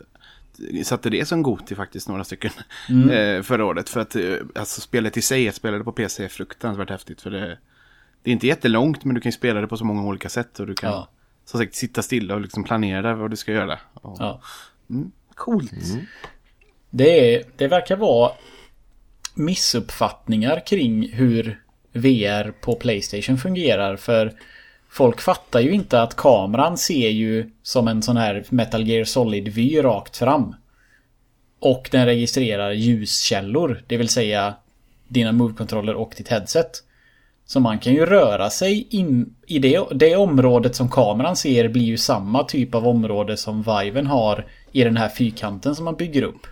Satte 0.85 1.11
det 1.11 1.25
som 1.29 1.43
Goti 1.43 1.75
faktiskt, 1.75 2.09
några 2.09 2.25
stycken. 2.25 2.51
Mm. 2.89 3.11
Eh, 3.37 3.43
förra 3.43 3.65
året. 3.65 3.89
För 3.89 4.01
att 4.01 4.17
eh, 4.17 4.35
alltså, 4.55 4.81
spelet 4.81 5.17
i 5.17 5.23
sig, 5.23 5.49
att 5.49 5.55
spela 5.55 5.79
det 5.79 5.85
på 5.85 5.93
PC 5.93 6.25
är 6.25 6.29
fruktansvärt 6.29 6.91
häftigt. 6.91 7.21
För 7.21 7.31
det, 7.31 7.59
det 8.23 8.31
är 8.31 8.33
inte 8.33 8.47
jättelångt, 8.47 9.05
men 9.05 9.15
du 9.15 9.21
kan 9.21 9.29
ju 9.31 9.37
spela 9.37 9.61
det 9.61 9.67
på 9.67 9.77
så 9.77 9.85
många 9.85 10.03
olika 10.05 10.29
sätt. 10.29 10.61
Och 10.61 10.67
du 10.67 10.75
kan 10.75 10.91
Ja. 10.91 11.09
som 11.45 11.61
sagt 11.61 11.75
sitta 11.75 12.03
stilla 12.03 12.35
och 12.35 12.41
liksom 12.41 12.65
planera 12.65 13.15
vad 13.15 13.31
du 13.31 13.37
ska 13.37 13.53
göra. 13.53 13.79
Och, 13.95 14.17
Ja. 14.21 14.41
Coolt. 15.35 15.73
Det, 16.91 17.35
är, 17.35 17.45
det 17.57 17.69
verkar 17.69 17.97
vara 17.97 18.33
missuppfattningar 19.35 20.67
kring 20.67 21.09
hur 21.13 21.61
VR 21.93 22.51
på 22.51 22.75
Playstation 22.75 23.39
fungerar. 23.39 23.97
För 23.97 24.33
folk 24.95 25.21
fattar 25.21 25.61
ju 25.61 25.73
inte 25.73 26.03
att 26.03 26.17
kameran 26.17 26.79
ser 26.79 27.09
ju 27.09 27.51
som 27.63 27.89
en 27.89 28.03
sån 28.03 28.17
här 28.17 28.45
Metal 28.49 28.89
Gear 28.89 29.05
Solid-vy 29.05 29.83
rakt 29.83 30.17
fram. 30.17 30.55
Och 31.59 31.89
den 31.93 32.07
registrerar 32.07 32.73
ljuskällor, 32.73 33.83
det 33.87 33.97
vill 33.97 34.09
säga 34.09 34.55
dina 35.09 35.33
move-kontroller 35.33 35.95
och 35.95 36.15
ditt 36.17 36.29
headset. 36.29 36.71
Så 37.47 37.61
man 37.61 37.79
kan 37.79 37.93
ju 37.93 38.07
röra 38.07 38.51
sig 38.51 38.87
in 38.91 39.35
i 39.47 39.59
det, 39.59 39.85
det 39.95 40.17
området 40.17 40.77
som 40.77 40.89
kameran 40.89 41.37
ser 41.37 41.69
blir 41.69 41.85
ju 41.85 41.97
samma 41.97 42.45
typ 42.45 42.75
av 42.75 42.89
område 42.89 43.37
som 43.37 43.63
Viven 43.63 44.07
har 44.07 44.47
i 44.73 44.85
den 44.85 44.97
här 44.97 45.09
fyrkanten 45.09 45.75
som 45.75 45.85
man 45.85 45.95
bygger 45.95 46.23
upp. 46.23 46.47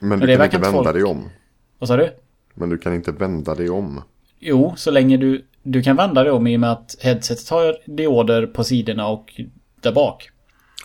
Men 0.00 0.20
det 0.20 0.26
du 0.26 0.32
kan 0.32 0.38
verkar 0.38 0.44
inte 0.44 0.56
inte 0.56 0.70
vända 0.70 0.84
folk- 0.84 0.94
dig 0.94 1.04
om. 1.04 1.30
Vad 1.78 1.88
sa 1.88 1.96
du? 1.96 2.10
Men 2.54 2.68
du 2.68 2.78
kan 2.78 2.94
inte 2.94 3.12
vända 3.12 3.54
dig 3.54 3.70
om. 3.70 4.02
Jo, 4.40 4.74
så 4.76 4.90
länge 4.90 5.16
du... 5.16 5.46
Du 5.62 5.82
kan 5.82 5.96
vända 5.96 6.24
dig 6.24 6.32
om 6.32 6.46
i 6.46 6.56
och 6.56 6.60
med 6.60 6.72
att 6.72 6.96
headsetet 7.00 7.48
har 7.48 7.76
dioder 7.86 8.46
på 8.46 8.64
sidorna 8.64 9.06
och 9.06 9.40
där 9.80 9.92
bak. 9.92 10.30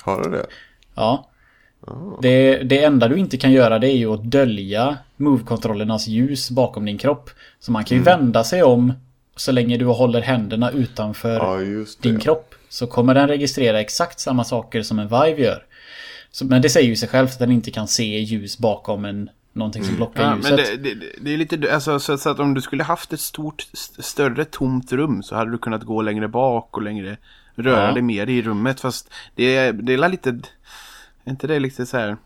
Har 0.03 0.23
du 0.23 0.31
det? 0.31 0.45
Ja. 0.95 1.29
Det, 2.21 2.57
det 2.57 2.83
enda 2.83 3.07
du 3.07 3.17
inte 3.17 3.37
kan 3.37 3.51
göra 3.51 3.79
det 3.79 3.87
är 3.87 3.97
ju 3.97 4.13
att 4.13 4.23
dölja 4.23 4.97
move-kontrollernas 5.17 6.07
ljus 6.07 6.51
bakom 6.51 6.85
din 6.85 6.97
kropp. 6.97 7.29
Så 7.59 7.71
man 7.71 7.83
kan 7.83 7.97
ju 7.97 8.03
vända 8.03 8.43
sig 8.43 8.63
om 8.63 8.93
så 9.35 9.51
länge 9.51 9.77
du 9.77 9.85
håller 9.85 10.21
händerna 10.21 10.71
utanför 10.71 11.35
Ja, 11.35 11.85
din 12.01 12.19
kropp. 12.19 12.55
Så 12.69 12.87
kommer 12.87 13.13
den 13.13 13.27
registrera 13.27 13.79
exakt 13.79 14.19
samma 14.19 14.43
saker 14.43 14.81
som 14.81 14.99
en 14.99 15.07
Vive 15.07 15.41
gör. 15.41 15.65
Så, 16.31 16.45
men 16.45 16.61
det 16.61 16.69
säger 16.69 16.87
ju 16.87 16.95
sig 16.95 17.09
självt 17.09 17.31
att 17.31 17.39
den 17.39 17.51
inte 17.51 17.71
kan 17.71 17.87
se 17.87 18.19
ljus 18.19 18.57
bakom 18.57 19.05
en, 19.05 19.29
någonting 19.55 19.83
som 19.83 19.95
blockar 19.95 20.23
Ja, 20.23 20.35
ljuset. 20.35 20.49
men 20.51 20.83
det, 20.83 20.93
det, 20.95 21.11
det 21.21 21.33
är 21.33 21.37
lite, 21.37 21.73
alltså, 21.73 21.99
så, 21.99 22.17
så 22.17 22.29
att 22.29 22.39
om 22.39 22.53
du 22.53 22.61
skulle 22.61 22.83
haft 22.83 23.13
ett 23.13 23.19
stort, 23.19 23.61
st- 23.73 24.03
större 24.03 24.45
tomt 24.45 24.91
rum 24.91 25.23
så 25.23 25.35
hade 25.35 25.51
du 25.51 25.57
kunnat 25.57 25.83
gå 25.83 26.01
längre 26.01 26.27
bak 26.27 26.77
och 26.77 26.83
längre, 26.83 27.17
röra 27.55 27.85
Ja. 27.87 27.91
dig 27.91 28.01
mer 28.01 28.27
i 28.29 28.41
rummet. 28.41 28.79
Fast 28.79 29.13
det 29.35 29.55
är, 29.57 29.73
det 29.73 29.93
är 29.93 30.09
lite, 30.09 30.29
är 31.23 31.31
inte 31.31 31.47
det 31.47 31.59
lite 31.59 31.85
så 31.85 31.97
här, 31.97 32.17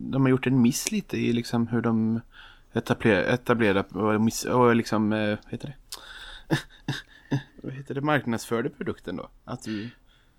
de 0.00 0.22
har 0.22 0.28
gjort 0.28 0.46
en 0.46 0.62
miss 0.62 0.92
lite 0.92 1.16
i 1.16 1.32
liksom 1.32 1.66
hur 1.66 1.80
de 1.82 2.20
etablerar, 2.72 3.22
etablerar 3.22 3.96
och, 3.96 4.20
miss, 4.20 4.44
och 4.44 4.76
liksom, 4.76 5.12
eh, 5.12 5.28
vad 5.44 5.52
heter 5.52 5.68
det? 5.68 6.56
vad 7.62 7.72
heter 7.72 7.94
det, 7.94 8.00
marknadsförde 8.00 8.68
produkten 8.70 9.16
då? 9.16 9.28
Att 9.44 9.62
du, 9.64 9.90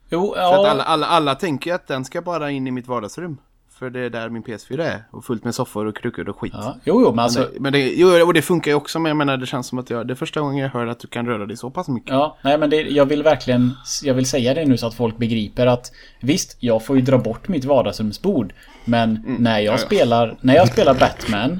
Jo, 0.09 0.33
för 0.33 0.41
ja. 0.41 0.61
att 0.65 0.71
alla, 0.71 0.83
alla, 0.83 1.07
alla 1.07 1.35
tänker 1.35 1.73
att 1.73 1.87
den 1.87 2.05
ska 2.05 2.21
bara 2.21 2.51
in 2.51 2.67
i 2.67 2.71
mitt 2.71 2.87
vardagsrum. 2.87 3.37
För 3.81 3.89
det 3.89 3.99
är 3.99 4.09
där 4.09 4.29
min 4.29 4.43
PS4 4.43 4.81
är. 4.81 5.03
Och 5.11 5.25
fullt 5.25 5.43
med 5.43 5.55
soffor 5.55 5.85
och 5.85 5.97
krukor 5.97 6.29
och 6.29 6.39
skit. 6.39 6.53
ja. 6.55 6.77
Jo, 6.83 7.01
jo, 7.01 7.09
men 7.09 7.19
alltså... 7.19 7.39
Men, 7.39 7.49
det, 7.53 7.59
men 7.59 7.73
det, 7.73 7.79
jo, 7.93 8.25
och 8.25 8.33
det 8.33 8.41
funkar 8.41 8.71
ju 8.71 8.75
också. 8.75 8.99
Men 8.99 9.09
jag 9.09 9.17
menar 9.17 9.37
det 9.37 9.45
känns 9.45 9.67
som 9.67 9.79
att 9.79 9.89
jag, 9.89 10.07
det 10.07 10.13
är 10.13 10.15
första 10.15 10.39
gången 10.41 10.57
jag 10.57 10.69
hör 10.69 10.87
att 10.87 10.99
du 10.99 11.07
kan 11.07 11.25
röra 11.25 11.45
dig 11.45 11.57
så 11.57 11.69
pass 11.69 11.87
mycket. 11.87 12.09
Ja, 12.09 12.37
nej 12.41 12.57
men 12.57 12.69
det, 12.69 12.81
jag 12.81 13.05
vill 13.05 13.23
verkligen 13.23 13.71
Jag 14.03 14.13
vill 14.13 14.25
säga 14.25 14.53
det 14.53 14.65
nu 14.65 14.77
så 14.77 14.87
att 14.87 14.93
folk 14.93 15.17
begriper 15.17 15.67
att 15.67 15.91
Visst, 16.19 16.57
jag 16.59 16.85
får 16.85 16.95
ju 16.95 17.01
dra 17.01 17.17
bort 17.17 17.47
mitt 17.47 17.65
vardagsrumsbord 17.65 18.53
Men 18.85 19.35
när 19.39 19.59
jag 19.59 19.65
Ja, 19.65 19.71
ja. 19.71 19.77
spelar 19.77 20.37
När 20.41 20.55
jag 20.55 20.67
spelar 20.67 20.93
Batman 20.93 21.59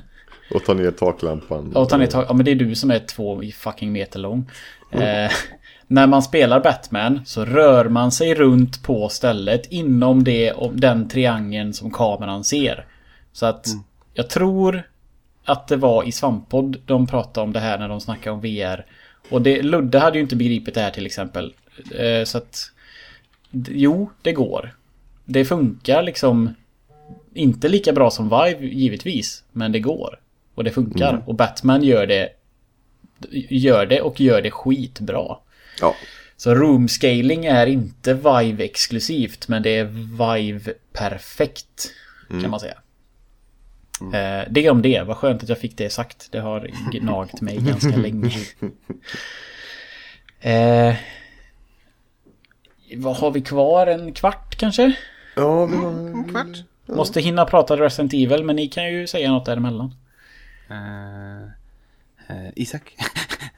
Och 0.54 0.64
ta 0.66 0.74
ner 0.74 0.92
taklampan. 0.92 1.76
och 1.76 1.90
tar 1.90 1.98
ner 1.98 2.08
tag, 2.08 2.26
Ja 2.30 2.34
men 2.34 2.46
det 2.46 2.52
är 2.52 2.56
du 2.56 2.76
som 2.76 2.92
är 2.92 3.00
två 3.00 3.42
fucking 3.56 3.92
meter 3.92 4.20
lång 4.20 4.50
eh, 4.92 5.32
När 5.92 6.08
man 6.08 6.24
spelar 6.24 6.60
Batman 6.60 7.22
så 7.26 7.46
rör 7.46 7.90
man 7.90 8.12
sig 8.12 8.34
runt 8.36 8.84
på 8.84 9.10
stället 9.10 9.72
Inom 9.72 10.24
det 10.24 10.54
den 10.74 11.08
triangeln 11.10 11.74
som 11.74 11.92
kameran 11.92 12.44
ser. 12.44 12.86
Så 13.34 13.46
att 13.46 13.68
Jag 14.14 14.30
tror 14.30 14.84
Att 15.46 15.68
det 15.68 15.76
var 15.76 16.04
i 16.04 16.12
Svamppodd 16.12 16.78
de 16.86 17.08
pratade 17.08 17.44
om 17.44 17.54
det 17.54 17.60
här 17.60 17.78
när 17.80 17.88
de 17.88 18.02
snackade 18.02 18.34
om 18.34 18.42
VR 18.42 18.86
Och 19.30 19.42
det, 19.42 19.62
Ludde 19.62 20.00
hade 20.00 20.18
ju 20.18 20.22
inte 20.22 20.36
begripit 20.36 20.74
det 20.74 20.82
här 20.82 20.92
till 20.92 21.06
exempel. 21.06 21.54
Eh, 21.96 22.24
Så 22.24 22.38
att 22.38 22.72
Jo, 23.52 24.10
det 24.22 24.34
går. 24.34 24.76
Det 25.26 25.46
funkar 25.46 26.04
liksom 26.04 26.56
Inte 27.34 27.70
lika 27.70 27.94
bra 27.94 28.12
som 28.12 28.30
Vive 28.30 28.66
givetvis 28.68 29.44
Men 29.52 29.72
det 29.72 29.80
går. 29.80 30.20
Och 30.56 30.64
det 30.64 30.72
funkar. 30.72 31.24
Och 31.26 31.36
Batman 31.36 31.84
gör 31.84 32.08
det 32.08 32.30
Gör 33.50 33.86
det 33.86 34.02
och 34.02 34.22
gör 34.22 34.42
det 34.42 34.52
skitbra 34.52 35.38
Ja, 35.80 35.96
så 36.38 36.56
room 36.56 36.88
scaling 36.88 37.46
är 37.46 37.68
inte 37.68 38.14
Vive 38.14 38.64
exklusivt 38.64 39.48
men 39.48 39.64
det 39.64 39.78
är 39.78 39.86
Vive 40.34 40.74
perfekt. 40.94 41.92
Kan 42.30 42.50
man 42.50 42.60
säga. 42.60 42.78
Eh, 44.02 44.48
det 44.50 44.70
om 44.70 44.82
det. 44.82 45.02
Vad 45.02 45.18
skönt 45.18 45.44
att 45.44 45.50
jag 45.50 45.58
fick 45.58 45.78
det 45.78 45.90
sagt. 45.90 46.32
Det 46.32 46.40
har 46.40 46.70
gnagt 46.92 47.42
mig 47.42 47.58
ganska 47.62 47.98
länge. 47.98 48.32
Eh, 50.40 50.96
vad 52.96 53.18
har 53.18 53.32
vi 53.32 53.42
kvar? 53.42 53.88
En 53.88 54.14
kvart 54.14 54.56
kanske? 54.56 54.94
ja 55.36 55.66
vi 55.66 55.76
har... 55.76 56.30
Kvart. 56.30 56.64
Måste 56.86 57.22
hinna 57.22 57.46
prata 57.46 57.78
Resident 57.78 58.14
Evil 58.14 58.44
men 58.44 58.56
ni 58.56 58.68
kan 58.68 58.94
ju 58.94 59.08
säga 59.08 59.32
något 59.32 59.46
däremellan. 59.46 59.96
Uh, 60.72 61.50
Isak? 62.56 62.96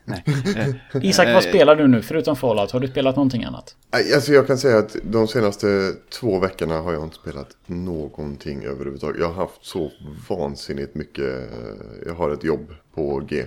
Nej. 0.06 0.24
eh, 0.58 0.70
Isak, 1.04 1.28
eh, 1.28 1.34
vad 1.34 1.44
spelar 1.44 1.76
du 1.76 1.88
nu 1.88 2.02
förutom 2.02 2.36
Fallout? 2.36 2.72
Har 2.72 2.80
du 2.80 2.88
spelat 2.88 3.16
någonting 3.16 3.44
annat? 3.44 3.76
Alltså 3.90 4.34
jag 4.34 4.48
kan 4.48 4.58
säga 4.58 4.78
att 4.78 4.96
de 5.04 5.28
senaste 5.28 5.94
två 6.10 6.40
veckorna 6.40 6.80
har 6.82 6.94
jag 6.94 7.04
inte 7.04 7.16
spelat 7.16 7.58
någonting 7.66 8.64
överhuvudtaget. 8.64 9.20
Jag 9.22 9.28
har 9.28 9.34
haft 9.34 9.66
så 9.66 9.92
vansinnigt 10.30 10.96
mycket. 10.96 11.52
eh, 11.54 11.58
Jag 12.06 12.14
har 12.14 12.30
ett 12.30 12.44
jobb 12.44 12.74
på 12.94 13.20
G. 13.20 13.46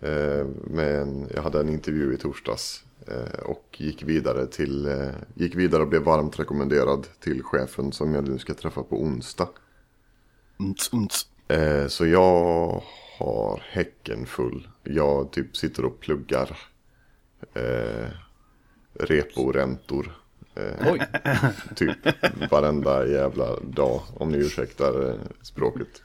Eh, 0.00 0.46
Men 0.66 1.28
jag 1.34 1.42
hade 1.42 1.60
en 1.60 1.68
intervju 1.68 2.14
i 2.14 2.16
torsdags. 2.16 2.84
eh, 3.08 3.40
Och 3.44 3.64
gick 3.78 4.02
vidare 4.02 4.46
till, 4.46 4.86
eh, 4.86 5.08
gick 5.34 5.54
vidare 5.54 5.82
och 5.82 5.88
blev 5.88 6.02
varmt 6.02 6.38
rekommenderad 6.38 7.06
till 7.20 7.42
chefen 7.42 7.92
som 7.92 8.14
jag 8.14 8.28
nu 8.28 8.38
ska 8.38 8.54
träffa 8.54 8.82
på 8.82 9.00
onsdag. 9.02 9.48
Unts. 10.58 11.26
Eh, 11.48 11.86
Så 11.86 12.06
jag 12.06 12.82
har 13.18 13.62
häcken 13.70 14.26
full. 14.26 14.68
Jag 14.82 15.32
typ 15.32 15.56
sitter 15.56 15.84
och 15.84 16.00
pluggar 16.00 16.58
eh, 17.54 18.08
reporäntor. 19.00 20.12
Eh, 20.54 20.92
Oj. 20.92 21.00
typ 21.76 21.96
varenda 22.50 23.06
jävla 23.06 23.60
dag 23.60 24.02
om 24.14 24.28
ni 24.28 24.38
ursäktar 24.38 25.08
eh, 25.08 25.14
språket. 25.42 26.02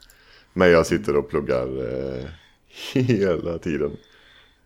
Men 0.52 0.70
jag 0.70 0.86
sitter 0.86 1.16
och 1.16 1.30
pluggar 1.30 1.66
eh, 1.66 2.24
hela 3.02 3.58
tiden. 3.58 3.96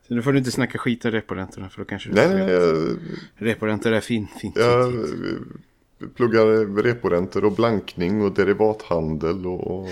Så 0.09 0.14
nu 0.14 0.22
får 0.22 0.32
du 0.32 0.38
inte 0.38 0.51
snacka 0.51 0.78
skit 0.78 1.05
om 1.05 1.11
reporäntorna 1.11 1.68
för 1.68 1.78
då 1.78 1.84
kanske 1.84 2.09
du 2.09 2.14
Nej, 2.14 2.28
nej, 2.28 2.51
jag, 2.51 2.97
Reporäntor 3.34 3.92
är 3.92 4.01
fin, 4.01 4.26
fint. 4.40 4.57
jag 4.57 4.92
fint, 4.92 6.14
pluggar 6.14 6.82
reporäntor 6.82 7.44
och 7.44 7.53
blankning 7.53 8.22
och 8.22 8.32
derivathandel 8.32 9.47
och, 9.47 9.80
och 9.80 9.88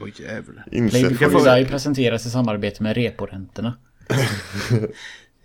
Oj 0.00 0.12
jävlar. 0.16 0.64
Play 0.70 0.78
insättning. 0.78 1.18
Before 1.18 1.50
You 1.50 1.58
Die 1.58 1.70
presenteras 1.70 2.26
i 2.26 2.30
samarbete 2.30 2.82
med 2.82 2.96
reporäntorna. 2.96 3.74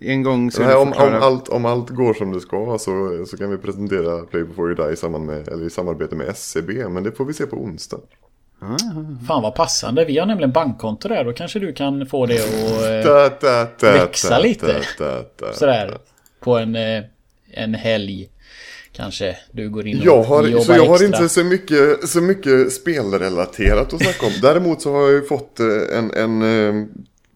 En 0.02 0.22
gång 0.22 0.50
så 0.50 0.62
Nej, 0.62 0.74
om, 0.74 0.92
om, 0.92 1.14
allt, 1.14 1.48
om 1.48 1.64
allt 1.64 1.90
går 1.90 2.14
som 2.14 2.32
det 2.32 2.40
ska 2.40 2.78
så, 2.80 3.24
så 3.26 3.36
kan 3.36 3.50
vi 3.50 3.58
presentera 3.58 4.24
Play 4.24 4.44
before 4.44 4.68
you 4.68 4.86
die 4.86 4.92
i, 4.92 4.96
samband 4.96 5.26
med, 5.26 5.48
eller 5.48 5.66
i 5.66 5.70
samarbete 5.70 6.14
med 6.14 6.28
SCB. 6.28 6.88
Men 6.88 7.02
det 7.02 7.12
får 7.12 7.24
vi 7.24 7.32
se 7.32 7.46
på 7.46 7.56
onsdag. 7.56 8.00
Fan 9.26 9.42
vad 9.42 9.54
passande. 9.54 10.04
Vi 10.04 10.18
har 10.18 10.26
nämligen 10.26 10.52
bankkonto 10.52 11.08
där. 11.08 11.24
Då 11.24 11.32
kanske 11.32 11.58
du 11.58 11.72
kan 11.72 12.06
få 12.06 12.26
det 12.26 12.34
att... 13.06 13.44
Eh, 13.44 13.92
växa 13.92 14.38
lite. 14.38 14.82
Sådär. 15.52 15.98
På 16.40 16.58
en, 16.58 16.76
eh, 16.76 17.04
en 17.50 17.74
helg. 17.74 18.28
Kanske 19.00 19.36
du 19.52 19.70
går 19.70 19.86
in 19.86 19.98
och 19.98 20.04
Jag 20.04 20.22
har, 20.22 20.46
jobbar 20.48 20.64
så 20.64 20.72
jag 20.72 20.86
har 20.86 20.94
extra. 20.94 21.06
inte 21.06 21.28
så 21.28 21.44
mycket, 21.44 22.08
så 22.08 22.20
mycket 22.20 22.72
spelrelaterat 22.72 23.92
att 23.92 24.02
snacka 24.02 24.26
om. 24.26 24.32
Däremot 24.42 24.82
så 24.82 24.92
har 24.92 25.02
jag 25.02 25.12
ju 25.12 25.22
fått 25.22 25.60
eh, 25.60 25.98
en, 25.98 26.10
en 26.14 26.42
eh, 26.42 26.86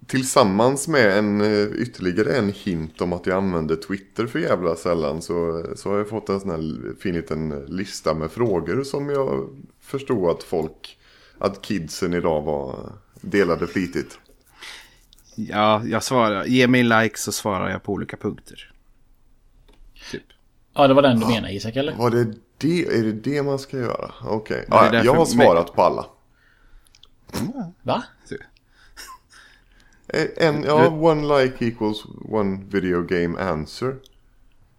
tillsammans 0.06 0.88
med 0.88 1.18
en 1.18 1.40
eh, 1.40 1.82
ytterligare 1.82 2.36
en 2.36 2.52
hint 2.52 3.00
om 3.00 3.12
att 3.12 3.26
jag 3.26 3.36
använder 3.36 3.76
Twitter 3.76 4.26
för 4.26 4.38
jävla 4.38 4.76
sällan. 4.76 5.22
Så, 5.22 5.66
så 5.76 5.90
har 5.90 5.98
jag 5.98 6.08
fått 6.08 6.28
en 6.28 6.40
sån 6.40 6.50
här 6.50 6.94
fin 7.00 7.14
liten 7.14 7.64
lista 7.68 8.14
med 8.14 8.30
frågor 8.30 8.84
som 8.84 9.08
jag 9.08 9.48
förstod 9.80 10.30
att 10.30 10.42
folk, 10.42 10.98
att 11.38 11.62
kidsen 11.62 12.14
idag 12.14 12.42
var 12.42 12.92
delade 13.20 13.66
flitigt. 13.66 14.18
Ja, 15.34 15.82
jag 15.86 16.02
svarar. 16.02 16.44
Ge 16.44 16.66
mig 16.66 16.80
en 16.80 16.88
like 16.88 17.18
så 17.18 17.32
svarar 17.32 17.70
jag 17.70 17.82
på 17.82 17.92
olika 17.92 18.16
punkter. 18.16 18.73
Ja, 20.74 20.88
det 20.88 20.94
var 20.94 21.02
den 21.02 21.20
du 21.20 21.26
menade 21.26 21.52
Isak, 21.52 21.76
eller? 21.76 21.94
Var 21.94 22.10
det 22.10 22.34
det? 22.58 22.84
Är 22.86 23.02
det 23.02 23.12
det 23.12 23.42
man 23.42 23.58
ska 23.58 23.76
göra? 23.78 24.12
Okej. 24.24 24.58
Är 24.70 24.94
Ja, 24.94 25.04
jag 25.04 25.14
har 25.14 25.24
svarat 25.26 25.72
på 25.74 25.82
alla. 25.82 26.06
Va? 27.82 28.02
Eh, 30.08 30.26
En, 30.36 30.62
ja, 30.64 30.88
one 30.90 31.40
like 31.42 31.64
equals 31.66 32.04
one 32.28 32.64
video 32.68 33.02
game 33.02 33.40
answer. 33.40 33.96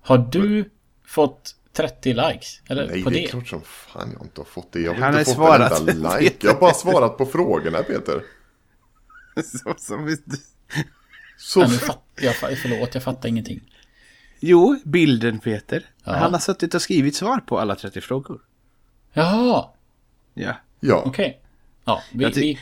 Har 0.02 0.18
du 0.18 0.70
fått 1.06 1.56
30 1.74 2.14
likes? 2.14 2.62
Eller 2.70 2.88
Nej, 2.88 3.04
på 3.04 3.10
det 3.10 3.16
det? 3.16 3.24
är 3.24 3.28
klart 3.28 3.48
som 3.48 3.62
fan 3.62 4.10
jag 4.14 4.22
inte 4.22 4.42
har 4.42 4.46
fått 4.46 4.72
det. 4.72 4.80
Jag 4.82 4.94
har 4.94 5.02
Han 5.02 5.14
inte 5.20 5.26
fått 5.26 5.36
svarat. 5.36 5.82
en 5.82 5.90
enda 5.90 6.18
like. 6.20 6.36
Jag 6.48 6.54
har 6.54 6.60
bara 6.60 6.74
svarat 6.74 7.18
på 7.18 7.26
frågorna, 7.26 7.84
Peter. 7.84 8.24
Så, 9.44 9.74
som, 9.78 10.18
Så, 11.38 11.60
Ja, 11.62 11.68
nu 11.68 11.78
fatt, 11.78 12.04
jag, 12.22 12.36
förlåt, 12.36 12.94
jag 12.94 13.04
fattar 13.04 13.30
ingenting. 13.30 13.62
Jo, 14.46 14.80
bilden 14.84 15.40
Peter. 15.40 15.86
Ja. 16.04 16.14
Han 16.16 16.34
har 16.34 16.40
suttit 16.40 16.74
och 16.74 16.82
skrivit 16.82 17.16
svar 17.16 17.38
på 17.38 17.60
alla 17.60 17.76
30 17.76 18.02
frågor. 18.02 18.42
Jaha, 19.14 19.66
Ja. 20.34 20.54
ja. 20.80 21.04
okej. 21.06 21.42
Ja, 21.86 22.02
vi, 22.14 22.24
Jag 22.24 22.34
ty- 22.34 22.42
vi, 22.42 22.60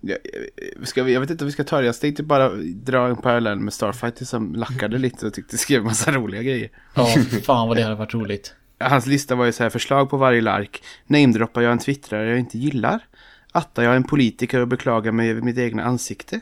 Ja, 0.00 0.14
eh, 0.14 0.84
Ska 0.84 1.02
vi, 1.02 1.12
jag 1.14 1.20
vet 1.20 1.30
inte 1.30 1.44
om 1.44 1.46
vi 1.46 1.52
ska 1.52 1.64
ta 1.64 1.80
det. 1.80 1.86
Jag 1.86 2.00
tänkte 2.00 2.22
bara 2.22 2.48
dra 2.64 3.06
en 3.08 3.16
parallell 3.16 3.58
med 3.58 3.72
Starfighter 3.74 4.24
som 4.24 4.54
lackade 4.54 4.98
lite 5.06 5.26
och 5.26 5.34
tyckte 5.34 5.58
skrev 5.58 5.84
massa 5.84 6.12
roliga 6.12 6.42
grejer. 6.42 6.70
ja, 6.94 7.06
fan 7.42 7.68
vad 7.68 7.76
det 7.76 7.82
hade 7.82 7.94
varit 7.94 8.14
roligt. 8.14 8.54
Hans 8.80 9.06
lista 9.06 9.34
var 9.34 9.44
ju 9.44 9.52
så 9.52 9.62
här 9.62 9.70
förslag 9.70 10.10
på 10.10 10.16
varje 10.16 10.40
lark. 10.40 10.82
Namedroppar 11.06 11.62
jag 11.62 11.72
en 11.72 11.78
twittrare 11.78 12.30
jag 12.30 12.38
inte 12.38 12.58
gillar. 12.58 13.06
Attar 13.52 13.82
jag 13.82 13.96
en 13.96 14.04
politiker 14.04 14.60
och 14.60 14.68
beklagar 14.68 15.12
mig 15.12 15.30
över 15.30 15.40
mitt 15.42 15.58
egna 15.58 15.84
ansikte. 15.84 16.40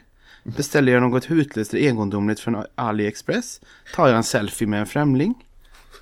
Beställer 0.57 0.93
jag 0.93 1.03
något 1.03 1.31
hutlöst 1.31 1.75
eller 1.75 1.83
egendomligt 1.83 2.41
från 2.41 2.65
AliExpress. 2.75 3.61
Tar 3.95 4.09
jag 4.09 4.17
en 4.17 4.25
selfie 4.25 4.69
med 4.69 4.81
en 4.81 4.87
främling. 4.87 5.35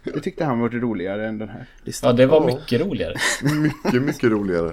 Det 0.04 0.20
tyckte 0.20 0.44
han 0.44 0.60
var 0.60 0.68
roligare 0.68 1.28
än 1.28 1.38
den 1.38 1.48
här 1.48 1.66
listan. 1.84 2.10
Ja, 2.10 2.16
det 2.16 2.26
var 2.26 2.46
mycket 2.46 2.80
roligare. 2.80 3.14
Mycket, 3.42 4.02
mycket 4.02 4.30
roligare. 4.30 4.72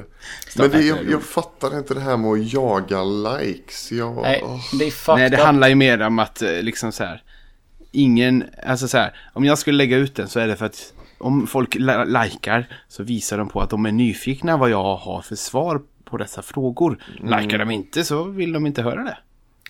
Men 0.58 0.70
det, 0.70 0.82
jag, 0.82 0.98
jag 1.10 1.24
fattar 1.24 1.78
inte 1.78 1.94
det 1.94 2.00
här 2.00 2.18
med 2.18 2.32
att 2.32 2.54
jaga 2.54 3.04
likes. 3.04 3.92
Jag, 3.92 4.22
Nej, 4.22 4.44
det 4.80 4.86
är 4.86 4.92
fucked 4.92 5.20
Nej, 5.20 5.30
det 5.30 5.38
handlar 5.38 5.68
ju 5.68 5.76
mer 5.76 6.02
om 6.02 6.20
att 6.20 6.42
eh, 6.42 6.62
liksom 6.62 6.92
så 6.92 7.04
här. 7.04 7.24
Ingen, 7.92 8.44
alltså 8.66 8.88
så 8.88 8.98
här. 8.98 9.16
Om 9.34 9.46
jag 9.46 9.58
skulle 9.58 9.78
lägga 9.78 9.98
ut 9.98 10.16
den 10.16 10.28
så 10.28 10.40
är 10.40 10.48
det 10.48 10.56
för 10.56 10.66
att 10.66 10.94
om 11.18 11.48
folk 11.48 11.76
li- 11.76 12.06
likar 12.06 12.68
så 12.88 13.04
visar 13.04 13.38
de 13.38 13.50
på 13.50 13.62
att 13.62 13.70
de 13.70 13.86
är 13.86 13.92
nyfikna 13.92 14.58
vad 14.58 14.70
jag 14.70 14.96
har 14.96 15.22
för 15.22 15.36
svar 15.36 15.82
på 16.06 16.18
dessa 16.18 16.42
frågor. 16.42 17.04
Likar 17.24 17.58
de 17.58 17.72
inte 17.72 18.04
så 18.04 18.24
vill 18.24 18.54
de 18.54 18.66
inte 18.66 18.82
höra 18.82 19.04
det. 19.04 19.18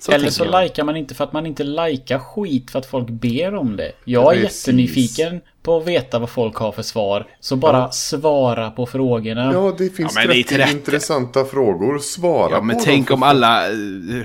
Så 0.02 0.12
Eller 0.12 0.30
så 0.30 0.62
likar 0.62 0.84
man 0.84 0.96
inte 0.98 1.16
för 1.16 1.24
att 1.24 1.34
man 1.34 1.46
inte 1.46 1.64
likar 1.64 2.20
skit 2.20 2.72
för 2.72 2.80
att 2.80 2.86
folk 2.86 3.10
ber 3.10 3.56
om 3.56 3.76
det. 3.76 3.92
Jag 4.06 4.38
är 4.38 4.42
Precis. 4.42 4.68
jättenyfiken 4.68 5.42
på 5.64 5.78
att 5.78 5.88
veta 5.88 6.20
vad 6.20 6.30
folk 6.30 6.56
har 6.56 6.72
för 6.72 6.82
svar. 6.82 7.28
Så 7.40 7.56
bara 7.56 7.92
svara 7.92 8.72
på 8.72 8.86
frågorna. 8.86 9.52
Ja, 9.54 9.76
det 9.78 9.90
finns 9.90 10.16
Ja, 10.16 10.22
men 10.22 10.28
det 10.28 10.40
är 10.40 10.44
30 10.44 10.56
30. 10.56 10.72
intressanta 10.72 11.46
frågor. 11.46 12.00
Svara 12.00 12.52
Ja, 12.52 12.62
men 12.62 12.78
på 12.78 12.84
tänk 12.86 13.08
dem. 13.08 13.16
om 13.20 13.24
alla 13.24 13.68
eh, 13.68 13.74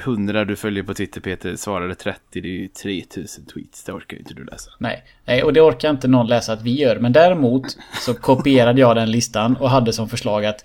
hundra 0.05 0.45
du 0.45 0.57
följer 0.57 0.83
på 0.83 0.95
Twitter 0.95 1.20
Peter 1.20 1.57
svarade 1.57 1.95
30. 1.95 2.18
Det 2.31 2.39
är 2.39 2.43
ju 2.53 2.68
3000 2.68 3.45
tweets. 3.47 3.85
Det 3.85 3.93
orkar 3.93 4.16
ju 4.16 4.18
inte 4.20 4.35
du 4.35 4.45
läsa. 4.45 4.70
Nej, 4.79 5.05
nej, 5.24 5.43
och 5.43 5.53
det 5.53 5.61
orkar 5.61 5.91
inte 5.91 6.09
någon 6.09 6.27
läsa 6.27 6.53
att 6.53 6.62
vi 6.62 6.74
gör. 6.81 6.97
Men 6.99 7.12
däremot 7.12 7.77
så 8.01 8.14
kopierade 8.14 8.81
jag 8.81 8.97
den 8.97 9.11
listan 9.11 9.57
och 9.57 9.70
hade 9.70 9.93
som 9.93 10.09
förslag 10.09 10.45
att 10.47 10.64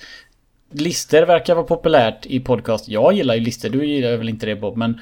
Lister 0.72 1.26
verkar 1.26 1.56
vara 1.56 1.66
populärt 1.66 2.26
i 2.26 2.40
podcast. 2.40 2.90
Jag 2.90 3.14
gillar 3.14 3.36
ju 3.36 3.42
lister, 3.42 3.70
du 3.70 3.86
gillar 3.86 4.18
väl 4.18 4.30
inte 4.30 4.46
det 4.46 4.56
Bob, 4.56 4.78
men 4.78 5.02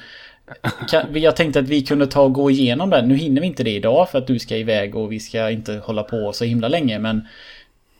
kan, 0.88 1.06
jag 1.12 1.36
tänkte 1.36 1.60
att 1.60 1.68
vi 1.68 1.82
kunde 1.82 2.06
ta 2.06 2.22
och 2.22 2.32
gå 2.32 2.50
igenom 2.50 2.90
den. 2.90 3.08
Nu 3.08 3.14
hinner 3.14 3.40
vi 3.40 3.46
inte 3.46 3.64
det 3.64 3.70
idag 3.70 4.10
för 4.10 4.18
att 4.18 4.26
du 4.26 4.38
ska 4.38 4.56
iväg 4.56 4.96
och 4.96 5.12
vi 5.12 5.20
ska 5.20 5.50
inte 5.50 5.80
hålla 5.84 6.02
på 6.02 6.32
så 6.32 6.44
himla 6.44 6.68
länge, 6.68 6.98
men 6.98 7.26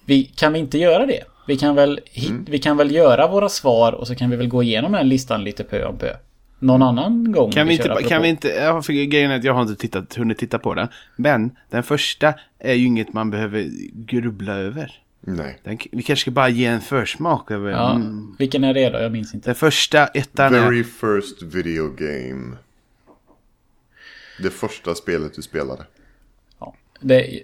vi, 0.05 0.25
kan 0.25 0.53
vi 0.53 0.59
inte 0.59 0.79
göra 0.79 1.07
det? 1.07 1.21
Vi 1.47 1.57
kan, 1.57 1.75
väl, 1.75 2.01
hit, 2.05 2.33
vi 2.47 2.59
kan 2.59 2.77
väl 2.77 2.95
göra 2.95 3.29
våra 3.29 3.49
svar 3.49 3.93
och 3.93 4.07
så 4.07 4.15
kan 4.15 4.31
vi 4.31 4.37
väl 4.37 4.49
gå 4.49 4.63
igenom 4.63 4.93
den 4.93 5.09
listan 5.09 5.45
lite 5.45 5.65
pö 5.65 5.85
om 5.85 5.99
pö. 5.99 6.17
Någon 6.59 6.83
annan 6.83 7.33
gång 7.33 7.53
Kan 7.53 7.67
vi 7.67 7.77
kör 7.77 7.91
inte, 7.91 8.09
kan 8.09 8.23
vi 8.23 8.29
inte, 8.29 8.49
ja, 8.49 8.83
för 8.83 8.93
grejen 8.93 9.31
är 9.31 9.37
att 9.37 9.45
jag 9.45 9.55
har 9.55 9.63
inte 9.63 9.77
tittat, 9.77 10.15
hunnit 10.15 10.39
titta 10.39 10.59
på 10.59 10.75
den. 10.75 10.89
Men 11.17 11.57
den 11.71 11.83
första 11.83 12.35
är 12.59 12.75
ju 12.75 12.87
inget 12.87 13.13
man 13.13 13.31
behöver 13.31 13.69
grubbla 13.93 14.55
över. 14.55 14.93
Nej. 15.21 15.59
Den, 15.63 15.79
vi 15.93 16.03
kanske 16.03 16.21
ska 16.21 16.31
bara 16.31 16.49
ge 16.49 16.67
en 16.67 16.81
försmak 16.81 17.51
över 17.51 17.71
Ja, 17.71 17.95
mm. 17.95 18.37
vilken 18.39 18.65
är 18.65 18.75
det 18.75 18.91
då? 18.91 18.99
Jag 18.99 19.13
minns 19.13 19.35
inte. 19.35 19.49
Den 19.49 19.55
första 19.55 20.07
ettan 20.07 20.55
är... 20.55 20.61
Very 20.61 20.85
first 20.85 21.43
video 21.43 21.89
game. 21.89 22.57
Det 24.43 24.51
första 24.51 24.95
spelet 24.95 25.35
du 25.35 25.43
spelade. 25.43 25.85
Ja, 26.59 26.75
det, 27.01 27.43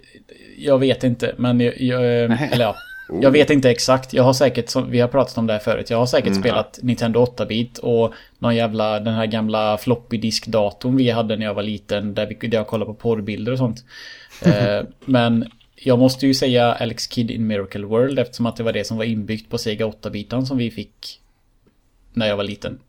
jag 0.57 0.79
vet 0.79 1.03
inte, 1.03 1.35
men 1.37 1.59
jag, 1.59 1.81
jag, 1.81 2.03
eller 2.03 2.65
ja, 2.65 2.75
Oh. 3.09 3.23
jag 3.23 3.31
vet 3.31 3.49
inte 3.49 3.69
exakt. 3.69 4.13
Jag 4.13 4.23
har 4.23 4.33
säkert, 4.33 4.69
som 4.69 4.91
vi 4.91 4.99
har 4.99 5.07
pratat 5.07 5.37
om 5.37 5.47
det 5.47 5.53
här 5.53 5.59
förut, 5.59 5.89
jag 5.89 5.97
har 5.97 6.05
säkert 6.05 6.35
spelat 6.35 6.79
Nintendo 6.81 7.25
8-bit 7.25 7.77
och 7.77 8.13
någon 8.39 8.55
jävla, 8.55 8.99
den 8.99 9.13
här 9.13 9.25
gamla 9.25 9.77
floppy 9.77 10.17
disk-datorn 10.17 10.95
vi 10.95 11.09
hade 11.09 11.37
när 11.37 11.45
jag 11.45 11.53
var 11.53 11.63
liten, 11.63 12.13
där, 12.13 12.27
vi, 12.27 12.47
där 12.47 12.57
jag 12.57 12.67
kollade 12.67 12.85
på 12.85 12.93
porrbilder 12.93 13.51
och 13.51 13.57
sånt. 13.57 13.83
eh, 14.45 14.81
men 15.05 15.51
jag 15.83 15.99
måste 15.99 16.27
ju 16.27 16.33
säga 16.33 16.73
Alex 16.73 17.09
Kidd 17.11 17.31
in 17.31 17.47
Miracle 17.47 17.85
World 17.85 18.19
eftersom 18.19 18.45
att 18.45 18.55
det 18.55 18.63
var 18.63 18.73
det 18.73 18.83
som 18.83 18.97
var 18.97 19.03
inbyggt 19.03 19.49
på 19.49 19.57
Sega 19.57 19.85
8-bitan 19.85 20.45
som 20.45 20.57
vi 20.57 20.71
fick 20.71 21.21
när 22.13 22.27
jag 22.27 22.37
var 22.37 22.43
liten. 22.43 22.79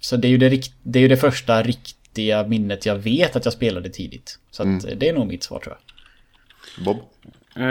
Så 0.00 0.16
det 0.16 0.28
är, 0.28 0.30
ju 0.30 0.38
det, 0.38 0.62
det 0.82 0.98
är 0.98 1.00
ju 1.00 1.08
det 1.08 1.16
första 1.16 1.62
riktiga 1.62 2.46
minnet 2.46 2.86
jag 2.86 2.96
vet 2.96 3.36
att 3.36 3.44
jag 3.44 3.54
spelade 3.54 3.88
tidigt. 3.88 4.38
Så 4.50 4.62
att 4.62 5.00
det 5.00 5.08
är 5.08 5.12
nog 5.12 5.26
mitt 5.26 5.42
svar 5.42 5.58
tror 5.58 5.76
jag. 5.76 6.84
Bob? 6.84 6.96
Eh, 7.56 7.64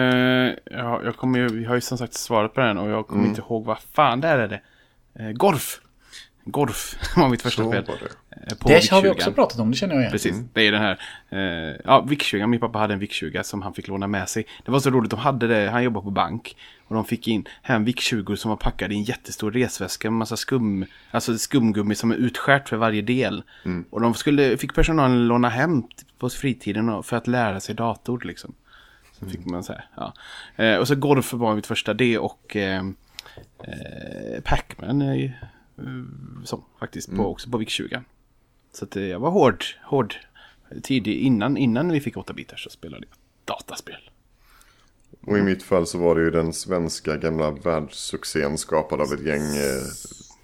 ja, 0.72 1.02
jag 1.04 1.16
kommer 1.18 1.40
ju, 1.40 1.48
vi 1.48 1.66
har 1.66 1.76
ju 1.76 1.82
som 1.82 1.98
sagt 1.98 2.14
svarat 2.14 2.54
på 2.54 2.62
den 2.62 2.78
och 2.78 2.90
jag 2.90 3.08
kommer 3.08 3.28
inte 3.28 3.42
ihåg 3.42 3.66
vad 3.66 3.80
fan 3.80 4.22
där 4.22 4.38
är 4.38 4.48
det. 4.48 4.62
Uh, 5.24 5.32
Gorf. 5.32 5.82
Gorf 6.46 6.96
var 7.16 7.30
mitt 7.30 7.42
första 7.42 7.68
spel. 7.68 7.84
eh, 7.90 8.58
på 8.58 8.70
Det 8.70 8.90
har 8.92 9.02
vi 9.02 9.08
20. 9.08 9.12
också 9.12 9.32
pratat 9.32 9.60
om, 9.60 9.72
det 9.72 9.78
känner 9.78 9.94
jag 9.94 10.02
igen. 10.02 10.12
Precis, 10.12 10.36
det 10.54 10.62
är 10.68 10.72
den 10.72 10.82
här. 10.82 11.00
Eh, 11.30 11.76
ja, 11.86 12.06
VIC-20. 12.10 12.48
Min 12.48 12.60
pappa 12.60 12.80
hade 12.80 12.94
en 12.94 13.00
VIC-20 13.02 13.44
som 13.44 13.62
han 13.62 13.74
fick 13.74 13.88
låna 13.88 14.08
med 14.08 14.30
sig. 14.30 14.46
Det 14.66 14.72
var 14.72 14.80
så 14.80 14.90
roligt, 14.90 15.12
de 15.12 15.20
hade 15.20 15.48
det, 15.48 15.70
han 15.70 15.84
jobbade 15.84 16.04
på 16.04 16.12
bank. 16.12 16.56
Och 16.88 16.96
de 16.96 17.06
fick 17.06 17.28
in 17.28 17.46
hem 17.62 17.86
VIC-20 17.88 18.36
som 18.36 18.50
var 18.50 18.56
packade 18.56 18.94
i 18.94 18.98
en 18.98 19.04
jättestor 19.04 19.52
resväska 19.52 20.12
med 20.12 20.18
massa 20.18 20.38
skum, 20.38 20.86
alltså 21.12 21.38
skumgummi 21.38 21.96
som 21.96 22.12
är 22.12 22.16
utskärt 22.16 22.70
för 22.70 22.78
varje 22.78 23.02
del. 23.02 23.44
Och 23.90 24.02
de 24.02 24.14
skulle, 24.14 24.58
fick 24.58 24.76
personalen 24.76 25.28
låna 25.28 25.50
hem 25.50 25.84
på 26.20 26.30
fritiden 26.30 27.04
för 27.04 27.18
att 27.18 27.28
lära 27.28 27.60
sig 27.60 27.76
dator 27.76 28.22
liksom. 28.26 28.54
Så 29.20 29.26
fick 29.30 29.46
man 29.46 29.64
så 29.64 29.74
här, 29.74 29.86
ja. 29.96 30.14
Eh, 30.64 30.76
och 30.78 30.88
så 30.88 30.96
Gorf 30.96 31.34
var 31.34 31.56
mitt 31.56 31.68
första, 31.68 31.94
det 31.94 32.18
och 32.18 32.56
eh, 32.56 32.84
Pac-Man 34.44 35.02
är 35.02 35.14
ju, 35.16 35.26
eh, 35.26 35.32
som 36.46 36.64
faktiskt 36.80 37.16
på, 37.16 37.26
också 37.26 37.50
på 37.50 37.58
VIC-20. 37.58 38.04
Så 38.72 38.86
att 38.86 38.96
eh, 38.96 39.04
jag 39.04 39.20
var 39.20 39.30
hård, 39.32 39.66
hård. 39.84 40.16
Tidig, 40.84 41.20
innan, 41.20 41.58
innan 41.58 41.92
vi 41.92 42.02
fick 42.02 42.18
8 42.18 42.34
bitar 42.34 42.58
så 42.58 42.70
spelade 42.70 43.06
jag 43.10 43.18
dataspel. 43.46 44.10
Och 45.22 45.38
i 45.38 45.42
mitt 45.42 45.64
fall 45.64 45.88
så 45.88 45.98
var 45.98 46.16
det 46.16 46.22
ju 46.22 46.32
den 46.32 46.54
svenska 46.54 47.18
gamla 47.18 47.52
världssuccén 47.52 48.58
skapad 48.58 49.02
av 49.02 49.14
ett 49.14 49.26
gäng 49.26 49.42
eh, 49.42 49.84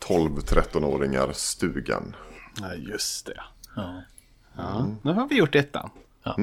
12-13-åringar, 0.07 1.31
Stugan. 1.33 2.15
Ja, 2.61 2.73
just 2.73 3.25
det. 3.25 3.41
Ja. 3.75 4.03
Ja, 4.55 4.88
nu 5.01 5.11
har 5.11 5.27
vi 5.27 5.35
gjort 5.35 5.55
ettan. 5.55 5.89
Ja. 6.23 6.38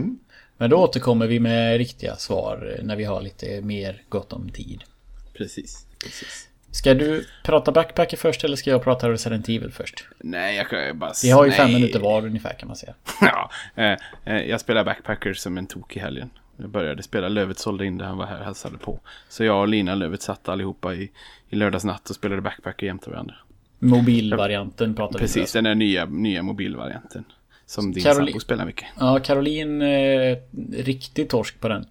Men 0.57 0.71
då 0.71 0.77
återkommer 0.77 1.27
vi 1.27 1.41
med 1.41 1.79
riktiga 1.79 2.17
svar 2.17 2.81
när 2.83 2.97
vi 2.97 3.05
har 3.05 3.23
lite 3.23 3.61
mer 3.61 4.03
gott 4.09 4.33
om 4.33 4.49
tid. 4.49 4.85
Precis, 5.33 5.87
precis. 6.05 6.49
Ska 6.75 6.95
du 6.95 7.27
prata 7.43 7.73
Backpacker 7.73 8.17
först 8.17 8.45
eller 8.45 8.57
ska 8.57 8.71
jag 8.71 8.83
prata 8.83 9.11
Resident 9.11 9.49
Evil 9.49 9.73
först? 9.73 10.09
Nej, 10.19 10.57
jag 10.57 10.69
kan 10.69 10.99
bara... 10.99 11.13
Vi 11.23 11.31
har 11.31 11.45
ju 11.45 11.51
nej. 11.51 11.59
fem 11.59 11.73
minuter 11.73 12.01
var 12.01 12.27
ungefär 12.27 12.55
kan 12.59 12.67
man 12.69 12.77
säga. 12.77 12.95
ja, 13.21 13.51
eh, 13.75 13.97
eh, 14.25 14.43
jag 14.43 14.61
spelar 14.61 14.85
Backpacker 14.85 15.35
som 15.35 15.59
en 15.59 15.67
tok 15.67 15.97
i 15.97 16.01
helgen. 16.01 16.31
Jag 16.57 16.71
började 16.71 17.03
spela, 17.03 17.29
Lövet 17.29 17.59
sålde 17.59 17.87
in 17.87 17.99
det, 17.99 18.05
han 18.05 18.19
var 18.19 18.27
här 18.27 18.39
och 18.39 18.45
hälsade 18.45 18.79
på. 18.79 19.01
Så 19.29 19.45
jag 19.45 19.61
och 19.61 19.69
Lina 19.69 19.95
Lövet 19.95 20.23
satt 20.23 20.49
allihopa 20.49 20.95
i, 20.95 21.11
i 21.49 21.57
lördagsnatt 21.57 22.11
och 22.11 22.17
spelade 22.17 22.43
Backpacker 22.43 22.87
jämte 22.87 23.11
varandra. 23.11 23.35
Mobilvarianten 23.79 24.95
pratar 24.95 25.19
vi 25.19 25.25
Precis, 25.25 25.53
den 25.53 25.65
där 25.65 25.75
nya, 25.75 26.05
nya 26.05 26.43
mobilvarianten. 26.43 27.25
Som 27.67 27.93
din 27.93 28.05
Caroli- 28.05 28.27
sambo 28.27 28.41
spelar 28.41 28.65
mycket. 28.65 28.87
Ja, 29.01 29.19
Caroline, 29.19 29.83
eh, 29.83 30.37
riktigt 30.73 31.29
torsk 31.29 31.61
på 31.61 31.69
den. 31.69 31.87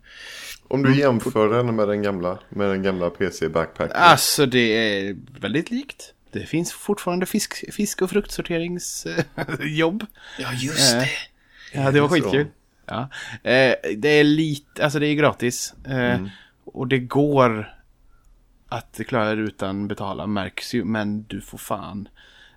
Om 0.74 0.84
du 0.84 1.00
jämför 1.00 1.50
den 1.50 1.76
med 1.76 1.88
den 1.88 2.02
gamla, 2.02 2.40
med 2.50 2.70
den 2.70 2.84
gamla 2.84 3.10
PC 3.10 3.50
Backpacken. 3.50 3.96
Alltså 3.96 4.46
det 4.46 4.60
är 4.60 5.16
väldigt 5.40 5.72
likt. 5.72 6.14
Det 6.32 6.46
finns 6.46 6.74
fortfarande 6.74 7.26
fisk, 7.26 7.74
fisk 7.74 8.02
och 8.02 8.10
fruktsorteringsjobb. 8.10 10.06
Ja, 10.40 10.54
just 10.54 10.92
det. 10.92 11.10
Ja, 11.74 11.92
det 11.92 12.02
var 12.02 12.08
skitkul. 12.08 12.48
Ja. 12.86 13.10
Eh, 13.44 13.76
det 13.98 14.10
är 14.10 14.24
lite, 14.24 14.84
alltså 14.84 15.00
det 15.00 15.08
är 15.08 15.14
gratis. 15.16 15.74
Eh, 15.88 16.22
Och 16.66 16.88
det 16.88 17.00
går 17.00 17.74
att 18.70 19.00
klara 19.08 19.36
det 19.36 19.42
utan 19.42 19.88
betala 19.88 20.28
märks 20.28 20.74
ju. 20.74 20.84
Men 20.84 21.24
du 21.24 21.42
får 21.42 21.58
fan 21.58 22.08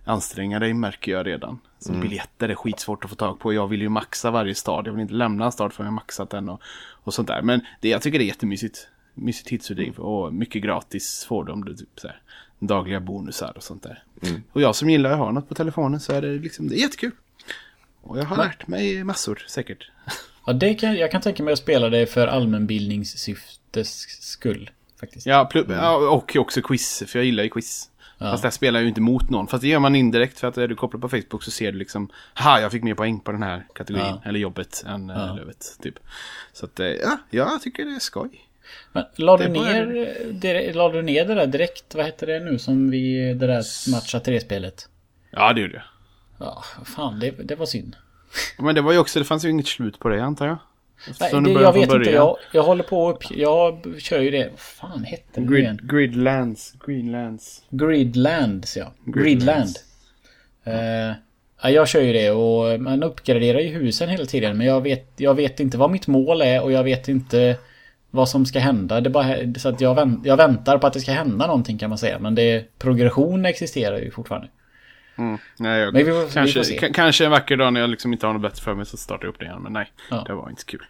anstränga 0.06 0.58
dig 0.58 0.74
märker 0.74 1.12
jag 1.12 1.26
redan. 1.26 1.58
Så 1.78 1.92
biljetter 1.92 2.48
är 2.48 2.54
skitsvårt 2.54 3.04
att 3.04 3.10
få 3.10 3.16
tag 3.16 3.38
på. 3.38 3.52
Jag 3.52 3.68
vill 3.68 3.80
ju 3.80 3.88
maxa 3.88 4.30
varje 4.30 4.54
stad. 4.54 4.86
Jag 4.86 4.92
vill 4.92 5.02
inte 5.02 5.14
lämna 5.14 5.44
en 5.44 5.52
stad 5.52 5.72
förrän 5.72 5.86
jag 5.86 5.94
maxat 5.94 6.30
den 6.30 6.48
och, 6.48 6.60
och 7.02 7.14
sånt 7.14 7.28
där. 7.28 7.42
Men 7.42 7.60
det, 7.80 7.88
jag 7.88 8.02
tycker 8.02 8.18
det 8.18 8.24
är 8.24 8.26
jättemysigt. 8.26 8.88
Mysigt 9.14 9.48
tidsfördriv 9.48 9.98
och 9.98 10.34
mycket 10.34 10.62
gratis 10.62 11.24
får 11.28 11.44
de. 11.44 11.76
Typ 11.76 11.88
så 11.96 12.08
här, 12.08 12.20
dagliga 12.58 13.00
bonusar 13.00 13.52
och 13.56 13.62
sånt 13.62 13.82
där. 13.82 14.02
Och 14.52 14.60
jag 14.60 14.76
som 14.76 14.90
gillar 14.90 15.10
att 15.10 15.18
ha 15.18 15.30
något 15.30 15.48
på 15.48 15.54
telefonen 15.54 16.00
så 16.00 16.12
är 16.12 16.22
det 16.22 16.28
liksom, 16.38 16.68
det 16.68 16.74
är 16.74 16.80
jättekul. 16.80 17.12
Och 18.02 18.18
jag 18.18 18.24
har 18.24 18.36
lärt 18.36 18.66
mig 18.66 19.04
massor 19.04 19.44
säkert. 19.48 19.90
Ja, 20.48 20.52
det 20.52 20.74
kan, 20.74 20.96
jag 20.96 21.10
kan 21.10 21.20
tänka 21.20 21.42
mig 21.42 21.52
att 21.52 21.58
spela 21.58 21.88
det 21.88 22.06
för 22.06 22.26
allmänbildningssyftes 22.26 24.06
skull. 24.20 24.70
Faktiskt. 25.00 25.26
Ja, 25.26 25.96
och 25.96 26.36
också 26.36 26.62
quiz, 26.62 27.02
för 27.06 27.18
jag 27.18 27.26
gillar 27.26 27.42
ju 27.42 27.50
quiz. 27.50 27.90
Fast 28.18 28.42
där 28.42 28.50
spelar 28.50 28.80
ju 28.80 28.88
inte 28.88 29.00
mot 29.00 29.30
någon. 29.30 29.46
Fast 29.46 29.62
det 29.62 29.68
gör 29.68 29.78
man 29.78 29.94
indirekt 29.96 30.40
för 30.40 30.48
att 30.48 30.58
är 30.58 30.68
du 30.68 30.74
kopplar 30.74 31.00
på 31.00 31.08
Facebook 31.08 31.42
så 31.42 31.50
ser 31.50 31.72
du 31.72 31.78
liksom 31.78 32.08
Ha, 32.38 32.60
jag 32.60 32.72
fick 32.72 32.82
mer 32.82 32.94
poäng 32.94 33.20
på 33.20 33.32
den 33.32 33.42
här 33.42 33.66
kategorin, 33.74 34.06
Ja. 34.06 34.22
eller 34.24 34.40
jobbet, 34.40 34.84
än 34.86 35.08
Ja. 35.08 35.26
ja. 35.26 35.34
lövet. 35.34 35.76
Typ. 35.82 35.94
Så 36.52 36.66
att, 36.66 36.80
eh, 36.80 36.86
ja, 36.86 37.18
jag 37.30 37.62
tycker 37.62 37.84
det 37.84 37.90
är 37.94 37.98
skoj. 37.98 38.42
Men 38.92 39.04
la 39.16 39.36
du, 39.36 39.48
ner, 39.48 40.14
det, 40.32 40.72
la 40.74 40.88
du 40.88 41.02
ner 41.02 41.24
det 41.24 41.34
där 41.34 41.46
direkt? 41.46 41.94
Vad 41.94 42.04
hette 42.04 42.26
det 42.26 42.40
nu 42.40 42.58
som 42.58 42.90
vi... 42.90 43.34
Det 43.34 43.46
där 43.46 43.90
matcha 43.90 44.18
3-spelet? 44.18 44.88
Ja, 45.30 45.52
det 45.52 45.60
gjorde 45.60 45.74
jag. 45.74 45.82
Ja, 46.38 46.64
fan 46.84 47.20
det, 47.20 47.30
det 47.30 47.54
var 47.54 47.66
synd. 47.66 47.96
Men 48.58 48.74
det 48.74 48.80
var 48.80 48.92
ju 48.92 48.98
också, 48.98 49.18
det 49.18 49.24
fanns 49.24 49.44
ju 49.44 49.50
inget 49.50 49.66
slut 49.66 49.98
på 49.98 50.08
det 50.08 50.24
antar 50.24 50.46
jag. 50.46 50.58
Nej, 51.20 51.42
det, 51.42 51.50
jag 51.50 51.72
vet 51.72 51.92
inte. 51.92 52.10
Jag, 52.10 52.36
jag 52.52 52.62
håller 52.62 52.84
på 52.84 53.10
upp... 53.10 53.24
Jag 53.30 53.86
kör 53.98 54.20
ju 54.20 54.30
det. 54.30 54.48
Vad 54.50 54.58
fan 54.58 55.04
hette 55.04 55.40
det 55.40 55.58
igen? 55.58 55.78
Grid, 55.82 55.90
Gridlands, 55.90 56.74
Greenlands. 56.86 57.62
Gridlands, 57.70 58.76
ja. 58.76 58.92
Gridland. 59.04 59.24
Gridlands. 59.26 59.84
Eh, 60.64 61.12
ja, 61.62 61.70
jag 61.70 61.88
kör 61.88 62.00
ju 62.00 62.12
det 62.12 62.30
och 62.30 62.80
man 62.80 63.02
uppgraderar 63.02 63.58
ju 63.58 63.68
husen 63.68 64.08
hela 64.08 64.24
tiden. 64.24 64.58
Men 64.58 64.66
jag 64.66 64.80
vet, 64.80 65.12
jag 65.16 65.34
vet 65.34 65.60
inte 65.60 65.78
vad 65.78 65.90
mitt 65.90 66.06
mål 66.06 66.42
är 66.42 66.62
och 66.62 66.72
jag 66.72 66.84
vet 66.84 67.08
inte 67.08 67.56
vad 68.10 68.28
som 68.28 68.46
ska 68.46 68.58
hända. 68.58 69.00
Det 69.00 69.08
är 69.08 69.12
bara, 69.12 69.58
så 69.58 69.68
att 69.68 69.80
jag, 69.80 69.94
vänt, 69.94 70.26
jag 70.26 70.36
väntar 70.36 70.78
på 70.78 70.86
att 70.86 70.92
det 70.92 71.00
ska 71.00 71.12
hända 71.12 71.46
någonting 71.46 71.78
kan 71.78 71.88
man 71.88 71.98
säga. 71.98 72.18
Men 72.18 72.34
det, 72.34 72.78
progression 72.78 73.46
existerar 73.46 73.98
ju 73.98 74.10
fortfarande. 74.10 74.48
Mm. 75.18 75.38
Nej, 75.58 75.80
jag, 75.80 75.92
Men 75.94 76.04
vi 76.04 76.10
får- 76.10 76.26
vi 76.26 76.32
kanske, 76.32 76.58
får 76.58 76.64
se. 76.64 76.78
ka- 76.78 76.92
kanske 76.92 77.24
en 77.24 77.30
vacker 77.30 77.56
dag 77.56 77.72
när 77.72 77.80
jag 77.80 77.90
liksom 77.90 78.12
inte 78.12 78.26
har 78.26 78.32
något 78.32 78.42
bättre 78.42 78.62
för 78.62 78.74
mig 78.74 78.86
så 78.86 78.96
startar 78.96 79.24
jag 79.24 79.32
upp 79.32 79.38
det 79.38 79.44
igen. 79.44 79.62
Men 79.62 79.72
nej, 79.72 79.92
Ja. 80.10 80.24
det 80.26 80.34
var 80.34 80.50
inte 80.50 80.60
så 80.62 80.66
kul. 80.66 80.82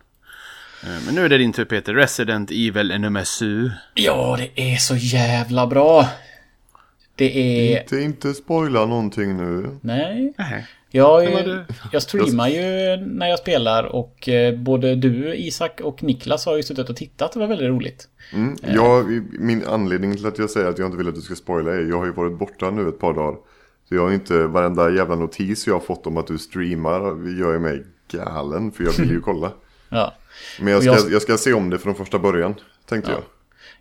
Eh, 0.84 0.88
Men 1.06 1.14
nu 1.14 1.24
är 1.24 1.28
det 1.28 1.38
din 1.38 1.52
tur 1.52 1.64
Peter. 1.64 1.94
Resident 1.94 2.50
Evil 2.50 3.00
nummer 3.00 3.24
7. 3.40 3.70
Ja, 3.94 4.38
det 4.38 4.72
är 4.72 4.76
så 4.76 4.96
jävla 4.96 5.66
bra. 5.66 6.08
Det 7.14 7.38
är... 7.38 7.80
Inte, 7.82 8.00
inte 8.00 8.34
spoila 8.34 8.86
någonting 8.86 9.36
nu. 9.36 9.66
Nej. 9.80 10.32
Nej. 10.38 10.66
Jag, 10.90 11.28
jag 11.92 12.02
streamar 12.02 12.48
ju 12.48 12.96
när 12.96 13.26
jag 13.28 13.38
spelar 13.38 13.84
och 13.84 14.28
eh, 14.28 14.54
både 14.54 14.94
du, 14.94 15.34
Isak 15.36 15.80
och 15.80 16.02
Niklas 16.02 16.46
har 16.46 16.56
ju 16.56 16.62
suttit 16.62 16.90
och 16.90 16.96
tittat. 16.96 17.32
Det 17.32 17.38
var 17.38 17.46
väldigt 17.46 17.68
roligt. 17.68 18.08
Mm. 18.32 18.56
Jag, 18.62 19.22
min 19.40 19.64
anledning 19.66 20.16
till 20.16 20.26
att 20.26 20.38
jag 20.38 20.50
säger 20.50 20.66
att 20.68 20.78
jag 20.78 20.86
inte 20.86 20.98
vill 20.98 21.08
att 21.08 21.14
du 21.14 21.20
ska 21.20 21.34
spoila 21.34 21.72
är 21.74 21.80
jag 21.88 21.98
har 21.98 22.06
ju 22.06 22.12
varit 22.12 22.38
borta 22.38 22.70
nu 22.70 22.88
ett 22.88 22.98
par 23.00 23.14
dagar. 23.14 23.36
Så 23.88 23.94
jag 23.94 24.02
har 24.02 24.12
inte, 24.12 24.46
varenda 24.46 24.90
jävla 24.90 25.14
notis 25.14 25.66
jag 25.66 25.74
har 25.74 25.80
fått 25.80 26.06
om 26.06 26.16
att 26.16 26.26
du 26.26 26.38
streamar 26.38 27.00
gör 27.38 27.52
ju 27.52 27.58
mig 27.58 27.84
galen 28.12 28.72
för 28.72 28.84
jag 28.84 28.92
vill 28.92 29.10
ju 29.10 29.20
kolla. 29.24 29.52
Ja. 29.88 30.14
Men 30.60 30.72
jag 30.72 30.82
ska, 30.82 30.92
jag- 30.92 31.12
jag 31.12 31.22
ska 31.22 31.36
se 31.38 31.52
om 31.52 31.70
det 31.70 31.78
från 31.78 31.94
första 31.94 32.18
början, 32.18 32.54
tänkte 32.88 33.10
jag. 33.10 33.20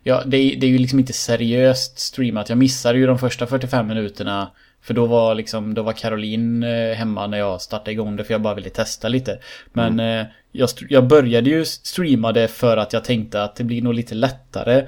Ja, 0.02 0.22
det 0.26 0.36
är, 0.36 0.60
det 0.60 0.66
är 0.66 0.70
ju 0.70 0.78
liksom 0.78 0.98
inte 0.98 1.12
seriöst 1.12 1.98
streamat. 1.98 2.48
Jag 2.48 2.58
missade 2.58 2.98
ju 2.98 3.06
de 3.06 3.18
första 3.18 3.46
45 3.46 3.86
minuterna. 3.86 4.50
För 4.82 4.94
då 4.94 5.06
var 5.06 5.34
liksom, 5.34 5.74
då 5.74 5.82
var 5.82 5.92
Caroline 5.92 6.62
eh, 6.62 6.94
hemma 6.96 7.26
när 7.26 7.38
jag 7.38 7.62
startade 7.62 7.92
igång 7.92 8.16
det 8.16 8.24
för 8.24 8.34
jag 8.34 8.42
bara 8.42 8.54
ville 8.54 8.70
testa 8.70 9.08
lite. 9.08 9.38
Men 9.72 10.00
eh, 10.00 10.26
jag, 10.52 10.68
jag 10.88 11.06
började 11.06 11.50
ju 11.50 11.64
streama 11.64 12.32
det 12.32 12.48
för 12.48 12.76
att 12.76 12.92
jag 12.92 13.04
tänkte 13.04 13.42
att 13.42 13.56
det 13.56 13.64
blir 13.64 13.82
nog 13.82 13.94
lite 13.94 14.14
lättare 14.14 14.86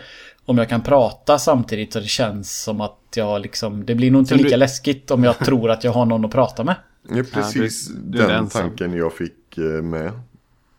om 0.49 0.59
jag 0.59 0.69
kan 0.69 0.83
prata 0.83 1.39
samtidigt 1.39 1.93
så 1.93 2.01
det 2.01 2.07
känns 2.07 2.63
som 2.63 2.81
att 2.81 2.99
jag 3.15 3.41
liksom, 3.43 3.87
det 3.87 3.95
blir 3.95 4.11
nog 4.11 4.21
inte 4.23 4.35
Men 4.35 4.39
du- 4.39 4.45
lika 4.45 4.57
läskigt 4.57 5.11
om 5.11 5.25
jag 5.25 5.39
tror 5.45 5.71
att 5.71 5.85
jag 5.85 5.93
har 5.93 6.05
någon 6.07 6.25
att 6.25 6.31
prata 6.31 6.65
med. 6.65 6.75
Det 7.13 7.19
är 7.19 7.23
precis 7.25 7.89
du- 7.89 8.01
du 8.19 8.25
är 8.25 8.29
den 8.29 8.49
tanken 8.49 8.93
jag 8.93 9.13
fick 9.13 9.59
eh, 9.59 9.63
med. 9.65 10.13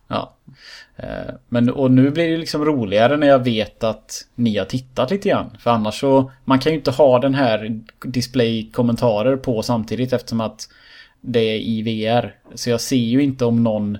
Ja. 0.07 0.33
Eh, 0.95 1.33
Men 1.49 1.69
och 1.69 1.91
nu 1.91 2.09
blir 2.11 2.29
det 2.31 2.37
liksom 2.37 2.65
roligare 2.65 3.17
när 3.17 3.27
jag 3.27 3.43
vet 3.43 3.83
att 3.83 4.27
ni 4.35 4.57
har 4.57 4.65
tittat 4.65 5.11
lite 5.11 5.29
grann. 5.29 5.57
För 5.59 5.71
annars 5.71 5.99
så, 5.99 6.31
man 6.45 6.59
kan 6.59 6.71
ju 6.71 6.77
inte 6.77 6.91
ha 6.91 7.19
den 7.19 7.35
här 7.35 7.81
display-kommentarer 8.05 9.37
på 9.37 9.61
samtidigt 9.63 10.13
eftersom 10.13 10.41
att 10.41 10.69
det 11.21 11.39
är 11.39 11.59
i 11.59 11.81
VR. 11.81 12.35
Så 12.55 12.69
jag 12.69 12.81
ser 12.81 12.95
ju 12.95 13.23
inte 13.23 13.45
om 13.45 13.63
någon 13.63 13.97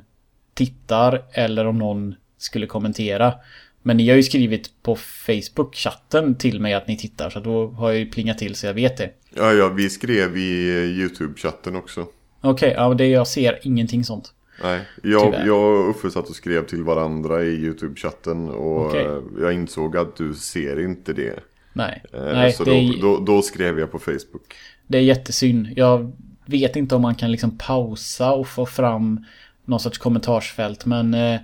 tittar 0.54 1.22
eller 1.32 1.66
om 1.68 1.78
någon 1.78 2.16
skulle 2.38 2.66
kommentera. 2.68 3.34
Men 3.82 3.98
ni 3.98 4.10
har 4.10 4.16
ju 4.16 4.24
skrivit 4.24 4.84
på 4.84 4.96
Facebook-chatten 4.96 6.36
till 6.36 6.60
mig 6.60 6.74
att 6.74 6.88
ni 6.88 6.98
tittar 6.98 7.30
så 7.30 7.40
då 7.40 7.68
har 7.68 7.90
jag 7.90 8.00
ju 8.00 8.06
plingat 8.06 8.38
till 8.38 8.56
så 8.56 8.66
jag 8.66 8.74
vet 8.74 8.98
det. 8.98 9.10
Ja, 9.36 9.54
ja, 9.54 9.70
vi 9.70 9.90
skrev 9.90 10.38
i 10.38 10.70
eh, 10.70 11.04
YouTube-chatten 11.04 11.76
också. 11.78 12.06
Okej, 12.42 12.74
ja 12.78 12.94
det 12.94 13.08
jag 13.08 13.28
ser 13.28 13.60
ingenting 13.62 14.04
sånt. 14.04 14.34
Nej, 14.64 14.82
jag, 15.04 15.24
Tyvärr. 15.24 15.46
jag 15.48 15.80
och 15.80 15.90
Uffe 15.90 16.12
satt 16.12 16.30
och 16.30 16.36
skrev 16.36 16.66
till 16.66 16.84
varandra 16.84 17.44
i 17.44 17.66
YouTube-chatten 17.66 18.50
och 18.50 18.86
Okej. 18.86 19.06
eh, 19.06 19.20
jag 19.42 19.54
insåg 19.54 19.98
att 19.98 20.16
du 20.16 20.34
ser 20.34 20.80
inte 20.86 21.14
det. 21.14 21.40
Nej. 21.74 22.04
Eh, 22.14 22.24
Nej, 22.24 22.54
så 22.54 22.64
det 22.64 22.72
då, 22.72 22.78
är... 22.78 23.02
då, 23.02 23.18
då 23.20 23.42
skrev 23.42 23.80
jag 23.80 23.92
på 23.92 24.00
Facebook. 24.00 24.56
Det 24.88 24.98
är 24.98 25.02
jättesynd. 25.02 25.68
Jag 25.76 26.12
vet 26.46 26.76
inte 26.76 26.96
om 26.96 27.02
man 27.02 27.16
kan 27.16 27.32
liksom 27.32 27.58
pausa 27.58 28.32
och 28.32 28.48
få 28.48 28.66
fram 28.66 29.26
någon 29.66 29.80
sorts 29.80 29.98
kommentarsfält. 29.98 30.86
Men 30.86 31.14
eh, 31.14 31.40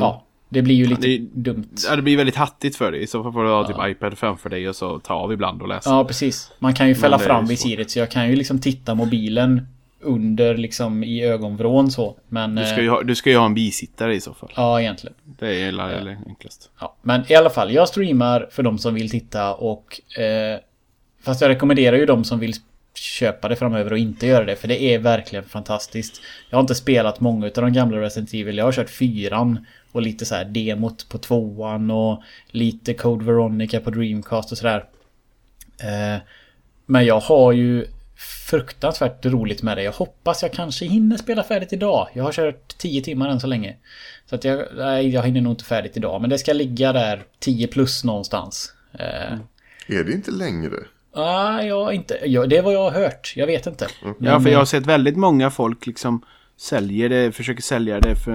ja, 0.00 0.26
det 0.54 0.62
blir 0.62 0.74
ju 0.74 0.86
lite 0.86 1.08
Det- 1.08 1.18
dumt. 1.18 1.68
Ja, 1.88 1.96
det 1.96 2.02
blir 2.02 2.16
väldigt 2.16 2.36
hattigt 2.36 2.76
för 2.76 2.92
dig. 2.92 3.02
I 3.02 3.06
så 3.06 3.22
fall 3.22 3.32
får 3.32 3.44
du 3.44 3.50
ha 3.50 3.66
typ 3.66 3.76
iPad 3.96 4.18
framför 4.18 4.50
dig 4.50 4.68
och 4.68 4.76
så 4.76 4.98
ta 4.98 5.14
av 5.14 5.32
ibland 5.32 5.62
och 5.62 5.68
läsa. 5.68 5.90
Ja, 5.90 6.04
precis. 6.04 6.52
Man 6.58 6.74
kan 6.74 6.88
ju 6.88 6.94
fälla 6.94 7.18
fram 7.18 7.46
visiret. 7.46 7.90
Så 7.90 7.98
jag 7.98 8.10
kan 8.10 8.30
ju 8.30 8.36
liksom 8.36 8.60
titta 8.60 8.94
mobilen 8.94 9.66
under 10.00 10.56
liksom 10.56 11.04
i 11.04 11.24
ögonvrån 11.24 11.90
så. 11.90 12.16
Men... 12.28 12.54
Du, 12.54 12.64
ska 12.64 12.76
eh, 12.76 12.82
ju 12.82 12.90
ha, 12.90 13.02
du 13.02 13.14
ska 13.14 13.30
ju 13.30 13.36
ha 13.36 13.46
en 13.46 13.54
bisittare 13.54 14.14
i 14.14 14.20
så 14.20 14.34
fall. 14.34 14.52
Ja, 14.56 14.80
egentligen. 14.80 15.14
Det 15.24 15.62
är 15.62 15.68
eller 15.68 16.18
enklast. 16.26 16.70
Ja, 16.80 16.96
men 17.02 17.22
i 17.28 17.34
alla 17.34 17.50
fall, 17.50 17.72
jag 17.72 17.88
streamar 17.88 18.48
för 18.50 18.62
de 18.62 18.78
som 18.78 18.94
vill 18.94 19.10
titta 19.10 19.54
och... 19.54 20.00
Eh, 20.18 20.58
fast 21.22 21.40
jag 21.40 21.48
rekommenderar 21.48 21.96
ju 21.96 22.06
de 22.06 22.24
som 22.24 22.38
vill 22.38 22.54
köpa 22.94 23.48
det 23.48 23.56
framöver 23.56 23.92
och 23.92 23.98
inte 23.98 24.26
göra 24.26 24.44
det. 24.44 24.56
För 24.56 24.68
det 24.68 24.82
är 24.82 24.98
verkligen 24.98 25.44
fantastiskt. 25.44 26.20
Jag 26.50 26.56
har 26.56 26.60
inte 26.60 26.74
spelat 26.74 27.20
många 27.20 27.46
av 27.46 27.52
de 27.52 27.72
gamla 27.72 28.00
Resident 28.00 28.34
Evil. 28.34 28.56
Jag 28.56 28.64
har 28.64 28.72
kört 28.72 28.90
fyran 28.90 29.66
och 29.92 30.02
lite 30.02 30.24
så 30.24 30.34
här 30.34 30.44
demot 30.44 31.08
på 31.08 31.18
tvåan 31.18 31.90
och 31.90 32.22
lite 32.46 32.94
Code 32.94 33.24
Veronica 33.24 33.80
på 33.80 33.90
Dreamcast 33.90 34.52
och 34.52 34.58
sådär. 34.58 34.84
Eh, 35.78 36.22
men 36.86 37.04
jag 37.04 37.20
har 37.20 37.52
ju 37.52 37.86
fruktansvärt 38.48 39.26
roligt 39.26 39.62
med 39.62 39.76
det. 39.76 39.82
Jag 39.82 39.92
hoppas 39.92 40.42
jag 40.42 40.52
kanske 40.52 40.84
hinner 40.84 41.16
spela 41.16 41.42
färdigt 41.42 41.72
idag. 41.72 42.08
Jag 42.12 42.24
har 42.24 42.32
kört 42.32 42.78
10 42.78 43.02
timmar 43.02 43.28
än 43.28 43.40
så 43.40 43.46
länge. 43.46 43.76
Så 44.26 44.34
att 44.34 44.44
jag, 44.44 44.66
nej, 44.76 45.08
jag 45.08 45.22
hinner 45.22 45.40
nog 45.40 45.52
inte 45.52 45.64
färdigt 45.64 45.96
idag. 45.96 46.20
Men 46.20 46.30
det 46.30 46.38
ska 46.38 46.52
ligga 46.52 46.92
där 46.92 47.22
10 47.38 47.66
plus 47.66 48.04
någonstans. 48.04 48.74
Eh, 48.92 49.32
mm. 49.32 49.40
Är 49.88 50.04
det 50.04 50.12
inte 50.12 50.30
längre? 50.30 50.76
Ah, 51.14 51.62
jag 51.62 51.94
inte, 51.94 52.18
ja, 52.24 52.46
det 52.46 52.56
är 52.56 52.62
vad 52.62 52.74
jag 52.74 52.90
har 52.90 53.00
hört. 53.02 53.32
Jag 53.36 53.46
vet 53.46 53.66
inte. 53.66 53.86
Ja, 54.18 54.40
för 54.40 54.50
jag 54.50 54.58
har 54.58 54.64
sett 54.64 54.86
väldigt 54.86 55.16
många 55.16 55.50
folk 55.50 55.86
liksom 55.86 56.22
säljer 56.56 57.08
det, 57.08 57.32
försöker 57.32 57.62
sälja 57.62 58.00
det 58.00 58.16
för 58.16 58.32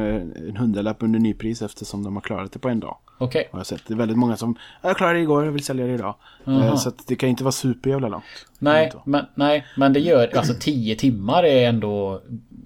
en 0.48 0.56
hundralapp 0.58 0.98
under 1.04 1.20
nypris 1.20 1.62
eftersom 1.62 2.04
de 2.04 2.16
har 2.16 2.22
klarat 2.22 2.52
det 2.52 2.60
på 2.60 2.70
en 2.70 2.80
dag. 2.80 2.98
Okej. 3.18 3.50
Har 3.52 3.60
jag 3.60 3.66
sett. 3.68 3.82
Det 3.88 3.94
är 3.94 3.98
väldigt 3.98 4.18
många 4.18 4.38
som, 4.38 4.56
jag 4.82 4.98
klarade 4.98 5.18
det 5.20 5.22
igår, 5.24 5.46
jag 5.46 5.52
vill 5.52 5.64
sälja 5.64 5.86
det 5.86 5.94
idag. 5.94 6.16
Jaha. 6.44 6.66
Eh, 6.66 6.76
Så 6.76 6.90
att 6.90 7.08
det 7.08 7.16
kan 7.16 7.30
inte 7.30 7.44
vara 7.44 7.52
superjävla 7.52 8.08
långt. 8.08 8.24
Nej, 8.60 8.92
men, 9.06 9.26
nej, 9.36 9.66
men 9.78 9.94
det 9.94 10.00
gör, 10.00 10.38
alltså 10.38 10.54
10 10.60 10.96
timmar 10.96 11.44
är 11.44 11.70
ändå, 11.70 12.22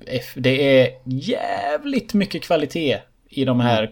F- 0.08 0.34
det 0.36 0.80
är 0.82 0.90
jävligt 1.06 2.14
mycket 2.14 2.44
kvalitet 2.44 3.00
i 3.30 3.46
de 3.46 3.60
här, 3.60 3.92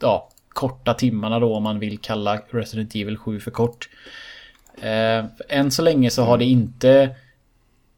ja, 0.00 0.28
korta 0.48 0.94
timmarna 0.94 1.38
då 1.40 1.54
om 1.56 1.62
man 1.62 1.78
vill 1.78 1.98
kalla 1.98 2.36
Resident 2.50 2.94
Evil 2.94 3.16
7 3.16 3.40
för 3.40 3.50
kort. 3.50 3.88
Eh, 4.80 5.24
än 5.48 5.70
så 5.70 5.82
länge 5.82 6.10
så 6.10 6.22
har 6.22 6.38
det 6.38 6.44
inte 6.44 7.14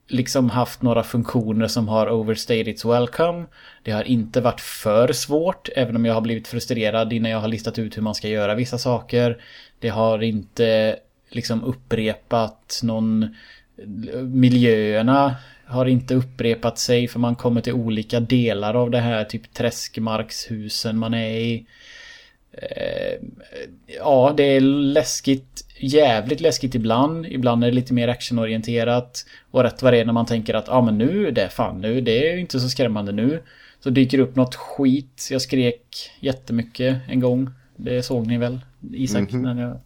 liksom 0.08 0.50
haft 0.50 0.82
några 0.82 1.02
funktioner 1.02 1.66
som 1.66 1.88
har 1.88 2.10
overstayed 2.10 2.68
its 2.68 2.84
welcome. 2.84 3.44
Det 3.82 3.90
har 3.90 4.02
inte 4.02 4.40
varit 4.40 4.60
för 4.60 5.12
svårt, 5.12 5.68
även 5.76 5.96
om 5.96 6.04
jag 6.04 6.14
har 6.14 6.20
blivit 6.20 6.48
frustrerad 6.48 7.12
innan 7.12 7.30
jag 7.30 7.40
har 7.40 7.48
listat 7.48 7.78
ut 7.78 7.96
hur 7.96 8.02
man 8.02 8.14
ska 8.14 8.28
göra 8.28 8.54
vissa 8.54 8.78
saker. 8.78 9.42
Det 9.78 9.88
har 9.88 10.22
inte 10.22 10.96
liksom 11.30 11.64
upprepat 11.64 12.80
någon... 12.82 13.36
Miljöerna 14.32 15.36
har 15.66 15.86
inte 15.86 16.14
upprepat 16.14 16.78
sig 16.78 17.08
för 17.08 17.18
man 17.18 17.34
kommer 17.34 17.60
till 17.60 17.72
olika 17.72 18.20
delar 18.20 18.74
av 18.74 18.90
det 18.90 19.00
här, 19.00 19.24
typ 19.24 19.54
träskmarkshusen 19.54 20.98
man 20.98 21.14
är 21.14 21.30
i. 21.30 21.66
Eh, 22.52 23.18
Ja, 23.98 24.34
det 24.36 24.42
är 24.42 24.60
läskigt. 24.60 25.64
Jävligt 25.78 26.40
läskigt 26.40 26.74
ibland. 26.74 27.26
Ibland 27.26 27.64
är 27.64 27.68
det 27.68 27.74
lite 27.74 27.92
mer 27.94 28.08
actionorienterat. 28.08 29.24
Och 29.50 29.62
rätt 29.62 29.82
vad 29.82 29.92
det 29.92 30.00
är 30.00 30.04
när 30.04 30.12
man 30.12 30.26
tänker 30.26 30.54
att 30.54 30.64
ja 30.68 30.72
ah, 30.74 30.82
men 30.82 30.98
nu 30.98 31.26
är 31.28 31.32
det 31.32 31.48
fan 31.48 31.80
nu. 31.80 32.00
Det 32.00 32.28
är 32.28 32.34
ju 32.34 32.40
inte 32.40 32.60
så 32.60 32.68
skrämmande 32.68 33.12
nu. 33.12 33.42
Så 33.80 33.90
dyker 33.90 34.18
det 34.18 34.24
upp 34.24 34.36
något 34.36 34.54
skit. 34.54 35.28
Jag 35.30 35.42
skrek 35.42 36.10
jättemycket 36.20 36.96
en 37.08 37.20
gång. 37.20 37.50
Det 37.76 38.02
såg 38.02 38.26
ni 38.26 38.38
väl? 38.38 38.60
Isak? 38.92 39.32
När 39.32 39.62
jag... 39.62 39.80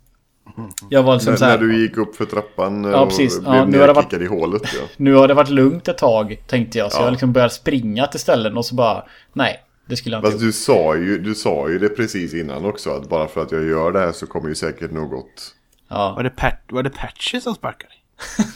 jag 0.91 1.03
var 1.03 1.15
liksom 1.15 1.31
När, 1.33 1.39
så 1.39 1.45
här, 1.45 1.59
när 1.59 1.67
du 1.67 1.83
gick 1.83 1.97
upp 1.97 2.17
för 2.17 2.25
trappan 2.25 2.85
Ja, 2.85 3.01
och 3.01 3.09
precis. 3.09 3.41
blev 3.41 3.55
Ja, 3.55 3.65
nu 3.65 3.79
har 3.79 3.87
det 3.87 3.93
varit- 3.93 4.13
i 4.13 4.27
hålet. 4.27 4.63
Ja. 4.65 4.87
Nu 4.97 5.15
har 5.15 5.29
det 5.29 5.35
varit 5.35 5.51
lugnt 5.51 5.89
ett 5.89 5.99
tag 5.99 6.43
tänkte 6.47 6.79
jag. 6.79 6.93
Så 6.93 6.99
Ja. 7.01 7.05
jag 7.05 7.11
liksom 7.11 7.33
började 7.33 7.53
springa 7.55 8.07
till 8.07 8.21
ställen 8.21 8.57
och 8.57 8.65
så 8.67 8.75
bara 8.75 9.05
nej. 9.33 9.63
Det 9.87 9.97
skulle 9.97 10.15
jag 10.17 10.21
inte 10.21 10.31
Fast 10.31 10.43
gjort. 10.43 10.49
du 10.49 10.53
sa, 10.53 10.97
ju, 10.97 11.19
du 11.19 11.35
sa 11.35 11.69
ju 11.71 11.79
det 11.79 11.89
precis 11.89 12.35
innan 12.35 12.65
också. 12.65 12.91
Att 12.91 13.09
bara 13.09 13.29
för 13.29 13.43
att 13.43 13.53
jag 13.53 13.65
gör 13.65 13.93
det 13.93 13.99
här 13.99 14.13
så 14.13 14.27
kommer 14.27 14.49
ju 14.49 14.55
säkert 14.55 14.91
något. 14.91 15.55
Ja. 15.89 16.15
Var 16.17 16.23
det, 16.23 16.31
pat 16.31 16.55
var 16.69 16.83
det 16.83 16.91
Patches 16.91 17.45
som 17.45 17.55
sparkade? 17.55 17.93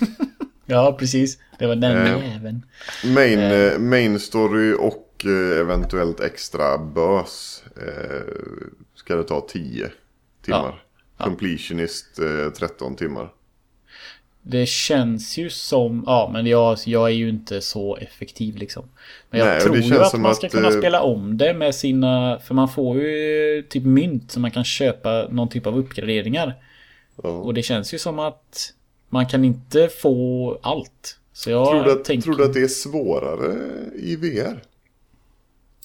ja, 0.66 0.96
precis. 0.98 1.38
Det 1.58 1.66
var 1.66 1.76
den 1.76 2.06
Eh. 2.06 2.52
Main, 3.14 3.38
eh, 3.38 3.78
main 3.78 4.20
story 4.20 4.74
och 4.78 5.24
eh, 5.24 5.60
eventuellt 5.60 6.20
extra 6.20 6.78
bös. 6.78 7.64
Eh, 7.76 8.34
ska 8.94 9.16
det 9.16 9.24
ta 9.24 9.40
10 9.40 9.90
timmar. 10.44 10.82
Completionist 11.18 12.18
eh, 12.18 12.50
13 12.58 12.96
timmar. 12.96 13.32
Det 14.42 14.68
känns 14.68 15.38
ju 15.38 15.50
som, 15.50 16.04
ja 16.06 16.30
men 16.32 16.46
jag, 16.46 16.78
jag 16.86 17.08
är 17.08 17.14
ju 17.14 17.28
inte 17.28 17.60
så 17.60 17.96
effektiv 17.96 18.56
liksom. 18.56 18.84
Men 19.30 19.40
jag 19.40 19.48
Nej, 19.48 19.60
tror 19.60 19.74
det 19.74 19.80
ju 19.80 19.98
att 19.98 20.20
man 20.20 20.34
ska 20.34 20.46
att, 20.46 20.52
kunna 20.52 20.68
eh, 20.68 20.78
spela 20.78 21.02
om 21.02 21.36
det 21.36 21.54
med 21.54 21.74
sina, 21.74 22.38
för 22.38 22.54
man 22.54 22.68
får 22.68 22.96
ju 22.96 23.62
typ 23.68 23.84
mynt 23.84 24.30
så 24.30 24.40
man 24.40 24.50
kan 24.50 24.64
köpa 24.64 25.26
någon 25.30 25.48
typ 25.48 25.66
av 25.66 25.78
uppgraderingar. 25.78 26.54
Ja. 27.22 27.28
Och 27.30 27.54
det 27.54 27.62
känns 27.62 27.94
ju 27.94 27.98
som 27.98 28.18
att 28.18 28.72
man 29.08 29.26
kan 29.26 29.44
inte 29.44 29.88
få 29.88 30.58
allt. 30.62 31.18
Så 31.32 31.50
jag 31.50 31.70
Tror, 31.70 31.84
du 31.84 31.92
att, 31.92 32.04
tänker, 32.04 32.22
tror 32.22 32.36
du 32.36 32.44
att 32.44 32.54
det 32.54 32.62
är 32.62 32.68
svårare 32.68 33.56
i 33.94 34.16
VR? 34.16 34.54
Det 34.54 34.62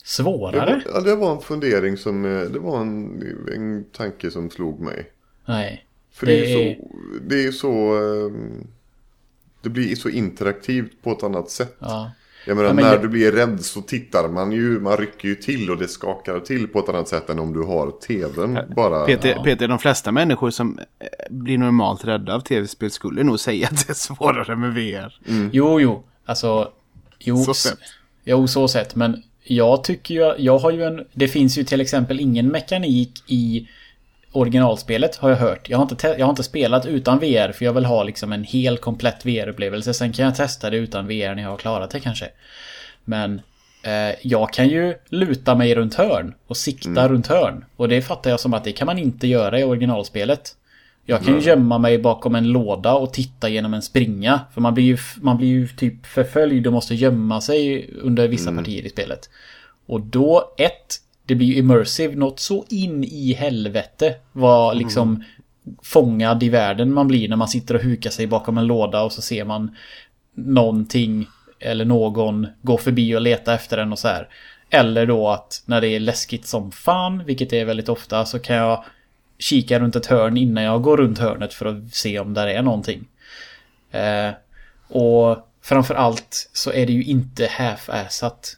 svårare? 0.03 0.81
var, 0.85 0.93
ja, 0.93 1.01
det 1.01 1.15
var 1.15 1.31
en 1.31 1.41
fundering 1.41 1.97
som, 1.97 2.25
eh, 2.25 2.41
det 2.41 2.59
var 2.59 2.81
en, 2.81 3.23
en 3.55 3.85
tanke 3.91 4.31
som 4.31 4.49
slog 4.49 4.79
mig. 4.79 5.11
Nej. 5.45 5.85
För 6.15 6.25
det, 6.25 6.31
Det 6.31 6.45
är 6.45 6.69
ju 6.69 6.75
så, 6.75 6.87
det 7.21 7.45
är 7.45 7.51
så, 7.51 7.95
ehm, 8.27 8.67
det 9.61 9.69
blir 9.69 9.95
så 9.95 10.09
interaktivt 10.09 10.91
på 11.03 11.11
ett 11.11 11.23
annat 11.23 11.49
sätt. 11.49 11.75
Ja. 11.79 12.11
Jag 12.47 12.55
menar 12.55 12.69
Ja, 12.69 12.73
men 12.73 12.83
när 12.85 12.91
jag- 12.91 13.01
du 13.01 13.07
blir 13.07 13.31
rädd 13.31 13.61
så 13.65 13.81
tittar 13.81 14.29
man 14.29 14.51
ju, 14.51 14.79
man 14.79 14.97
rycker 14.97 15.27
ju 15.27 15.35
till 15.35 15.71
och 15.71 15.77
det 15.77 15.87
skakar 15.87 16.39
till 16.39 16.67
på 16.67 16.79
ett 16.79 16.89
annat 16.89 17.07
sätt 17.07 17.29
än 17.29 17.39
om 17.39 17.53
du 17.53 17.61
har 17.63 17.91
tvn 18.07 18.59
bara. 18.75 19.05
Peter, 19.05 19.29
Ja. 19.37 19.43
Peter, 19.43 19.67
de 19.67 19.79
flesta 19.79 20.11
människor 20.11 20.49
som 20.49 20.79
eh, 20.79 21.07
blir 21.29 21.57
normalt 21.57 22.05
rädda 22.05 22.35
av 22.35 22.39
tv-spel 22.39 22.91
skulle 22.91 23.23
nog 23.23 23.39
säga 23.39 23.67
att 23.71 23.87
det 23.87 23.91
är 23.91 23.93
svårare 23.93 24.55
med 24.55 24.73
VR. 24.73 25.19
Jo, 25.51 25.79
jo. 25.81 26.03
Alltså... 26.25 26.71
Jo, 27.19 27.37
Så 27.37 27.53
sett. 27.53 27.79
Jo, 28.23 28.47
så 28.47 28.67
sett. 28.67 28.95
Men 28.95 29.23
jag 29.43 29.83
tycker 29.83 30.13
ju... 30.15 30.33
Jag 30.37 30.57
har 30.59 30.71
ju 30.71 30.83
en... 30.83 31.05
Det 31.13 31.27
finns 31.27 31.57
ju 31.57 31.63
till 31.63 31.81
exempel 31.81 32.19
ingen 32.19 32.47
mekanik 32.47 33.23
i 33.27 33.67
originalspelet 34.35 35.15
har 35.15 35.29
jag 35.29 35.37
hört. 35.37 35.69
Jag 35.69 35.77
har 35.77 35.83
inte, 35.83 35.95
te- 35.95 36.15
jag 36.17 36.25
har 36.25 36.29
inte 36.29 36.43
spelat 36.43 36.85
utan 36.85 37.19
VR 37.19 37.51
för 37.51 37.65
jag 37.65 37.73
vill 37.73 37.85
ha 37.85 38.03
liksom 38.03 38.31
en 38.33 38.43
hel 38.43 38.77
komplett 38.77 39.25
VR-upplevelse. 39.25 39.93
Sen 39.93 40.13
kan 40.13 40.25
jag 40.25 40.35
testa 40.35 40.69
det 40.69 40.77
utan 40.77 41.07
VR 41.07 41.35
när 41.35 41.43
jag 41.43 41.49
har 41.49 41.57
klarat 41.57 41.89
det 41.89 41.99
kanske. 41.99 42.29
Men 43.05 43.41
eh, 43.83 44.15
jag 44.21 44.53
kan 44.53 44.67
ju 44.69 44.95
luta 45.09 45.55
mig 45.55 45.75
runt 45.75 45.93
hörn 45.95 46.33
och 46.47 46.57
sikta 46.57 47.07
runt 47.07 47.27
hörn. 47.27 47.65
Och 47.75 47.89
det 47.89 48.01
fattar 48.01 48.29
jag 48.29 48.39
som 48.39 48.53
att 48.53 48.63
det 48.63 48.71
kan 48.71 48.85
man 48.85 48.97
inte 48.97 49.27
göra 49.27 49.59
i 49.59 49.63
originalspelet. 49.63 50.55
Jag 51.05 51.23
kan 51.23 51.33
ju 51.33 51.47
gömma 51.47 51.77
mig 51.77 51.97
bakom 51.97 52.35
en 52.35 52.47
låda 52.47 52.93
och 52.93 53.13
titta 53.13 53.49
genom 53.49 53.73
en 53.73 53.81
springa. 53.81 54.39
För 54.53 54.61
man 54.61 54.73
blir 54.73 54.83
ju, 54.83 54.97
man 55.21 55.37
blir 55.37 55.47
ju 55.47 55.67
typ 55.67 56.05
förföljd 56.05 56.67
och 56.67 56.73
måste 56.73 56.95
gömma 56.95 57.41
sig 57.41 57.89
under 58.01 58.27
vissa 58.27 58.49
partier 58.57 58.85
i 58.85 58.89
spelet. 58.89 59.29
Och 59.85 60.01
då, 60.01 60.53
ett, 60.57 60.95
det 61.25 61.35
blir 61.35 61.47
ju 61.47 61.55
immersive 61.55 62.15
något 62.15 62.39
så 62.39 62.65
in 62.69 63.03
i 63.03 63.33
helvete. 63.33 64.15
Vad 64.31 64.77
liksom 64.77 65.23
fångad 65.83 66.43
i 66.43 66.49
världen 66.49 66.93
man 66.93 67.07
blir 67.07 67.29
när 67.29 67.35
man 67.35 67.47
sitter 67.47 67.75
och 67.75 67.81
hukar 67.81 68.09
sig 68.09 68.27
bakom 68.27 68.57
en 68.57 68.67
låda 68.67 69.01
och 69.03 69.11
så 69.11 69.21
ser 69.21 69.45
man 69.45 69.75
någonting 70.35 71.27
eller 71.59 71.85
någon 71.85 72.47
gå 72.61 72.77
förbi 72.77 73.15
och 73.15 73.21
leta 73.21 73.53
efter 73.53 73.77
den 73.77 73.91
och 73.91 73.99
så 73.99 74.07
här. 74.07 74.29
Eller 74.69 75.05
då 75.05 75.29
att 75.29 75.63
när 75.65 75.81
det 75.81 75.87
är 75.87 75.99
läskigt 75.99 76.45
som 76.45 76.71
fan, 76.71 77.25
vilket 77.25 77.49
det 77.49 77.59
är 77.59 77.65
väldigt 77.65 77.89
ofta, 77.89 78.25
så 78.25 78.39
kan 78.39 78.55
jag 78.55 78.83
kika 79.39 79.79
runt 79.79 79.95
ett 79.95 80.05
hörn 80.05 80.37
innan 80.37 80.63
jag 80.63 80.81
går 80.81 80.97
runt 80.97 81.19
hörnet 81.19 81.53
för 81.53 81.65
att 81.65 81.93
se 81.93 82.19
om 82.19 82.33
där 82.33 82.47
är 82.47 82.61
någonting. 82.61 83.07
Eh, 83.91 84.31
och 84.87 85.37
framförallt 85.61 86.49
så 86.53 86.71
är 86.71 86.85
det 86.85 86.93
ju 86.93 87.03
inte 87.03 87.45
half-assat. 87.45 88.57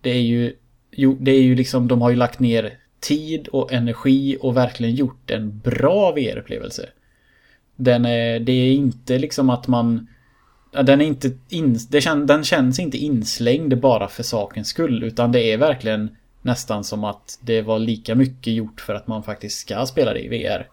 Det 0.00 0.10
är 0.10 0.20
ju, 0.20 0.56
jo, 0.98 1.16
det 1.20 1.30
är 1.30 1.42
ju 1.42 1.54
liksom, 1.54 1.88
de 1.88 2.02
har 2.02 2.10
ju 2.10 2.16
lagt 2.16 2.40
ner 2.40 2.78
tid 3.00 3.48
och 3.48 3.72
energi 3.72 4.36
och 4.40 4.56
verkligen 4.56 4.94
gjort 4.94 5.30
en 5.30 5.58
bra 5.58 6.12
VR-upplevelse. 6.12 6.88
Den 7.76 8.04
är, 8.04 8.40
det 8.40 8.52
är 8.52 8.72
inte 8.72 9.18
liksom 9.18 9.50
att 9.50 9.68
man... 9.68 10.08
Den 10.72 11.00
är 11.00 11.04
inte 11.04 11.30
in, 11.48 11.78
det 11.90 12.00
kän, 12.00 12.26
den 12.26 12.44
känns 12.44 12.78
inte 12.78 12.98
inslängd 12.98 13.80
bara 13.80 14.08
för 14.08 14.22
sakens 14.22 14.68
skull. 14.68 15.04
Utan 15.04 15.32
det 15.32 15.52
är 15.52 15.56
verkligen 15.56 16.16
nästan 16.42 16.84
som 16.84 17.04
att 17.04 17.38
det 17.42 17.62
var 17.62 17.78
lika 17.78 18.14
mycket 18.14 18.52
gjort 18.52 18.80
för 18.80 18.94
att 18.94 19.06
man 19.06 19.22
faktiskt 19.22 19.58
ska 19.58 19.86
spela 19.86 20.12
det 20.12 20.24
i 20.24 20.28
VR. 20.28 20.68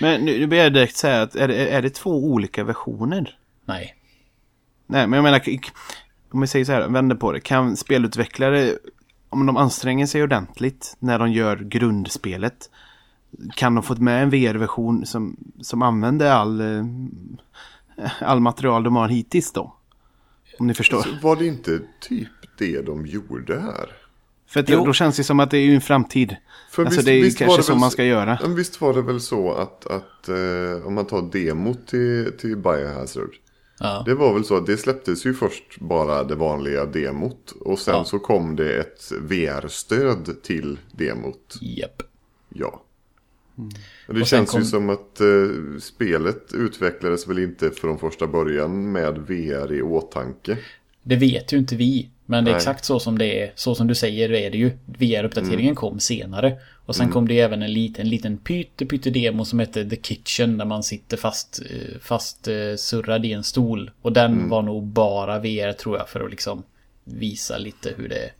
Men 0.00 0.20
nu, 0.20 0.38
nu 0.38 0.46
vill 0.46 0.58
jag 0.58 0.72
direkt 0.72 0.96
säga 0.96 1.22
att 1.22 1.36
är 1.36 1.48
det, 1.48 1.68
är 1.68 1.82
det 1.82 1.90
två 1.90 2.24
olika 2.24 2.64
versioner? 2.64 3.38
Nej. 3.64 3.94
Nej, 4.86 5.06
men 5.06 5.16
jag 5.16 5.22
menar, 5.22 5.40
om 6.30 6.40
vi 6.40 6.46
säger 6.46 6.64
så 6.64 6.72
här, 6.72 6.88
vänder 6.88 7.16
på 7.16 7.32
det. 7.32 7.40
Kan 7.40 7.76
spelutvecklare, 7.76 8.72
om 9.28 9.46
de 9.46 9.56
anstränger 9.56 10.06
sig 10.06 10.22
ordentligt 10.22 10.96
när 10.98 11.18
de 11.18 11.32
gör 11.32 11.56
grundspelet, 11.56 12.70
kan 13.54 13.74
de 13.74 13.82
få 13.84 13.94
med 13.96 14.22
en 14.22 14.30
VR-version 14.30 15.06
som, 15.06 15.36
som 15.60 15.82
använder 15.82 16.30
all, 16.30 16.60
eh, 16.60 16.84
all 18.20 18.40
material 18.40 18.82
de 18.82 18.96
har 18.96 19.08
hittills 19.08 19.52
då? 19.52 19.74
Om 20.58 20.66
ni 20.66 20.74
förstår. 20.74 21.02
Så 21.02 21.08
var 21.22 21.36
det 21.36 21.46
inte 21.46 21.80
typ 22.00 22.28
det 22.58 22.82
de 22.82 23.06
gjorde 23.06 23.60
här? 23.60 23.88
För 24.46 24.60
att 24.60 24.68
Jo. 24.68 24.84
då 24.84 24.92
känns 24.92 25.16
det 25.16 25.24
som 25.24 25.40
att 25.40 25.50
det 25.50 25.58
är 25.58 25.62
ju 25.64 25.74
en 25.74 25.80
framtid. 25.80 26.36
För 26.70 26.82
alltså 26.84 26.98
visst- 26.98 27.06
det 27.06 27.12
är 27.12 27.22
visst 27.22 27.38
kanske 27.38 27.56
det 27.56 27.62
så 27.62 27.72
väl 27.72 27.80
man 27.80 27.90
ska 27.90 28.04
göra. 28.04 28.38
Men 28.42 28.54
visst 28.54 28.80
var 28.80 28.94
det 28.94 29.02
väl 29.02 29.20
så 29.20 29.52
att, 29.52 29.86
att 29.86 30.28
eh, 30.28 30.86
om 30.86 30.94
man 30.94 31.04
tar 31.06 31.22
demot 31.32 31.86
till, 31.86 32.32
till 32.38 32.56
Biohazard. 32.56 33.30
Ja. 33.80 34.02
Det 34.06 34.14
var 34.14 34.34
väl 34.34 34.44
så 34.44 34.56
att 34.56 34.66
det 34.66 34.76
släpptes 34.76 35.26
ju 35.26 35.34
först 35.34 35.80
bara 35.80 36.24
det 36.24 36.34
vanliga 36.34 36.86
demot. 36.86 37.54
Och 37.60 37.78
sen 37.78 37.94
Ja. 37.94 38.04
så 38.04 38.18
kom 38.18 38.56
det 38.56 38.76
ett 38.80 39.12
VR-stöd 39.20 40.42
till 40.42 40.78
demot. 40.92 41.58
Japp. 41.60 42.02
Ja. 42.48 42.82
Och 44.08 44.14
det 44.14 44.24
känns 44.24 44.48
ju 44.54 44.58
kom- 44.58 44.64
som 44.64 44.90
att 44.90 45.20
eh, 45.20 45.78
spelet 45.80 46.52
utvecklades 46.54 47.26
väl 47.28 47.38
inte 47.38 47.70
från 47.70 47.98
första 47.98 48.26
början 48.26 48.92
med 48.92 49.18
VR 49.18 49.72
i 49.72 49.82
åtanke. 49.82 50.58
Det 51.02 51.16
vet 51.16 51.52
ju 51.52 51.56
inte 51.58 51.76
vi. 51.76 52.10
Men 52.30 52.44
det 52.44 52.50
är 52.50 52.52
Nej. 52.52 52.56
exakt 52.58 52.84
så 52.84 53.00
som 53.00 53.18
det 53.18 53.42
är. 53.42 53.52
Så 53.54 53.74
som 53.74 53.86
du 53.86 53.94
säger 53.94 54.32
är 54.32 54.50
det 54.50 54.58
ju. 54.58 54.70
VR-uppdateringen 54.86 55.74
kom 55.74 56.00
senare. 56.00 56.56
Och 56.86 56.96
sen 56.96 57.12
kom 57.12 57.28
det 57.28 57.34
ju 57.34 57.40
även 57.40 57.62
en 57.62 57.72
liten, 57.72 58.08
liten 58.08 58.38
pytte, 58.38 58.86
pytte 58.86 59.10
demo 59.10 59.44
som 59.44 59.58
heter 59.58 59.84
The 59.84 59.96
Kitchen. 59.96 60.58
Där 60.58 60.64
man 60.64 60.82
sitter 60.82 61.16
fast, 61.16 61.60
eh, 61.70 61.98
fast 62.00 62.48
eh, 62.48 62.74
surrad 62.76 63.24
i 63.24 63.32
en 63.32 63.44
stol. 63.44 63.90
Och 64.02 64.12
den 64.12 64.48
var 64.48 64.62
nog 64.62 64.82
bara 64.86 65.38
VR 65.38 65.72
tror 65.72 65.96
jag. 65.98 66.08
För 66.08 66.24
att 66.24 66.30
liksom 66.30 66.62
visa 67.04 67.58
lite 67.58 67.94
hur 67.96 68.08
det, 68.08 68.30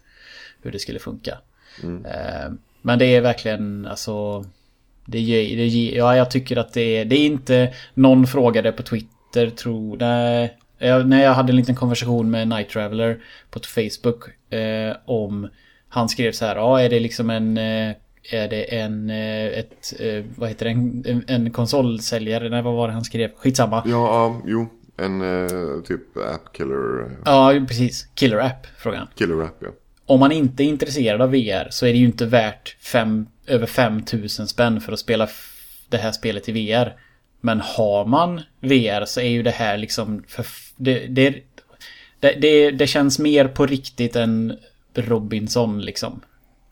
hur 0.62 0.72
det 0.72 0.78
skulle 0.78 0.98
funka. 0.98 1.38
Eh, 1.82 2.52
Men 2.82 2.98
det 2.98 3.06
är 3.06 3.20
verkligen 3.20 3.86
alltså... 3.86 4.44
Det, 5.06 5.18
det, 5.18 5.66
ja, 5.68 6.16
jag 6.16 6.30
tycker 6.30 6.56
att 6.56 6.72
det 6.72 6.96
är... 6.96 7.04
Det 7.04 7.16
är 7.16 7.26
inte... 7.26 7.74
Någon 7.94 8.26
frågade 8.26 8.72
på 8.72 8.82
Twitter, 8.82 9.50
tror... 9.50 9.96
Nej. 9.96 10.56
Jag, 10.78 11.08
när 11.08 11.22
jag 11.22 11.34
hade 11.34 11.52
en 11.52 11.56
liten 11.56 11.74
konversation 11.74 12.30
med 12.30 12.48
Night 12.48 12.68
Traveler 12.68 13.18
på 13.50 13.60
Facebook 13.60 14.52
eh, 14.52 14.96
om... 15.04 15.48
Han 15.88 16.08
skrev 16.08 16.32
så 16.32 16.44
här, 16.44 16.56
ja 16.56 16.80
är 16.80 16.88
det 16.88 17.00
liksom 17.00 17.30
en... 17.30 17.56
Eh, 17.58 17.94
är 18.30 18.48
det 18.48 18.74
en... 18.78 19.10
Eh, 19.10 19.46
ett... 19.46 19.92
Eh, 20.00 20.24
vad 20.36 20.48
heter 20.48 20.64
det? 20.64 20.70
En, 20.70 21.04
en, 21.06 21.24
en 21.26 21.50
konsolsäljare? 21.50 22.48
Nej, 22.48 22.62
vad 22.62 22.74
var 22.74 22.88
det 22.88 22.94
han 22.94 23.04
skrev? 23.04 23.30
Skitsamma. 23.36 23.82
Ja, 23.86 23.90
ja, 23.90 24.42
jo. 24.46 24.68
En 24.96 25.22
eh, 25.22 25.82
typ 25.84 26.16
app 26.16 26.52
killer, 26.52 27.10
Ja, 27.24 27.54
precis. 27.68 28.08
Killer 28.14 28.38
App, 28.38 28.66
frågan. 28.78 29.06
killer 29.14 29.42
app 29.42 29.56
ja. 29.60 29.68
Om 30.06 30.20
man 30.20 30.32
inte 30.32 30.62
är 30.62 30.66
intresserad 30.66 31.22
av 31.22 31.30
VR 31.30 31.66
så 31.70 31.86
är 31.86 31.92
det 31.92 31.98
ju 31.98 32.04
inte 32.06 32.26
värt 32.26 32.76
fem, 32.80 33.26
över 33.46 33.66
5000 33.66 34.46
spänn 34.46 34.80
för 34.80 34.92
att 34.92 34.98
spela 34.98 35.28
det 35.88 35.96
här 35.96 36.12
spelet 36.12 36.48
i 36.48 36.52
VR. 36.52 36.92
Men 37.40 37.60
har 37.60 38.04
man 38.04 38.40
VR 38.60 39.04
så 39.04 39.20
är 39.20 39.28
ju 39.28 39.42
det 39.42 39.50
här 39.50 39.78
liksom... 39.78 40.24
För, 40.28 40.46
det, 40.76 41.06
det, 41.06 41.42
det, 42.20 42.70
det, 42.70 42.86
känns 42.86 43.18
mer 43.18 43.48
på 43.48 43.66
riktigt 43.66 44.16
än 44.16 44.58
Robinson 44.94 45.80
liksom. 45.80 46.20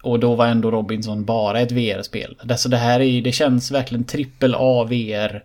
Och 0.03 0.21
då 0.21 0.35
var 0.35 0.47
ändå 0.47 0.71
Robinson 0.71 1.25
bara 1.25 1.61
ett 1.61 1.73
VR-spel. 1.73 2.37
Alltså 2.49 2.69
det 2.69 2.77
här 2.77 3.01
är 3.01 3.21
det 3.21 3.33
känns 3.33 3.71
verkligen 3.71 4.05
trippel 4.05 4.55
A 4.59 4.85
VR. 4.85 5.45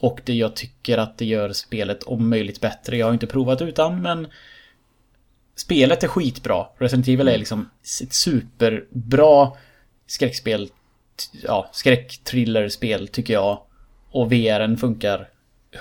Och 0.00 0.20
det, 0.24 0.34
jag 0.34 0.56
tycker 0.56 0.98
att 0.98 1.18
det 1.18 1.24
gör 1.24 1.52
spelet 1.52 2.02
om 2.02 2.30
möjligt 2.30 2.60
bättre. 2.60 2.96
Jag 2.96 3.06
har 3.06 3.12
inte 3.12 3.26
provat 3.26 3.62
utan 3.62 4.02
men 4.02 4.26
Spelet 5.54 6.04
är 6.04 6.08
skitbra. 6.08 6.66
Resident 6.78 7.08
Evil 7.08 7.28
är 7.28 7.38
liksom 7.38 7.70
ett 8.02 8.12
superbra 8.12 9.52
skräckspel. 10.06 10.70
Ja, 11.42 11.70
skräckthrillerspel 11.72 13.08
tycker 13.08 13.34
jag. 13.34 13.62
Och 14.12 14.32
VRen 14.32 14.76
funkar 14.76 15.28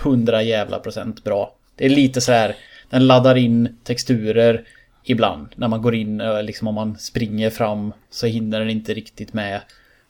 100 0.04 0.44
jävla 0.44 0.80
procent 0.80 1.24
bra. 1.24 1.56
Det 1.76 1.86
är 1.86 1.90
lite 1.90 2.22
så 2.22 2.32
här. 2.32 2.56
Den 2.90 3.08
laddar 3.08 3.36
in 3.36 3.78
texturer 3.84 4.64
ibland. 5.04 5.48
När 5.56 5.68
man 5.68 5.82
går 5.82 5.96
in, 5.96 6.22
eh, 6.22 6.44
liksom 6.44 6.68
om 6.68 6.76
man 6.76 6.98
springer 6.98 7.50
fram 7.50 7.94
så 8.10 8.28
hinner 8.28 8.60
den 8.60 8.70
inte 8.70 8.94
riktigt 8.94 9.34
med. 9.34 9.62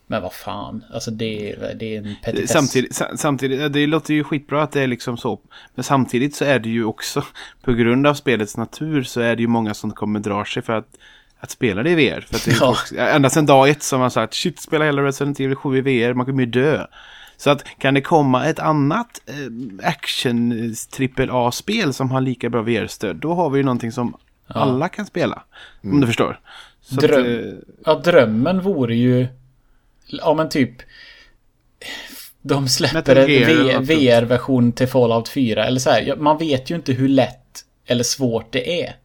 Men 0.07 0.22
vad 0.22 0.34
fan, 0.34 0.84
alltså 0.93 1.11
det, 1.11 1.51
är- 1.51 1.74
det 1.80 1.95
är 1.95 1.97
en 1.97 2.15
petitess. 2.24 2.51
Samtidigt, 2.51 2.95
sa- 2.95 3.17
samtidigt, 3.17 3.74
det 3.74 3.88
låter 3.88 4.13
ju 4.13 4.24
skitbra 4.24 4.63
att 4.63 4.72
det 4.72 4.82
är 4.82 4.88
liksom 4.88 5.17
så. 5.17 5.39
Men 5.76 5.84
samtidigt 5.84 6.36
så 6.36 6.45
är 6.45 6.59
det 6.59 6.69
ju 6.69 6.86
också, 6.86 7.24
på 7.61 7.74
grund 7.74 8.07
av 8.07 8.13
spelets 8.13 8.57
natur 8.57 9.03
så 9.03 9.22
är 9.22 9.36
det 9.36 9.41
ju 9.41 9.47
många 9.47 9.74
som 9.74 9.91
kommer 9.91 10.19
dra 10.19 10.45
sig 10.45 10.63
för 10.63 10.74
att, 10.74 10.88
att 11.39 11.51
spela 11.51 11.84
det 11.84 11.89
i 11.89 11.95
VR. 11.95 12.22
För 12.22 12.36
att 12.36 12.45
det 12.45 12.51
är 12.51 12.55
Ja. 12.61 12.76
folk, 12.76 12.99
ända 12.99 13.30
sedan 13.30 13.45
dag 13.45 13.69
ett 13.69 13.84
som 13.84 14.01
har 14.01 14.09
sagt, 14.09 14.34
shit, 14.34 14.59
spela 14.59 14.86
hela 14.86 15.01
Resident 15.03 15.39
Evil 15.39 15.55
7 15.55 15.78
i 15.78 15.82
VR, 15.82 16.13
man 16.13 16.26
kommer 16.26 16.39
ju 16.43 16.49
dö. 16.49 16.86
Så 17.41 17.49
att 17.49 17.63
kan 17.77 17.93
det 17.93 18.01
komma 18.01 18.45
ett 18.45 18.59
annat 18.59 19.21
eh, 19.25 19.87
action 19.87 20.53
trippel 20.91 21.29
A-spel 21.31 21.93
som 21.93 22.11
har 22.11 22.21
lika 22.21 22.49
bra 22.49 22.61
VR-stöd, 22.61 23.15
då 23.15 23.33
har 23.33 23.49
vi 23.49 23.57
ju 23.57 23.63
någonting 23.63 23.91
som 23.91 24.17
alla 24.47 24.89
kan 24.89 25.05
spela. 25.05 25.43
Om 25.83 26.01
du 26.01 26.07
förstår. 26.07 26.39
Så 26.81 26.95
att, 26.95 27.01
Dröm. 27.01 27.25
eh, 27.25 27.53
Ja, 27.85 27.95
drömmen 27.95 28.61
vore 28.61 28.95
ju... 28.95 29.27
Ja, 30.05 30.33
men 30.33 30.49
typ... 30.49 30.71
De 32.41 32.67
släpper 32.67 33.15
en 33.15 33.83
VR-version 33.85 34.71
till 34.71 34.87
Fallout 34.87 35.29
4. 35.29 35.65
Eller 35.65 35.79
så 35.79 35.89
här, 35.89 36.01
ja, 36.01 36.15
man 36.15 36.37
vet 36.37 36.69
ju 36.71 36.75
inte 36.75 36.93
hur 36.93 37.07
lätt 37.07 37.65
eller 37.85 38.03
svårt 38.03 38.51
det 38.51 38.83
är. 38.83 38.95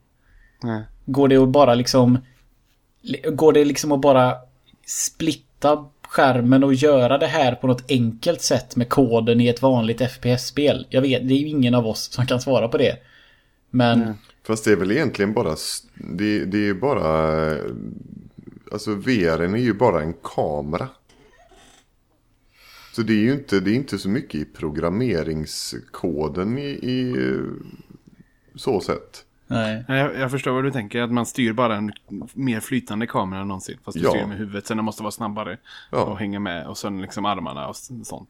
nej. 0.62 0.84
Går 1.04 1.28
det 1.28 1.36
att 1.36 1.48
bara 1.48 1.74
liksom... 1.74 2.18
Går 3.32 3.52
det 3.52 3.64
liksom 3.64 3.92
att 3.92 4.00
bara 4.00 4.34
splitta 4.86 5.84
skärmen 6.16 6.64
och 6.64 6.74
göra 6.74 7.18
det 7.18 7.26
här 7.26 7.54
på 7.54 7.66
något 7.66 7.90
enkelt 7.90 8.42
sätt 8.42 8.76
med 8.76 8.88
koden 8.88 9.40
i 9.40 9.48
ett 9.48 9.62
vanligt 9.62 10.00
FPS-spel? 10.00 10.86
Jag 10.90 11.02
vet, 11.02 11.28
det 11.28 11.34
är 11.34 11.38
ju 11.38 11.48
ingen 11.48 11.74
av 11.74 11.86
oss 11.86 12.12
som 12.12 12.26
kan 12.26 12.40
svara 12.40 12.68
på 12.68 12.78
det. 12.78 12.96
Men... 13.70 14.14
Fast 14.46 14.64
det 14.64 14.72
är 14.72 14.76
väl 14.76 14.92
egentligen 14.92 15.32
bara, 15.32 15.56
det, 15.94 16.44
det 16.44 16.58
är 16.58 16.62
ju 16.62 16.74
bara, 16.74 17.50
alltså 18.72 18.94
VR 18.94 19.40
är 19.40 19.56
ju 19.56 19.74
bara 19.74 20.02
en 20.02 20.14
kamera. 20.22 20.88
Så 22.92 23.02
det 23.02 23.12
är 23.12 23.22
ju 23.22 23.32
inte, 23.32 23.60
det 23.60 23.70
är 23.70 23.74
inte 23.74 23.98
så 23.98 24.08
mycket 24.08 24.34
i 24.34 24.44
programmeringskoden 24.44 26.58
i, 26.58 26.70
i 26.70 27.16
så 28.54 28.80
sätt. 28.80 29.25
Nej. 29.46 29.84
Nej, 29.88 29.98
Jag, 29.98 30.16
jag 30.18 30.30
förstår 30.30 30.50
vad 30.52 30.64
du 30.64 30.70
tänker, 30.70 31.02
att 31.02 31.12
man 31.12 31.26
styr 31.26 31.52
bara 31.52 31.76
en 31.76 31.92
mer 32.32 32.60
flytande 32.60 33.06
kamera 33.06 33.40
än 33.40 33.48
någonsin. 33.48 33.78
Fast 33.84 33.98
du 33.98 34.04
Ja. 34.04 34.10
styr 34.10 34.26
med 34.26 34.38
huvudet, 34.38 34.66
sen 34.66 34.76
den 34.76 34.84
måste 34.84 35.02
vara 35.02 35.10
snabbare. 35.12 35.58
Ja. 35.92 35.98
Och 36.04 36.18
hänga 36.18 36.40
med, 36.40 36.66
och 36.66 36.78
sen 36.78 37.02
liksom 37.02 37.24
armarna 37.24 37.68
och 37.68 37.76
sånt. 37.76 38.28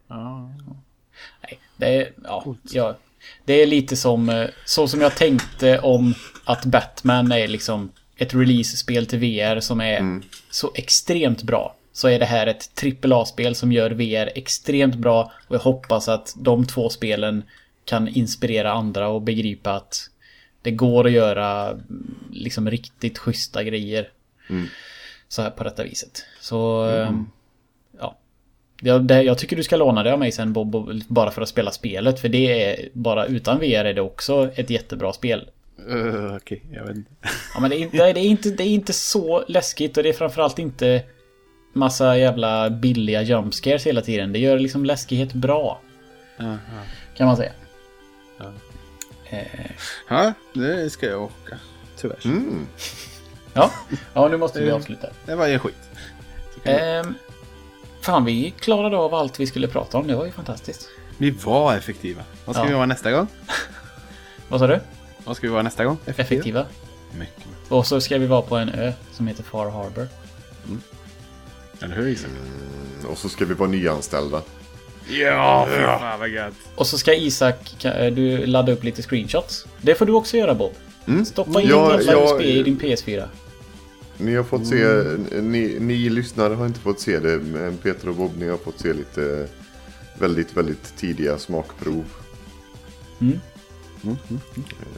Nej, 1.43 1.59
det 1.77 1.87
är, 1.97 2.09
ja, 2.25 2.55
ja, 2.63 2.97
det 3.45 3.63
är 3.63 3.67
lite 3.67 3.97
som, 3.97 4.29
eh, 4.29 4.47
så 4.65 4.89
som 4.89 5.01
jag 5.01 5.15
tänkte 5.17 5.79
om 5.79 6.15
att 6.45 6.65
Batman 6.65 7.33
är 7.33 7.49
liksom 7.49 7.91
ett 8.17 8.35
release-spel 8.35 9.07
till 9.07 9.19
VR 9.19 9.61
som 9.61 9.81
är 9.81 10.21
så 10.51 10.71
extremt 10.75 11.43
bra. 11.43 11.75
Så 11.93 12.09
är 12.09 12.19
det 12.19 12.25
här 12.27 12.47
ett 12.47 12.71
AAA-spel 13.05 13.55
som 13.55 13.73
gör 13.73 13.91
VR 13.91 14.31
extremt 14.35 14.95
bra 14.95 15.33
och 15.49 15.55
jag 15.55 15.61
hoppas 15.61 16.09
att 16.09 16.35
de 16.39 16.67
två 16.67 16.89
spelen 16.89 17.43
kan 17.85 18.09
inspirera 18.09 18.73
andra 18.73 19.09
och 19.09 19.23
begripa 19.23 19.73
att 19.73 20.11
det 20.67 20.71
går 20.73 21.07
att 21.07 21.13
göra 21.13 21.69
mm, 21.71 22.15
liksom 22.33 22.71
riktigt 22.71 23.19
schyssta 23.19 23.65
grejer. 23.65 24.09
Så 25.29 25.43
här 25.43 25.51
på 25.51 25.65
detta 25.65 25.83
viset. 25.83 26.25
Så, 26.41 26.83
ehm, 26.83 27.27
ja. 27.99 28.17
Jag, 28.83 29.05
det, 29.05 29.23
jag 29.23 29.39
tycker 29.39 29.57
du 29.57 29.63
ska 29.63 29.77
låna 29.77 30.03
det 30.03 30.13
av 30.13 30.19
mig 30.19 30.33
sen 30.33 30.53
Bob, 30.53 30.75
och- 30.75 30.95
bara 31.09 31.31
för 31.31 31.43
att 31.43 31.49
spela 31.49 31.71
spelet. 31.71 32.21
För 32.21 32.29
det 32.29 32.63
är 32.65 32.89
bara 32.93 33.27
utan 33.27 33.59
VR 33.59 33.85
är 33.85 33.95
det 33.95 34.01
också 34.01 34.51
ett 34.55 34.71
jättebra 34.71 35.13
spel. 35.13 35.49
Uh, 35.91 36.37
Okej, 36.37 36.63
jag 36.73 36.87
vet 36.87 36.97
inte. 36.97 37.11
Ja 37.55 37.61
men 37.61 37.71
det 37.71 37.77
är, 37.77 37.81
inte, 37.81 37.97
det, 37.97 38.21
är 38.21 38.25
inte, 38.25 38.51
det 38.51 38.63
är 38.65 38.69
inte 38.69 38.93
så 38.93 39.45
läskigt 39.49 39.97
och 39.97 40.03
det 40.03 40.09
är 40.09 40.13
framförallt 40.13 40.59
inte 40.59 41.03
massa 41.73 42.19
jävla 42.19 42.71
billiga 42.71 43.23
jumpscares 43.23 43.87
hela 43.87 44.01
tiden. 44.01 44.33
Det 44.33 44.39
gör 44.39 44.59
liksom 44.59 44.85
läskighet 44.85 45.33
bra. 45.33 45.81
Kan 47.17 47.27
man 47.27 47.37
säga. 47.37 47.53
Eh, 49.31 49.71
Ja, 50.09 50.33
det 50.53 50.91
ska 50.91 51.07
jag 51.07 51.23
åka. 51.23 51.59
Tyvärr. 51.97 52.19
Mm. 52.27 52.67
ja. 53.53 53.73
ja, 54.15 54.29
nu 54.29 54.37
måste 54.37 54.61
vi 54.63 54.71
avsluta. 54.71 55.09
Det 55.27 55.35
var 55.35 55.47
ju 55.47 55.59
skit. 55.59 55.75
Ehm, 56.65 57.15
fan, 58.01 58.25
vi 58.25 58.51
klarade 58.61 58.97
av 58.97 59.15
allt 59.15 59.41
vi 59.41 59.47
skulle 59.47 59.69
prata 59.69 59.99
om. 59.99 60.07
Det 60.07 60.17
var 60.17 60.25
ju 60.27 60.33
fantastiskt. 60.33 60.89
Vi 61.19 61.31
var 61.31 61.75
effektiva. 61.77 62.23
Vad 62.45 62.57
ska 62.57 62.65
Ja. 62.65 62.69
vi 62.69 62.75
vara 62.75 62.87
nästa 62.87 63.13
gång? 63.13 63.27
Vad 64.49 64.61
sa 64.61 64.67
du? 64.67 64.81
Vad 65.25 65.37
ska 65.37 65.47
vi 65.47 65.53
vara 65.53 65.63
nästa 65.63 65.85
gång? 65.85 65.99
Effektiva. 66.07 66.67
Mycket. 67.19 67.45
Och 67.69 67.87
så 67.87 68.01
ska 68.01 68.19
vi 68.19 68.27
vara 68.27 68.43
på 68.43 68.57
en 68.57 68.69
ö 68.69 68.93
som 69.13 69.27
heter 69.27 69.43
Far 69.43 69.71
Harbor. 69.71 70.09
Eller 71.81 71.97
hur 71.97 72.07
Isak? 72.09 72.31
Och 73.09 73.19
så 73.19 73.29
ska 73.29 73.45
vi 73.45 73.55
vara 73.55 73.69
nyanställda. 73.71 74.43
Ja, 75.09 75.69
fy 75.71 75.83
fan 75.83 76.19
vad 76.19 76.29
gött. 76.29 76.55
Och 76.75 76.87
så 76.87 76.99
ska 76.99 77.15
Isak, 77.15 77.85
eh, 77.85 78.13
du 78.13 78.47
ladda 78.47 78.73
upp 78.73 78.85
lite 78.85 79.03
screenshots. 79.03 79.67
Det 79.81 79.95
får 79.95 80.07
du 80.07 80.13
också 80.13 80.37
göra 80.37 80.55
Bob. 80.55 80.73
Stoppa 81.27 81.61
in 81.63 81.69
Ja, 81.69 81.93
jävla 81.93 82.13
ja, 82.13 82.35
USB 82.35 82.41
i 82.41 82.63
din 82.63 82.79
PS4. 82.79 83.29
Ni 84.19 84.35
har 84.35 84.45
fått 84.45 84.67
se, 84.67 85.03
ni, 85.41 85.77
ni 85.81 86.09
lyssnare 86.09 86.55
har 86.55 86.67
inte 86.67 86.81
fått 86.81 87.01
se 87.01 87.19
det, 87.19 87.39
men 87.39 87.77
Peter 87.77 88.09
och 88.09 88.15
Bob, 88.15 88.33
ni 88.39 88.49
har 88.49 88.57
fått 88.57 88.81
se 88.81 88.93
lite 88.93 89.49
väldigt, 90.19 90.57
väldigt 90.57 90.97
tidiga 90.97 91.39
smakprov. 91.39 92.05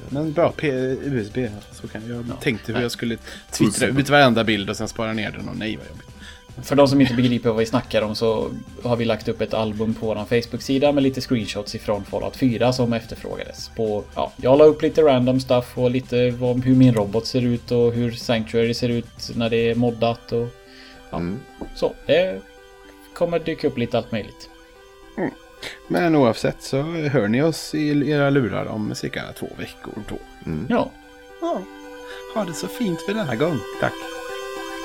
Men 0.08 0.32
bra, 0.32 0.52
P 0.56 0.70
USB. 1.04 1.38
Så 1.72 1.88
kan 1.88 2.08
jag, 2.08 2.24
jag 2.28 2.40
tänkte 2.40 2.72
hur 2.72 2.80
jag 2.80 2.90
skulle 2.90 3.18
twittra 3.52 3.86
ut 3.86 4.08
varenda 4.08 4.44
bild 4.44 4.70
och 4.70 4.76
sen 4.76 4.88
spara 4.88 5.12
ner 5.12 5.30
den 5.30 5.48
och 5.48 5.56
nej 5.56 5.76
vad 5.76 5.86
jobbigt. 5.86 6.08
För 6.62 6.76
de 6.76 6.88
som 6.88 7.00
inte 7.00 7.14
begriper 7.14 7.48
vad 7.48 7.58
vi 7.58 7.66
snackar 7.66 8.02
om 8.02 8.14
så 8.14 8.50
har 8.82 8.96
vi 8.96 9.04
lagt 9.04 9.28
upp 9.28 9.40
ett 9.40 9.54
album 9.54 9.94
på 9.94 10.06
vår 10.06 10.14
Facebook-sida 10.14 10.92
med 10.92 11.02
lite 11.02 11.20
screenshots 11.20 11.74
ifrån 11.74 12.04
Fallout 12.04 12.36
4 12.36 12.72
som 12.72 12.92
efterfrågades. 12.92 13.70
På, 13.76 14.04
ja, 14.14 14.32
jag 14.36 14.58
la 14.58 14.64
upp 14.64 14.82
lite 14.82 15.02
random 15.02 15.40
stuff 15.40 15.78
och 15.78 15.90
lite 15.90 16.34
om 16.40 16.62
hur 16.62 16.74
min 16.74 16.94
robot 16.94 17.26
ser 17.26 17.42
ut 17.42 17.70
och 17.70 17.92
hur 17.92 18.10
Sanctuary 18.10 18.74
ser 18.74 18.88
ut 18.88 19.30
när 19.34 19.50
det 19.50 19.70
är 19.70 19.74
moddat 19.74 20.32
och 20.32 20.48
ja, 21.10 21.22
så. 21.74 21.94
Det 22.06 22.40
kommer 23.14 23.38
dyka 23.38 23.66
upp 23.66 23.78
lite 23.78 23.98
allt 23.98 24.12
möjligt. 24.12 24.50
Men 25.88 26.16
oavsett 26.16 26.62
så 26.62 26.82
hör 26.82 27.28
ni 27.28 27.42
oss 27.42 27.74
i 27.74 28.10
era 28.10 28.30
lurar 28.30 28.66
om 28.66 28.94
cirka 28.94 29.22
två 29.38 29.48
veckor 29.58 30.02
då. 30.08 30.18
Ja, 30.68 30.90
Ja, 31.40 31.62
ha 32.34 32.44
det 32.44 32.54
så 32.54 32.66
fint 32.66 33.02
för 33.02 33.14
denna 33.14 33.36
gång. 33.36 33.58
Tack 33.80 34.17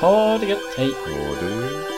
ha 0.04 0.38
det 0.38 0.46
gött, 0.46 0.74
hej! 0.78 0.90
Och 0.90 1.38
du. 1.42 1.93